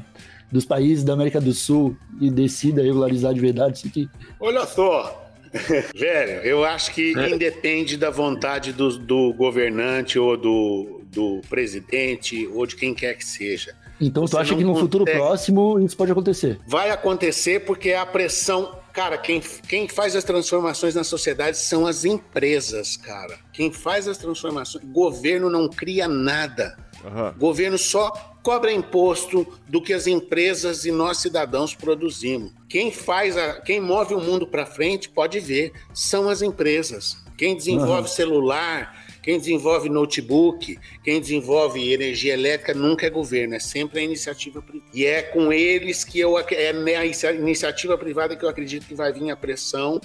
dos 0.50 0.64
países 0.64 1.04
da 1.04 1.12
América 1.12 1.40
do 1.40 1.52
Sul 1.52 1.96
e 2.20 2.30
decida 2.30 2.82
regularizar 2.82 3.34
de 3.34 3.40
verdade 3.40 3.78
isso 3.78 3.86
aqui. 3.88 4.08
Olha 4.40 4.66
só. 4.66 5.24
Velho, 5.94 6.42
eu 6.42 6.62
acho 6.64 6.92
que 6.92 7.12
independe 7.12 7.96
da 7.96 8.10
vontade 8.10 8.72
do, 8.72 8.98
do 8.98 9.32
governante 9.32 10.18
ou 10.18 10.36
do, 10.36 11.00
do 11.10 11.40
presidente 11.48 12.46
ou 12.52 12.66
de 12.66 12.76
quem 12.76 12.94
quer 12.94 13.14
que 13.14 13.24
seja. 13.24 13.74
Então 14.00 14.26
Você 14.26 14.36
tu 14.36 14.38
acha 14.38 14.54
que 14.54 14.62
no 14.62 14.76
futuro 14.76 15.04
consegue- 15.04 15.20
próximo 15.24 15.80
isso 15.80 15.96
pode 15.96 16.12
acontecer? 16.12 16.60
Vai 16.68 16.90
acontecer 16.90 17.60
porque 17.60 17.92
a 17.92 18.06
pressão. 18.06 18.76
Cara, 18.92 19.16
quem, 19.16 19.40
quem 19.40 19.88
faz 19.88 20.14
as 20.16 20.24
transformações 20.24 20.94
na 20.94 21.02
sociedade 21.04 21.56
são 21.56 21.86
as 21.86 22.04
empresas, 22.04 22.96
cara. 22.96 23.38
Quem 23.52 23.72
faz 23.72 24.06
as 24.06 24.18
transformações. 24.18 24.84
Governo 24.84 25.48
não 25.48 25.68
cria 25.68 26.06
nada. 26.08 26.76
Aham. 27.04 27.34
Governo 27.38 27.78
só 27.78 28.37
cobra 28.48 28.72
imposto 28.72 29.46
do 29.68 29.82
que 29.82 29.92
as 29.92 30.06
empresas 30.06 30.86
e 30.86 30.90
nós 30.90 31.18
cidadãos 31.18 31.74
produzimos. 31.74 32.50
Quem 32.66 32.90
faz, 32.90 33.36
a, 33.36 33.60
quem 33.60 33.78
move 33.78 34.14
o 34.14 34.20
mundo 34.20 34.46
para 34.46 34.64
frente 34.64 35.06
pode 35.10 35.38
ver, 35.38 35.70
são 35.92 36.30
as 36.30 36.40
empresas. 36.40 37.18
Quem 37.36 37.54
desenvolve 37.54 38.08
celular, 38.08 39.06
quem 39.22 39.38
desenvolve 39.38 39.90
notebook, 39.90 40.78
quem 41.04 41.20
desenvolve 41.20 41.92
energia 41.92 42.32
elétrica 42.32 42.72
nunca 42.72 43.04
é 43.06 43.10
governo, 43.10 43.54
é 43.54 43.58
sempre 43.60 44.00
a 44.00 44.02
iniciativa 44.02 44.62
privada. 44.62 44.90
E 44.94 45.04
é 45.04 45.20
com 45.20 45.52
eles 45.52 46.02
que 46.02 46.18
eu 46.18 46.38
é 46.38 46.72
na 46.72 47.04
inicia- 47.04 47.32
iniciativa 47.32 47.98
privada 47.98 48.34
que 48.34 48.46
eu 48.46 48.48
acredito 48.48 48.86
que 48.86 48.94
vai 48.94 49.12
vir 49.12 49.30
a 49.30 49.36
pressão. 49.36 50.00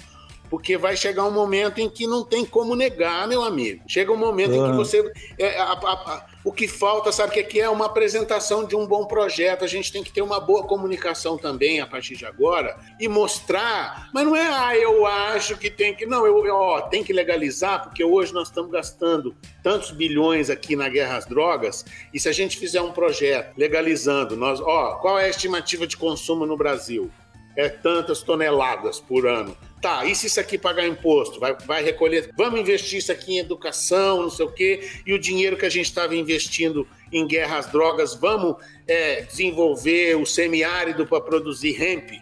Porque 0.50 0.76
vai 0.76 0.94
chegar 0.94 1.24
um 1.24 1.30
momento 1.32 1.78
em 1.80 1.88
que 1.88 2.06
não 2.06 2.22
tem 2.22 2.44
como 2.44 2.76
negar, 2.76 3.26
meu 3.26 3.42
amigo. 3.42 3.82
Chega 3.88 4.12
um 4.12 4.16
momento 4.16 4.52
em 4.52 4.70
que 4.70 4.76
você. 4.76 5.02
é, 5.38 5.58
a- 5.58 5.72
a- 5.72 6.26
o 6.44 6.52
que 6.52 6.68
falta, 6.68 7.10
sabe 7.10 7.30
o 7.30 7.32
que 7.32 7.40
é 7.40 7.42
que 7.42 7.60
é? 7.60 7.68
Uma 7.70 7.86
apresentação 7.86 8.66
de 8.66 8.76
um 8.76 8.86
bom 8.86 9.06
projeto. 9.06 9.64
A 9.64 9.66
gente 9.66 9.90
tem 9.90 10.04
que 10.04 10.12
ter 10.12 10.20
uma 10.20 10.38
boa 10.38 10.62
comunicação 10.64 11.38
também 11.38 11.80
a 11.80 11.86
partir 11.86 12.16
de 12.16 12.26
agora 12.26 12.76
e 13.00 13.08
mostrar. 13.08 14.10
Mas 14.12 14.26
não 14.26 14.36
é, 14.36 14.46
ah, 14.46 14.76
eu 14.76 15.06
acho 15.06 15.56
que 15.56 15.70
tem 15.70 15.94
que. 15.94 16.04
Não, 16.04 16.26
eu, 16.26 16.44
eu, 16.44 16.54
ó, 16.54 16.82
tem 16.82 17.02
que 17.02 17.14
legalizar, 17.14 17.82
porque 17.82 18.04
hoje 18.04 18.34
nós 18.34 18.48
estamos 18.48 18.70
gastando 18.70 19.34
tantos 19.62 19.90
bilhões 19.90 20.50
aqui 20.50 20.76
na 20.76 20.90
guerra 20.90 21.16
às 21.16 21.24
drogas. 21.24 21.82
E 22.12 22.20
se 22.20 22.28
a 22.28 22.32
gente 22.32 22.58
fizer 22.58 22.82
um 22.82 22.92
projeto 22.92 23.56
legalizando, 23.56 24.36
nós, 24.36 24.60
ó, 24.60 24.96
qual 24.96 25.18
é 25.18 25.24
a 25.24 25.30
estimativa 25.30 25.86
de 25.86 25.96
consumo 25.96 26.44
no 26.44 26.58
Brasil? 26.58 27.10
É 27.56 27.70
tantas 27.70 28.20
toneladas 28.20 29.00
por 29.00 29.26
ano. 29.26 29.56
Tá, 29.84 30.02
e 30.06 30.14
se 30.14 30.28
isso 30.28 30.40
aqui 30.40 30.56
pagar 30.56 30.86
imposto? 30.86 31.38
Vai, 31.38 31.54
vai 31.66 31.84
recolher. 31.84 32.30
Vamos 32.34 32.58
investir 32.58 33.00
isso 33.00 33.12
aqui 33.12 33.34
em 33.34 33.38
educação, 33.40 34.22
não 34.22 34.30
sei 34.30 34.46
o 34.46 34.50
quê, 34.50 34.90
e 35.04 35.12
o 35.12 35.18
dinheiro 35.18 35.58
que 35.58 35.66
a 35.66 35.68
gente 35.68 35.84
estava 35.84 36.16
investindo 36.16 36.88
em 37.12 37.26
guerra 37.26 37.58
às 37.58 37.66
drogas, 37.66 38.14
vamos 38.14 38.56
é, 38.88 39.20
desenvolver 39.20 40.16
o 40.16 40.24
semiárido 40.24 41.06
para 41.06 41.20
produzir 41.20 41.78
hemp? 41.82 42.12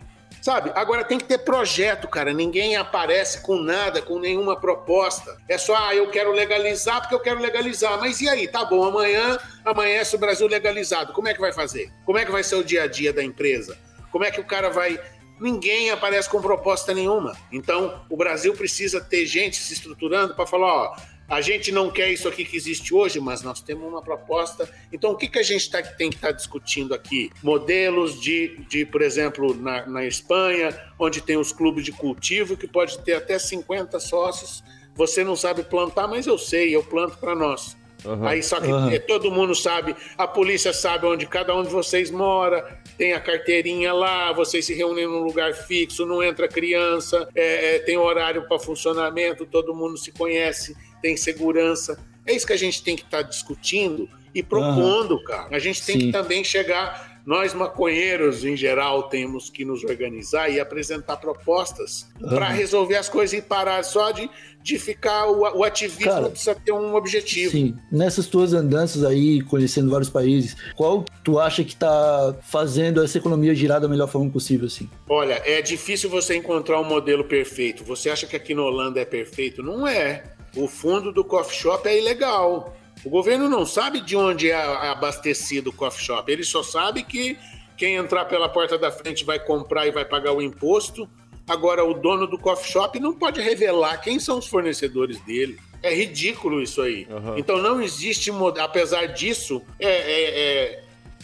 Sabe? 0.41 0.73
Agora 0.75 1.05
tem 1.05 1.19
que 1.19 1.25
ter 1.25 1.39
projeto, 1.39 2.09
cara. 2.09 2.33
Ninguém 2.33 2.75
aparece 2.75 3.43
com 3.43 3.55
nada, 3.55 4.03
com 4.03 4.19
nenhuma 4.19 4.59
proposta. 4.59 5.39
É 5.49 5.57
só, 5.57 5.77
ah, 5.87 5.95
eu 5.95 6.11
quero 6.11 6.33
legalizar 6.33 7.01
porque 7.01 7.15
eu 7.15 7.21
quero 7.21 7.39
legalizar. 7.39 7.97
Mas 8.01 8.21
e 8.21 8.29
aí? 8.29 8.49
Tá 8.49 8.65
bom, 8.65 8.83
amanhã 8.83 9.39
amanhece 9.65 10.17
o 10.17 10.19
Brasil 10.19 10.49
legalizado. 10.49 11.13
Como 11.13 11.29
é 11.29 11.33
que 11.33 11.41
vai 11.41 11.53
fazer? 11.53 11.93
Como 12.05 12.19
é 12.19 12.25
que 12.25 12.33
vai 12.33 12.43
ser 12.43 12.57
o 12.57 12.65
dia 12.65 12.83
a 12.83 12.87
dia 12.89 13.13
da 13.13 13.23
empresa? 13.23 13.79
Como 14.11 14.25
é 14.25 14.33
que 14.33 14.41
o 14.41 14.45
cara 14.45 14.69
vai 14.69 14.99
ninguém 15.43 15.91
aparece 15.91 16.31
com 16.31 16.41
proposta 16.41 16.95
nenhuma. 16.95 17.37
Então, 17.51 18.01
o 18.09 18.17
Brasil 18.17 18.55
precisa 18.55 19.01
ter 19.01 19.27
gente 19.27 19.57
se 19.57 19.73
estruturando 19.73 20.35
para 20.35 20.47
falar: 20.47 20.73
ó, 20.73 20.97
a 21.29 21.41
gente 21.41 21.73
não 21.73 21.91
quer 21.91 22.11
isso 22.11 22.29
aqui 22.29 22.45
que 22.45 22.57
existe 22.57 22.95
hoje, 22.95 23.19
mas 23.19 23.43
nós 23.43 23.61
temos 23.61 23.89
uma 23.89 24.01
proposta. 24.01 24.69
Então, 24.93 25.13
o 25.13 25.17
que, 25.17 25.29
que 25.29 25.39
a 25.39 25.43
gente 25.43 25.71
tá, 25.71 25.83
tem 25.83 26.11
que 26.11 26.17
estar 26.17 26.29
tá 26.29 26.35
discutindo 26.35 26.95
aqui? 26.95 27.31
Modelos 27.43 28.21
de, 28.21 28.57
de 28.69 28.87
por 28.87 29.03
exemplo, 29.03 29.55
na, 29.55 29.87
na 29.87 30.05
Espanha, 30.07 30.79
onde 30.99 31.21
tem 31.21 31.37
os 31.37 31.51
clubes 31.51 31.85
de 31.85 31.93
cultivo, 31.93 32.57
que 32.57 32.69
pode 32.69 32.99
ter 33.01 33.15
até 33.15 33.39
50 33.39 33.99
sócios. 33.99 34.63
Você 34.95 35.25
não 35.25 35.35
sabe 35.35 35.63
plantar, 35.63 36.07
mas 36.07 36.27
eu 36.27 36.37
sei, 36.37 36.75
eu 36.75 36.85
planto 36.85 37.17
para 37.17 37.35
nós. 37.35 37.77
Uhum. 38.05 38.27
Aí 38.27 38.43
só 38.43 38.61
que 38.61 38.67
uhum. 38.67 38.91
todo 39.07 39.31
mundo 39.31 39.55
sabe, 39.55 39.95
a 40.19 40.27
polícia 40.27 40.73
sabe 40.73 41.07
onde 41.07 41.27
cada 41.27 41.55
um 41.55 41.63
de 41.63 41.69
vocês 41.69 42.11
mora, 42.11 42.81
tem 42.99 43.13
a 43.13 43.21
carteirinha 43.21 43.93
lá, 43.93 44.33
vocês 44.33 44.65
se 44.65 44.75
reúnem 44.75 45.07
num 45.07 45.23
lugar 45.23 45.55
fixo, 45.55 46.05
não 46.05 46.23
entra 46.23 46.49
criança, 46.49 47.29
é, 47.35 47.77
é, 47.77 47.79
tem 47.79 47.97
horário 47.97 48.47
para 48.49 48.59
funcionamento, 48.59 49.47
todo 49.47 49.75
mundo 49.75 49.97
se 49.97 50.11
conhece, 50.13 50.77
tem 51.01 51.17
segurança. 51.17 51.99
É 52.27 52.33
isso 52.33 52.47
que 52.47 52.53
a 52.53 52.59
gente 52.59 52.83
tem 52.83 52.97
que 52.97 53.03
estar 53.03 53.23
tá 53.23 53.29
discutindo 53.29 54.09
e 54.35 54.43
propondo, 54.43 55.17
uhum. 55.17 55.25
cara. 55.25 55.49
A 55.55 55.59
gente 55.59 55.85
tem 55.85 55.99
Sim. 55.99 56.07
que 56.07 56.13
também 56.13 56.43
chegar 56.43 57.12
nós, 57.25 57.55
maconheiros, 57.55 58.45
em 58.45 58.57
geral, 58.57 59.05
temos 59.05 59.49
que 59.49 59.65
nos 59.65 59.85
organizar 59.85 60.49
e 60.49 60.59
apresentar 60.59 61.19
propostas 61.19 62.09
uhum. 62.21 62.31
para 62.31 62.49
resolver 62.49 62.97
as 62.97 63.09
coisas 63.09 63.39
e 63.39 63.41
parar 63.41 63.85
só 63.85 64.11
de, 64.11 64.29
de 64.61 64.79
ficar. 64.79 65.27
O, 65.27 65.59
o 65.59 65.65
ativismo 65.65 66.11
Cara, 66.11 66.29
precisa 66.29 66.55
ter 66.55 66.73
um 66.73 66.95
objetivo. 66.97 67.53
Sim, 67.53 67.77
nessas 67.91 68.27
tuas 68.27 68.53
andanças 68.53 69.05
aí, 69.05 69.41
conhecendo 69.43 69.91
vários 69.91 70.11
países, 70.11 70.57
qual 70.75 71.05
tu 71.23 71.39
acha 71.39 71.63
que 71.63 71.75
está 71.75 72.35
fazendo 72.43 73.03
essa 73.03 73.19
economia 73.19 73.55
girar 73.55 73.81
da 73.81 73.89
melhor 73.89 74.09
forma 74.09 74.29
possível, 74.29 74.67
assim? 74.67 74.91
Olha, 75.09 75.41
é 75.45 75.63
difícil 75.63 76.11
você 76.11 76.35
encontrar 76.35 76.81
um 76.81 76.85
modelo 76.85 77.23
perfeito. 77.23 77.85
Você 77.85 78.11
acha 78.11 78.27
que 78.27 78.35
aqui 78.35 78.53
na 78.53 78.63
Holanda 78.63 79.01
é 79.01 79.05
perfeito? 79.05 79.63
Não 79.63 79.87
é. 79.87 80.25
O 80.57 80.67
fundo 80.67 81.13
do 81.13 81.25
coffee 81.25 81.57
shop 81.57 81.89
é 81.89 81.97
ilegal. 81.99 82.77
O 83.05 83.11
governo 83.11 83.49
não 83.49 83.67
sabe 83.67 84.01
de 84.01 84.17
onde 84.17 84.51
é 84.51 84.55
abastecido 84.89 85.71
o 85.71 85.73
coffee 85.73 86.05
shop, 86.05 86.31
ele 86.31 86.45
só 86.45 86.63
sabe 86.63 87.03
que 87.03 87.37
quem 87.77 87.97
entrar 87.97 88.27
pela 88.27 88.49
porta 88.49 88.79
da 88.79 88.93
frente 88.93 89.25
vai 89.25 89.41
comprar 89.41 89.87
e 89.87 89.91
vai 89.91 90.05
pagar 90.05 90.33
o 90.33 90.41
imposto. 90.41 91.09
Agora, 91.49 91.85
o 91.85 91.95
dono 91.95 92.27
do 92.29 92.39
coffee 92.39 92.71
shop 92.71 93.01
não 93.01 93.13
pode 93.13 93.41
revelar 93.41 93.97
quem 93.99 94.21
são 94.21 94.39
os 94.39 94.47
fornecedores 94.47 95.21
dele. 95.23 95.59
É 95.83 95.93
ridículo 95.93 96.63
isso 96.63 96.81
aí. 96.81 97.09
Uhum. 97.11 97.37
Então 97.37 97.59
não 97.59 97.83
existe, 97.83 98.31
apesar 98.61 99.07
disso, 99.07 99.61
é, 99.81 99.89
é, 99.89 100.41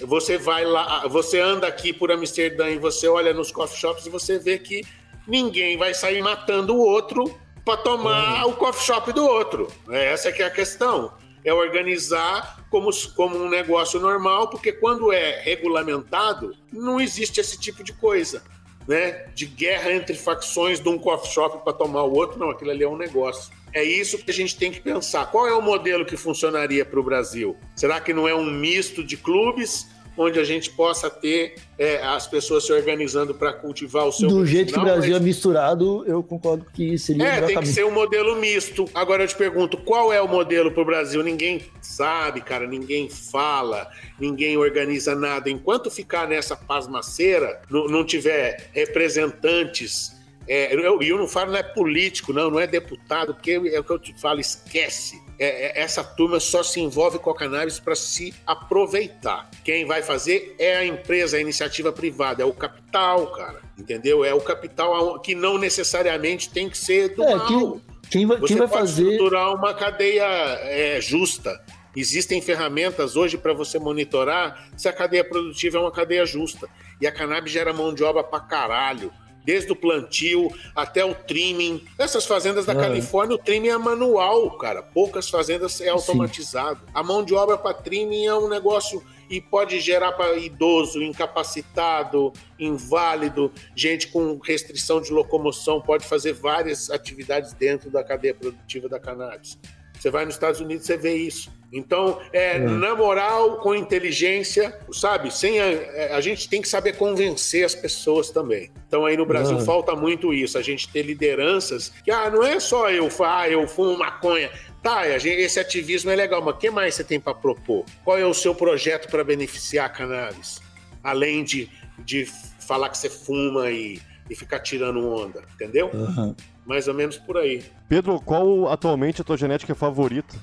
é, 0.01 0.05
você 0.05 0.37
vai 0.37 0.65
lá, 0.65 1.07
você 1.07 1.39
anda 1.39 1.69
aqui 1.69 1.93
por 1.93 2.11
Amsterdã 2.11 2.69
e 2.69 2.79
você 2.79 3.07
olha 3.07 3.33
nos 3.33 3.53
coffee 3.53 3.79
shops 3.79 4.07
e 4.07 4.11
você 4.11 4.37
vê 4.37 4.59
que 4.59 4.83
ninguém 5.29 5.77
vai 5.77 5.95
sair 5.95 6.21
matando 6.21 6.75
o 6.75 6.81
outro 6.81 7.39
para 7.65 7.77
tomar 7.77 8.45
uhum. 8.45 8.51
o 8.51 8.57
coffee 8.57 8.85
shop 8.85 9.13
do 9.13 9.25
outro. 9.25 9.69
Essa 9.89 10.33
que 10.33 10.43
é 10.43 10.47
a 10.47 10.51
questão 10.51 11.13
é 11.45 11.53
organizar 11.53 12.65
como, 12.71 12.91
como 13.15 13.37
um 13.37 13.49
negócio 13.49 14.01
normal, 14.01 14.49
porque 14.49 14.73
quando 14.73 15.13
é 15.13 15.41
regulamentado, 15.41 16.55
não 16.73 17.01
existe 17.01 17.41
esse 17.41 17.59
tipo 17.59 17.83
de 17.83 17.93
coisa. 17.93 18.43
Né, 18.87 19.27
de 19.35 19.45
guerra 19.45 19.93
entre 19.93 20.17
facções 20.17 20.81
de 20.81 20.89
um 20.89 20.99
coffee 20.99 21.31
shop 21.31 21.63
para 21.63 21.75
tomar 21.75 22.05
o 22.05 22.15
outro, 22.15 22.39
não, 22.39 22.49
aquilo 22.49 22.71
ali 22.71 22.83
é 22.83 22.89
um 22.89 22.97
negócio. 22.97 23.53
É 23.75 23.85
isso 23.85 24.17
que 24.17 24.31
a 24.31 24.35
gente 24.35 24.57
tem 24.57 24.73
que 24.73 24.81
pensar. 24.81 25.31
Qual 25.31 25.47
é 25.47 25.53
o 25.53 25.61
modelo 25.61 26.07
que 26.07 26.17
funcionaria 26.17 26.87
para 26.87 26.99
o 26.99 27.03
Brasil? 27.03 27.55
Será 27.77 28.01
que 28.01 28.15
não 28.15 28.27
é 28.27 28.35
um 28.35 28.51
misto 28.51 29.05
de 29.05 29.19
clubes? 29.19 29.87
Onde 30.19 30.41
a 30.41 30.45
gente 30.45 30.71
possa 30.71 31.09
ter 31.09 31.55
é, 31.79 32.03
as 32.03 32.27
pessoas 32.27 32.67
se 32.67 32.73
organizando 32.73 33.33
para 33.33 33.53
cultivar 33.53 34.07
o 34.07 34.13
seu. 34.13 34.29
Do 34.29 34.45
jeito 34.45 34.73
que 34.73 34.79
o 34.79 34.83
Brasil 34.83 35.13
mas... 35.13 35.23
é 35.23 35.25
misturado, 35.25 36.05
eu 36.07 36.23
concordo 36.23 36.67
que 36.75 36.99
seria. 36.99 37.25
É, 37.25 37.31
tem 37.37 37.55
caminho. 37.55 37.61
que 37.61 37.69
ser 37.69 37.85
um 37.85 37.93
modelo 37.93 38.35
misto. 38.37 38.85
Agora 38.93 39.23
eu 39.23 39.29
te 39.29 39.37
pergunto, 39.37 39.79
qual 39.79 40.13
é 40.13 40.21
o 40.21 40.27
modelo 40.27 40.73
para 40.73 40.83
o 40.83 40.85
Brasil? 40.85 41.23
Ninguém 41.23 41.63
sabe, 41.81 42.41
cara, 42.41 42.67
ninguém 42.67 43.09
fala, 43.09 43.89
ninguém 44.19 44.57
organiza 44.57 45.15
nada. 45.15 45.49
Enquanto 45.49 45.91
ficar 45.91 46.27
nessa 46.27 46.57
pasmaceira, 46.57 47.63
não, 47.71 47.87
não 47.87 48.05
tiver 48.05 48.71
representantes 48.73 50.18
é, 50.49 50.75
eu, 50.75 51.03
eu 51.03 51.19
não 51.19 51.29
falo 51.29 51.53
não 51.53 51.59
é 51.59 51.63
político, 51.63 52.33
não, 52.33 52.51
não 52.51 52.59
é 52.59 52.67
deputado, 52.67 53.35
porque 53.35 53.51
é 53.51 53.79
o 53.79 53.85
que 53.85 53.91
eu 53.91 53.99
te 53.99 54.19
falo, 54.19 54.41
esquece. 54.41 55.21
É, 55.39 55.79
é, 55.79 55.83
essa 55.83 56.03
turma 56.03 56.41
só 56.41 56.63
se 56.63 56.81
envolve 56.81 57.19
com 57.19 57.31
a 57.31 57.37
cannabis 57.37 57.79
para 57.79 57.95
se 57.95 58.35
aproveitar. 58.47 59.51
Quem 59.63 59.85
vai 59.85 60.03
fazer 60.03 60.57
é 60.59 60.79
a 60.79 60.85
empresa, 60.87 61.37
a 61.37 61.41
iniciativa 61.41 61.93
privada, 61.93 62.43
é 62.43 62.47
o 62.47 62.53
capital, 62.53 63.27
cara. 63.29 63.61
Entendeu? 63.79 64.25
É 64.25 64.33
o 64.33 64.41
capital 64.41 65.21
que 65.21 65.35
não 65.35 65.59
necessariamente 65.59 66.49
tem 66.49 66.69
que 66.69 66.79
ser 66.79 67.15
do 67.15 67.23
é, 67.23 67.35
mal. 67.35 67.47
Quem, 67.47 67.83
quem 68.11 68.27
vai, 68.27 68.39
Você 68.39 68.49
quem 68.49 68.57
vai 68.57 68.69
pode 68.69 68.81
fazer. 68.81 69.03
estruturar 69.03 69.55
uma 69.55 69.75
cadeia 69.75 70.25
é, 70.25 70.99
justa. 71.01 71.63
Existem 71.95 72.41
ferramentas 72.41 73.17
hoje 73.17 73.37
para 73.37 73.53
você 73.53 73.79
monitorar 73.79 74.71
se 74.77 74.89
a 74.89 74.93
cadeia 74.93 75.25
produtiva 75.25 75.77
é 75.77 75.81
uma 75.81 75.93
cadeia 75.93 76.25
justa. 76.25 76.69
E 77.01 77.07
a 77.07 77.13
cannabis 77.13 77.53
gera 77.53 77.73
mão 77.73 77.93
de 77.93 78.03
obra 78.03 78.25
para 78.25 78.41
caralho 78.41 79.13
desde 79.49 79.73
o 79.73 79.77
plantio 79.77 80.51
até 80.77 81.03
o 81.03 81.15
trimming. 81.15 81.83
Essas 81.99 82.27
fazendas 82.27 82.67
da 82.67 82.75
Califórnia, 82.75 83.35
o 83.35 83.39
trimming 83.39 83.69
é 83.69 83.79
manual, 83.79 84.59
cara. 84.59 84.83
Poucas 84.83 85.31
fazendas 85.31 85.81
é 85.81 85.89
automatizado. 85.89 86.81
Sim. 86.81 86.93
A 86.93 87.03
mão 87.03 87.25
de 87.25 87.33
obra 87.33 87.57
para 87.57 87.73
trimming 87.73 88.27
é 88.27 88.35
um 88.35 88.47
negócio 88.47 89.03
e 89.31 89.41
pode 89.41 89.81
gerar 89.81 90.13
para 90.13 90.37
idoso, 90.37 91.03
incapacitado, 91.03 92.31
inválido, 92.59 93.51
gente 93.75 94.09
com 94.09 94.37
restrição 94.37 95.01
de 95.01 95.11
locomoção, 95.11 95.81
pode 95.81 96.05
fazer 96.05 96.35
várias 96.35 96.91
atividades 96.91 97.55
dentro 97.55 97.91
da 97.91 98.05
cadeia 98.05 98.35
produtiva 98.35 98.87
da 98.87 99.01
cannabis. 99.01 99.59
Você 99.99 100.11
vai 100.11 100.25
nos 100.25 100.35
Estados 100.35 100.61
Unidos, 100.61 100.87
você 100.87 100.97
vê 100.97 101.15
isso. 101.15 101.51
Então, 101.73 102.19
é, 102.33 102.57
é. 102.57 102.59
na 102.59 102.95
moral, 102.95 103.59
com 103.59 103.75
inteligência, 103.75 104.79
sabe? 104.91 105.33
Sem 105.33 105.61
a, 105.61 105.67
é, 105.67 106.15
a, 106.15 106.21
gente 106.21 106.49
tem 106.49 106.63
que 106.63 106.69
saber 106.69 106.97
convencer 106.97 107.65
as 107.65 107.75
pessoas 107.75 108.31
também. 108.31 108.71
Então, 108.87 109.05
aí 109.05 109.17
no 109.17 109.27
Brasil 109.27 109.59
falta 109.61 109.95
muito 109.95 110.33
isso, 110.33 110.57
a 110.57 110.63
gente 110.63 110.89
ter 110.89 111.03
lideranças 111.03 111.93
que, 112.03 112.11
ah, 112.11 112.31
não 112.31 112.43
é 112.43 112.59
só 112.59 112.91
eu, 112.91 113.09
ah, 113.23 113.49
eu 113.49 113.67
fumo 113.69 113.99
maconha. 113.99 114.51
Tá, 114.83 115.07
esse 115.09 115.61
ativismo 115.61 116.11
é 116.11 116.17
legal, 116.17 116.41
mas 116.41 116.55
o 116.55 116.59
que 116.59 116.71
mais 116.71 116.95
você 116.95 117.05
tem 117.05 117.21
para 117.21 117.35
propor? 117.35 117.85
Qual 118.05 118.17
é 118.17 118.25
o 118.25 118.33
seu 118.33 118.55
projeto 118.55 119.11
para 119.11 119.23
beneficiar 119.23 119.87
a 119.87 119.89
cannabis? 119.89 120.63
Além 121.03 121.45
de, 121.45 121.69
de 121.99 122.25
falar 122.61 122.89
que 122.89 122.97
você 122.97 123.11
fuma 123.11 123.71
e, 123.71 124.01
e 124.31 124.35
ficar 124.35 124.61
tirando 124.61 125.07
onda, 125.07 125.43
entendeu? 125.55 125.91
Uhum. 125.93 126.35
Mais 126.69 126.87
ou 126.87 126.93
menos 126.93 127.17
por 127.17 127.39
aí. 127.39 127.65
Pedro, 127.89 128.21
qual 128.21 128.69
atualmente 128.71 129.23
a 129.23 129.25
tua 129.25 129.39
genética 129.39 129.75
favorita 129.75 130.37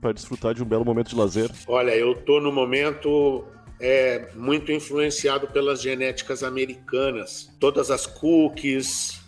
para 0.00 0.12
desfrutar 0.12 0.54
de 0.54 0.62
um 0.62 0.66
belo 0.66 0.86
momento 0.86 1.10
de 1.10 1.16
lazer? 1.16 1.50
Olha, 1.68 1.94
eu 1.94 2.14
tô 2.14 2.40
no 2.40 2.50
momento 2.50 3.44
é, 3.78 4.30
muito 4.34 4.72
influenciado 4.72 5.46
pelas 5.48 5.82
genéticas 5.82 6.42
americanas. 6.42 7.54
Todas 7.60 7.90
as 7.90 8.06
cookies, 8.06 9.20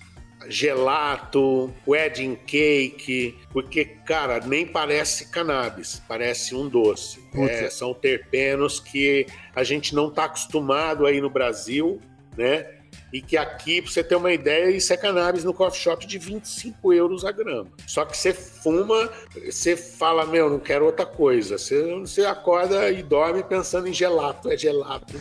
gelato, 0.48 1.70
wedding 1.86 2.36
cake, 2.46 3.36
porque, 3.52 3.84
cara, 3.84 4.40
nem 4.40 4.66
parece 4.66 5.30
cannabis, 5.30 6.02
parece 6.08 6.54
um 6.54 6.66
doce. 6.66 7.22
É, 7.34 7.68
são 7.68 7.92
terpenos 7.92 8.80
que 8.80 9.26
a 9.54 9.62
gente 9.62 9.94
não 9.94 10.08
está 10.08 10.24
acostumado 10.24 11.04
aí 11.04 11.20
no 11.20 11.28
Brasil, 11.28 12.00
né? 12.36 12.77
E 13.12 13.22
que 13.22 13.36
aqui, 13.36 13.80
pra 13.80 13.90
você 13.90 14.04
ter 14.04 14.16
uma 14.16 14.32
ideia, 14.32 14.70
isso 14.70 14.92
é 14.92 14.96
cannabis 14.96 15.42
no 15.42 15.54
coffee 15.54 15.80
shop 15.80 16.06
de 16.06 16.18
25 16.18 16.92
euros 16.92 17.24
a 17.24 17.32
grama. 17.32 17.70
Só 17.86 18.04
que 18.04 18.16
você 18.16 18.34
fuma, 18.34 19.10
você 19.44 19.76
fala, 19.76 20.26
meu, 20.26 20.50
não 20.50 20.58
quero 20.58 20.84
outra 20.84 21.06
coisa. 21.06 21.56
Você, 21.56 21.94
você 22.00 22.26
acorda 22.26 22.90
e 22.90 23.02
dorme 23.02 23.42
pensando 23.42 23.88
em 23.88 23.92
gelato, 23.92 24.50
é 24.50 24.56
gelato. 24.56 25.14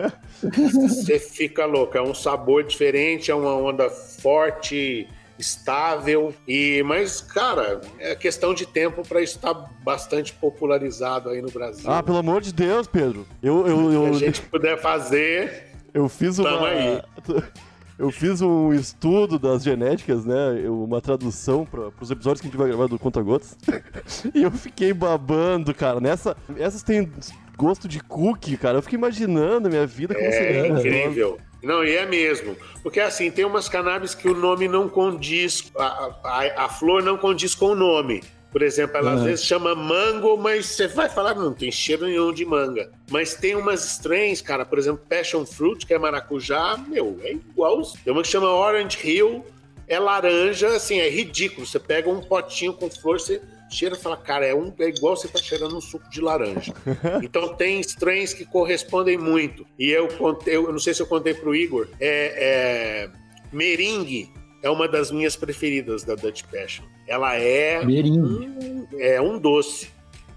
você 0.42 1.18
fica 1.18 1.64
louco, 1.64 1.96
é 1.96 2.02
um 2.02 2.14
sabor 2.14 2.64
diferente, 2.64 3.30
é 3.30 3.34
uma 3.34 3.56
onda 3.56 3.88
forte 3.88 5.08
estável 5.38 6.32
e 6.46 6.82
mas 6.84 7.20
cara 7.20 7.80
é 7.98 8.14
questão 8.14 8.54
de 8.54 8.66
tempo 8.66 9.02
para 9.06 9.20
isso 9.20 9.36
estar 9.36 9.54
tá 9.54 9.70
bastante 9.82 10.32
popularizado 10.34 11.30
aí 11.30 11.40
no 11.40 11.50
Brasil 11.50 11.90
ah 11.90 12.02
pelo 12.02 12.18
amor 12.18 12.42
de 12.42 12.52
Deus 12.52 12.86
Pedro 12.86 13.26
eu, 13.42 13.66
eu, 13.66 13.92
eu... 13.92 14.14
se 14.14 14.24
a 14.24 14.26
gente 14.26 14.42
puder 14.42 14.80
fazer 14.80 15.71
eu 15.94 16.08
fiz 16.08 16.38
uma. 16.38 16.48
Eu 17.98 18.10
fiz 18.10 18.40
um 18.40 18.72
estudo 18.72 19.38
das 19.38 19.62
genéticas, 19.62 20.24
né? 20.24 20.34
Uma 20.68 21.00
tradução 21.00 21.64
para 21.64 21.90
os 22.00 22.10
episódios 22.10 22.40
que 22.40 22.48
a 22.48 22.50
gente 22.50 22.58
vai 22.58 22.66
gravar 22.66 22.88
do 22.88 22.98
Conta 22.98 23.22
Gotas. 23.22 23.56
e 24.34 24.42
eu 24.42 24.50
fiquei 24.50 24.92
babando, 24.92 25.72
cara. 25.72 26.00
Nessa, 26.00 26.36
essas 26.56 26.82
têm 26.82 27.08
gosto 27.56 27.86
de 27.86 28.00
cookie, 28.00 28.56
cara. 28.56 28.78
Eu 28.78 28.82
fiquei 28.82 28.98
imaginando 28.98 29.68
a 29.68 29.70
minha 29.70 29.86
vida 29.86 30.14
como 30.14 30.26
É 30.26 30.32
seria. 30.32 30.66
incrível. 30.68 31.38
Não, 31.62 31.84
e 31.84 31.94
é 31.94 32.04
mesmo. 32.04 32.56
Porque 32.82 32.98
assim, 32.98 33.30
tem 33.30 33.44
umas 33.44 33.68
cannabis 33.68 34.16
que 34.16 34.28
o 34.28 34.34
nome 34.34 34.66
não 34.66 34.88
condiz, 34.88 35.70
a, 35.76 36.10
a, 36.24 36.64
a 36.64 36.68
flor 36.68 37.04
não 37.04 37.16
condiz 37.16 37.54
com 37.54 37.66
o 37.66 37.74
nome. 37.76 38.24
Por 38.52 38.62
exemplo, 38.62 38.98
ela 38.98 39.12
às 39.14 39.20
Uhum. 39.20 39.24
vezes 39.24 39.44
chama 39.46 39.74
mango, 39.74 40.36
mas 40.36 40.66
você 40.66 40.86
vai 40.86 41.08
falar, 41.08 41.34
não 41.34 41.54
tem 41.54 41.72
cheiro 41.72 42.04
nenhum 42.04 42.32
de 42.32 42.44
manga. 42.44 42.92
Mas 43.10 43.34
tem 43.34 43.56
umas 43.56 43.82
strains, 43.84 44.42
cara, 44.42 44.64
por 44.66 44.78
exemplo, 44.78 45.02
passion 45.08 45.46
fruit, 45.46 45.86
que 45.86 45.94
é 45.94 45.98
maracujá, 45.98 46.76
meu, 46.86 47.18
é 47.24 47.32
igual. 47.32 47.80
Tem 48.04 48.12
uma 48.12 48.22
que 48.22 48.28
chama 48.28 48.50
orange 48.52 48.98
hill, 49.02 49.44
é 49.88 49.98
laranja, 49.98 50.68
assim, 50.68 50.98
é 51.00 51.08
ridículo. 51.08 51.66
Você 51.66 51.78
pega 51.78 52.10
um 52.10 52.20
potinho 52.20 52.74
com 52.74 52.90
flor, 52.90 53.18
você 53.18 53.40
cheira 53.70 53.94
e 53.94 53.98
fala, 53.98 54.18
cara, 54.18 54.44
é, 54.44 54.54
um, 54.54 54.70
é 54.78 54.88
igual 54.88 55.16
você 55.16 55.26
tá 55.28 55.38
cheirando 55.38 55.74
um 55.74 55.80
suco 55.80 56.08
de 56.10 56.20
laranja. 56.20 56.74
então 57.24 57.54
tem 57.54 57.80
strains 57.80 58.34
que 58.34 58.44
correspondem 58.44 59.16
muito. 59.16 59.66
E 59.78 59.90
eu 59.90 60.08
contei, 60.08 60.56
eu 60.56 60.70
não 60.70 60.78
sei 60.78 60.92
se 60.92 61.00
eu 61.00 61.06
contei 61.06 61.32
pro 61.32 61.54
Igor, 61.54 61.88
é, 61.98 63.08
é 63.08 63.10
meringue 63.50 64.30
é 64.62 64.70
uma 64.70 64.86
das 64.86 65.10
minhas 65.10 65.36
preferidas 65.36 66.04
da 66.04 66.14
Dutch 66.14 66.42
Passion. 66.44 66.84
Ela 67.06 67.36
é 67.36 67.84
um, 67.84 68.86
é 68.98 69.20
um 69.20 69.38
doce. 69.38 69.88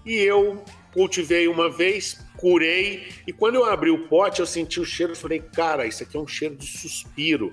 E 0.05 0.13
eu 0.15 0.63
cultivei 0.93 1.47
uma 1.47 1.69
vez, 1.69 2.25
curei, 2.37 3.07
e 3.27 3.33
quando 3.33 3.55
eu 3.55 3.65
abri 3.65 3.91
o 3.91 4.07
pote, 4.07 4.39
eu 4.39 4.45
senti 4.45 4.79
o 4.79 4.85
cheiro, 4.85 5.11
eu 5.11 5.17
falei, 5.17 5.39
cara, 5.39 5.85
isso 5.85 6.03
aqui 6.03 6.15
é 6.15 6.19
um 6.19 6.27
cheiro 6.27 6.55
de 6.55 6.65
suspiro. 6.65 7.51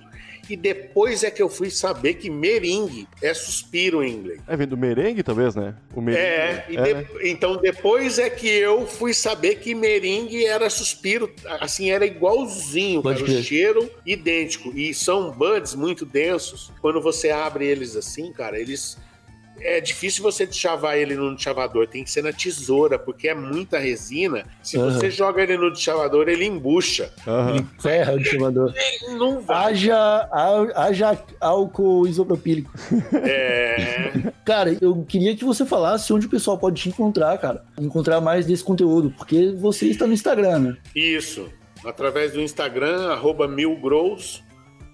E 0.48 0.56
depois 0.56 1.22
é 1.22 1.30
que 1.30 1.42
eu 1.42 1.48
fui 1.48 1.70
saber 1.70 2.14
que 2.14 2.28
meringue 2.28 3.06
é 3.22 3.32
suspiro 3.32 4.02
em 4.02 4.12
inglês. 4.12 4.40
É, 4.46 4.56
vem 4.56 4.66
do 4.66 4.76
merengue, 4.76 5.22
talvez, 5.22 5.54
né? 5.54 5.74
O 5.94 6.00
merengue. 6.00 6.22
É, 6.26 6.66
e 6.68 6.76
é, 6.76 6.82
de- 6.82 6.94
né? 6.94 7.06
então 7.24 7.56
depois 7.56 8.18
é 8.18 8.28
que 8.28 8.48
eu 8.48 8.86
fui 8.86 9.14
saber 9.14 9.56
que 9.56 9.74
meringue 9.74 10.44
era 10.44 10.68
suspiro, 10.68 11.32
assim, 11.60 11.90
era 11.90 12.04
igualzinho, 12.04 13.02
Pode 13.02 13.24
cara, 13.24 13.38
o 13.38 13.42
cheiro 13.42 13.90
idêntico. 14.04 14.72
E 14.76 14.92
são 14.92 15.30
buds 15.30 15.74
muito 15.74 16.04
densos. 16.04 16.70
Quando 16.80 17.00
você 17.00 17.30
abre 17.30 17.66
eles 17.66 17.96
assim, 17.96 18.32
cara, 18.32 18.58
eles. 18.58 18.98
É 19.60 19.80
difícil 19.80 20.22
você 20.22 20.44
deschavar 20.46 20.96
ele 20.96 21.14
no 21.14 21.34
deschavador, 21.36 21.86
tem 21.86 22.02
que 22.02 22.10
ser 22.10 22.22
na 22.22 22.32
tesoura, 22.32 22.98
porque 22.98 23.28
é 23.28 23.34
muita 23.34 23.78
resina. 23.78 24.44
Se 24.62 24.76
Aham. 24.76 24.90
você 24.90 25.10
joga 25.10 25.42
ele 25.42 25.56
no 25.56 25.70
deschavador, 25.72 26.28
ele 26.28 26.44
embucha. 26.44 27.12
Aham. 27.26 27.64
Ferra 27.80 28.14
o. 28.14 28.18
Ele 28.18 29.14
Não 29.18 29.40
vai. 29.40 29.72
Haja, 29.72 29.94
ha- 29.96 30.72
haja 30.86 31.18
álcool 31.40 32.06
isopropílico. 32.08 32.72
É, 33.14 34.12
Cara, 34.44 34.76
eu 34.80 35.04
queria 35.06 35.36
que 35.36 35.44
você 35.44 35.64
falasse 35.64 36.12
onde 36.12 36.26
o 36.26 36.30
pessoal 36.30 36.58
pode 36.58 36.80
te 36.82 36.88
encontrar, 36.88 37.36
cara. 37.38 37.64
Encontrar 37.78 38.20
mais 38.20 38.44
desse 38.46 38.64
conteúdo, 38.64 39.10
porque 39.16 39.52
você 39.52 39.86
está 39.86 40.06
no 40.06 40.12
Instagram, 40.12 40.58
né? 40.58 40.76
Isso. 40.96 41.48
Através 41.84 42.32
do 42.32 42.40
Instagram, 42.40 43.12
arroba 43.12 43.46
milgrows. 43.46 44.42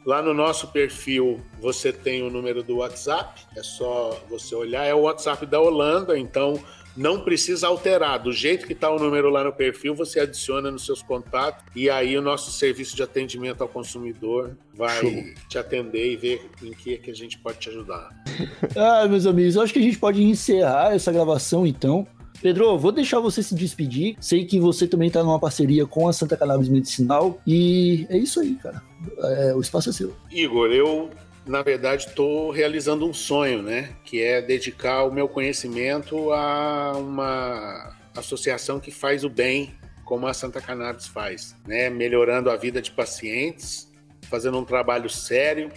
Lá 0.09 0.23
no 0.23 0.33
nosso 0.33 0.69
perfil 0.69 1.39
você 1.61 1.93
tem 1.93 2.23
o 2.23 2.31
número 2.31 2.63
do 2.63 2.77
WhatsApp. 2.77 3.43
É 3.55 3.63
só 3.63 4.19
você 4.27 4.55
olhar. 4.55 4.87
É 4.87 4.95
o 4.95 5.01
WhatsApp 5.01 5.45
da 5.45 5.61
Holanda, 5.61 6.19
então 6.19 6.59
não 6.97 7.21
precisa 7.21 7.67
alterar. 7.67 8.19
Do 8.19 8.33
jeito 8.33 8.67
que 8.67 8.73
está 8.73 8.89
o 8.89 8.99
número 8.99 9.29
lá 9.29 9.45
no 9.45 9.53
perfil, 9.53 9.95
você 9.95 10.21
adiciona 10.21 10.71
nos 10.71 10.87
seus 10.87 11.03
contatos. 11.03 11.63
E 11.77 11.91
aí 11.91 12.17
o 12.17 12.23
nosso 12.23 12.51
serviço 12.51 12.97
de 12.97 13.03
atendimento 13.03 13.61
ao 13.61 13.69
consumidor 13.69 14.57
vai 14.73 15.35
te 15.47 15.59
atender 15.59 16.11
e 16.11 16.17
ver 16.17 16.51
em 16.63 16.73
que, 16.73 16.95
é 16.95 16.97
que 16.97 17.11
a 17.11 17.15
gente 17.15 17.39
pode 17.39 17.59
te 17.59 17.69
ajudar. 17.69 18.09
Ah, 18.75 19.07
meus 19.07 19.27
amigos, 19.27 19.57
eu 19.57 19.63
acho 19.63 19.73
que 19.73 19.79
a 19.79 19.83
gente 19.83 19.99
pode 19.99 20.23
encerrar 20.23 20.95
essa 20.95 21.13
gravação 21.13 21.67
então. 21.67 22.07
Pedro, 22.41 22.79
vou 22.79 22.93
deixar 22.93 23.21
você 23.21 23.43
se 23.43 23.55
despedir. 23.55 24.17
Sei 24.21 24.45
que 24.45 24.61
você 24.61 24.87
também 24.87 25.11
tá 25.11 25.23
numa 25.23 25.39
parceria 25.39 25.87
com 25.87 26.09
a 26.09 26.13
Santa 26.13 26.37
Cannabis 26.37 26.69
Medicinal. 26.69 27.41
E 27.47 28.07
é 28.09 28.17
isso 28.17 28.41
aí, 28.41 28.55
cara. 28.55 28.83
É, 29.19 29.55
o 29.55 29.61
espaço 29.61 29.91
é 29.91 29.93
seu. 29.93 30.15
Igor, 30.31 30.71
eu, 30.71 31.11
na 31.47 31.63
verdade, 31.63 32.07
estou 32.07 32.51
realizando 32.51 33.07
um 33.07 33.13
sonho, 33.13 33.63
né? 33.63 33.91
Que 34.05 34.23
é 34.23 34.41
dedicar 34.41 35.05
o 35.05 35.13
meu 35.13 35.29
conhecimento 35.29 36.33
a 36.33 36.93
uma 36.97 37.97
associação 38.17 38.79
que 38.79 38.91
faz 38.91 39.25
o 39.25 39.29
bem, 39.29 39.75
como 40.05 40.27
a 40.27 40.35
Santa 40.35 40.61
Cannabis 40.61 41.07
faz, 41.07 41.57
né? 41.67 41.91
Melhorando 41.91 42.51
a 42.51 42.57
vida 42.57 42.81
de 42.81 42.91
pacientes, 42.91 43.91
fazendo 44.23 44.59
um 44.59 44.65
trabalho 44.65 45.11
sério, 45.11 45.71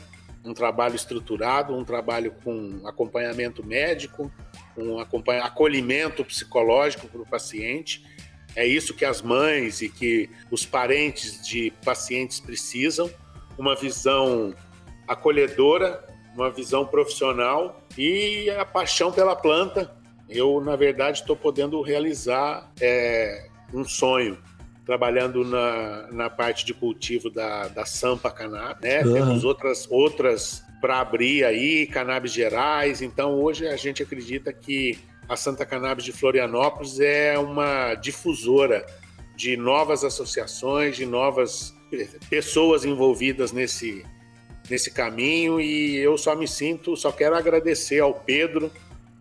um 0.44 0.54
trabalho 0.54 0.96
estruturado, 0.96 1.76
um 1.76 1.84
trabalho 1.84 2.34
com 2.44 2.82
acompanhamento 2.86 3.66
médico, 3.66 4.32
um 4.78 5.00
acolhimento 5.00 6.24
psicológico 6.24 7.08
para 7.08 7.22
o 7.22 7.26
paciente. 7.26 8.06
É 8.56 8.66
isso 8.66 8.94
que 8.94 9.06
as 9.06 9.22
mães 9.22 9.82
e 9.82 9.90
que 9.90 10.30
os 10.50 10.66
parentes 10.66 11.46
de 11.46 11.72
pacientes 11.84 12.40
precisam 12.40 13.10
uma 13.58 13.76
visão 13.76 14.54
acolhedora, 15.08 16.06
uma 16.36 16.50
visão 16.50 16.86
profissional 16.86 17.82
e 17.98 18.50
a 18.50 18.66
paixão 18.66 19.12
pela 19.12 19.36
planta. 19.36 19.92
Eu, 20.30 20.62
na 20.62 20.76
verdade, 20.76 21.20
estou 21.20 21.36
podendo 21.36 21.82
realizar 21.82 22.72
é, 22.80 23.50
um 23.74 23.84
sonho, 23.84 24.38
trabalhando 24.86 25.44
na, 25.44 26.08
na 26.12 26.30
parte 26.30 26.66
de 26.66 26.74
cultivo 26.74 27.30
da, 27.30 27.68
da 27.68 27.86
Sampa 27.86 28.32
Cannabis. 28.32 28.82
Né? 28.82 29.04
Uhum. 29.04 29.14
Temos 29.14 29.44
outras, 29.44 29.88
outras 29.90 30.64
para 30.82 31.00
abrir 31.00 31.46
aí, 31.46 31.86
cannabis 31.86 32.34
gerais. 32.34 33.02
Então, 33.02 33.40
hoje 33.40 33.68
a 33.68 33.78
gente 33.78 34.02
acredita 34.02 34.52
que 34.52 34.98
a 35.30 35.38
Santa 35.38 35.66
Cannabis 35.66 36.04
de 36.04 36.12
Florianópolis 36.12 37.00
é 37.00 37.38
uma 37.38 37.94
difusora 37.94 38.86
de 39.36 39.56
novas 39.56 40.04
associações, 40.04 40.98
de 40.98 41.06
novas 41.06 41.74
pessoas 42.30 42.84
envolvidas 42.84 43.52
nesse, 43.52 44.06
nesse 44.70 44.92
caminho 44.92 45.60
e 45.60 45.96
eu 45.98 46.18
só 46.18 46.36
me 46.36 46.48
sinto, 46.48 46.98
só 46.98 47.12
quero 47.12 47.36
agradecer 47.36 48.00
ao 48.00 48.14
Pedro 48.14 48.72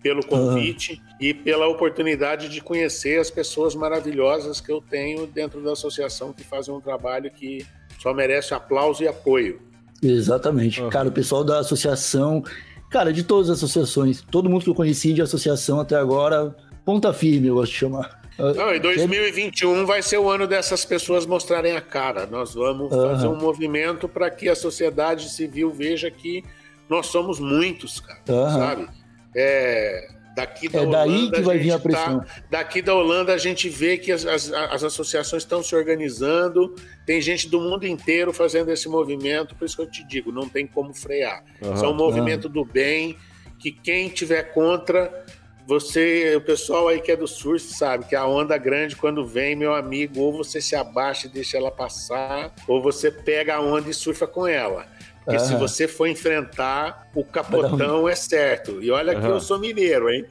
pelo 0.02 0.24
convite 0.24 1.00
e 1.20 1.34
pela 1.34 1.68
oportunidade 1.68 2.48
de 2.48 2.60
conhecer 2.60 3.20
as 3.20 3.30
pessoas 3.30 3.74
maravilhosas 3.74 4.60
que 4.60 4.72
eu 4.72 4.80
tenho 4.80 5.26
dentro 5.26 5.60
da 5.62 5.72
associação 5.72 6.32
que 6.32 6.42
fazem 6.42 6.74
um 6.74 6.80
trabalho 6.80 7.30
que 7.30 7.66
só 7.98 8.14
merece 8.14 8.54
aplauso 8.54 9.02
e 9.02 9.08
apoio. 9.08 9.60
Exatamente. 10.02 10.82
Cara, 10.88 11.08
o 11.08 11.12
pessoal 11.12 11.44
da 11.44 11.58
associação, 11.58 12.42
cara, 12.90 13.12
de 13.12 13.22
todas 13.22 13.50
as 13.50 13.58
associações, 13.58 14.22
todo 14.30 14.48
mundo 14.48 14.64
que 14.64 14.70
eu 14.70 14.74
conheci 14.74 15.12
de 15.12 15.22
associação 15.22 15.80
até 15.80 15.96
agora, 15.96 16.54
ponta 16.84 17.12
firme, 17.12 17.48
eu 17.48 17.54
gosto 17.56 17.72
de 17.72 17.78
chamar. 17.78 18.20
Não, 18.38 18.74
e 18.74 18.80
2021 18.80 19.84
vai 19.84 20.00
ser 20.00 20.16
o 20.16 20.30
ano 20.30 20.46
dessas 20.46 20.84
pessoas 20.84 21.26
mostrarem 21.26 21.76
a 21.76 21.80
cara. 21.80 22.26
Nós 22.26 22.54
vamos 22.54 22.90
Aham. 22.90 23.08
fazer 23.10 23.28
um 23.28 23.36
movimento 23.36 24.08
para 24.08 24.30
que 24.30 24.48
a 24.48 24.54
sociedade 24.54 25.28
civil 25.28 25.70
veja 25.70 26.10
que 26.10 26.42
nós 26.88 27.06
somos 27.06 27.38
muitos, 27.38 28.00
cara. 28.00 28.20
Aham. 28.28 28.58
Sabe? 28.58 28.88
É, 29.36 30.08
daqui 30.40 30.68
da 30.68 30.80
É 30.80 30.86
daí 30.86 31.10
Holanda, 31.10 31.36
que 31.36 31.42
vai 31.42 31.58
vir 31.58 31.72
a 31.72 31.78
pressão. 31.78 32.20
tá- 32.20 32.26
daqui 32.50 32.82
da 32.82 32.94
Holanda 32.94 33.32
a 33.34 33.38
gente 33.38 33.68
vê 33.68 33.96
que 33.98 34.10
as, 34.12 34.24
as, 34.26 34.52
as 34.52 34.84
associações 34.84 35.42
estão 35.42 35.62
se 35.62 35.74
organizando, 35.74 36.74
tem 37.06 37.20
gente 37.20 37.48
do 37.48 37.60
mundo 37.60 37.86
inteiro 37.86 38.32
fazendo 38.32 38.70
esse 38.70 38.88
movimento, 38.88 39.54
por 39.54 39.64
isso 39.64 39.76
que 39.76 39.82
eu 39.82 39.90
te 39.90 40.06
digo, 40.06 40.32
não 40.32 40.48
tem 40.48 40.66
como 40.66 40.92
frear. 40.94 41.42
Aham. 41.62 41.74
Isso 41.74 41.84
é 41.84 41.88
um 41.88 41.94
movimento 41.94 42.48
do 42.48 42.64
bem, 42.64 43.16
que 43.58 43.70
quem 43.70 44.08
tiver 44.08 44.42
contra, 44.54 45.24
você, 45.66 46.34
o 46.36 46.40
pessoal 46.40 46.88
aí 46.88 47.00
que 47.00 47.12
é 47.12 47.16
do 47.16 47.28
surf 47.28 47.64
sabe 47.74 48.06
que 48.06 48.16
a 48.16 48.26
onda 48.26 48.56
grande 48.58 48.96
quando 48.96 49.24
vem, 49.24 49.54
meu 49.54 49.74
amigo, 49.74 50.20
ou 50.20 50.32
você 50.32 50.60
se 50.60 50.74
abaixa 50.74 51.26
e 51.26 51.30
deixa 51.30 51.56
ela 51.58 51.70
passar, 51.70 52.52
ou 52.66 52.82
você 52.82 53.10
pega 53.10 53.54
a 53.56 53.60
onda 53.60 53.88
e 53.88 53.94
surfa 53.94 54.26
com 54.26 54.46
ela. 54.46 54.86
Porque 55.30 55.38
se 55.46 55.52
Aham. 55.52 55.58
você 55.60 55.86
for 55.86 56.08
enfrentar, 56.08 57.08
o 57.14 57.22
capotão 57.24 58.08
é 58.08 58.16
certo. 58.16 58.82
E 58.82 58.90
olha 58.90 59.14
que 59.14 59.20
Aham. 59.20 59.34
eu 59.34 59.40
sou 59.40 59.58
mineiro, 59.60 60.10
hein? 60.10 60.24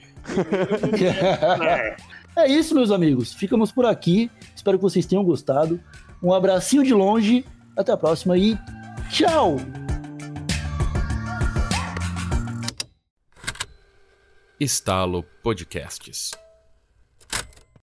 É. 1.61 1.95
É 2.35 2.47
isso, 2.47 2.75
meus 2.75 2.91
amigos. 2.91 3.33
Ficamos 3.33 3.71
por 3.71 3.85
aqui. 3.85 4.29
Espero 4.55 4.77
que 4.77 4.81
vocês 4.81 5.05
tenham 5.05 5.23
gostado. 5.23 5.79
Um 6.21 6.33
abracinho 6.33 6.83
de 6.83 6.93
longe. 6.93 7.45
Até 7.77 7.93
a 7.93 7.97
próxima 7.97 8.37
e 8.37 8.57
tchau! 9.09 9.55
Estalo 14.59 15.23
Podcasts. 15.41 16.31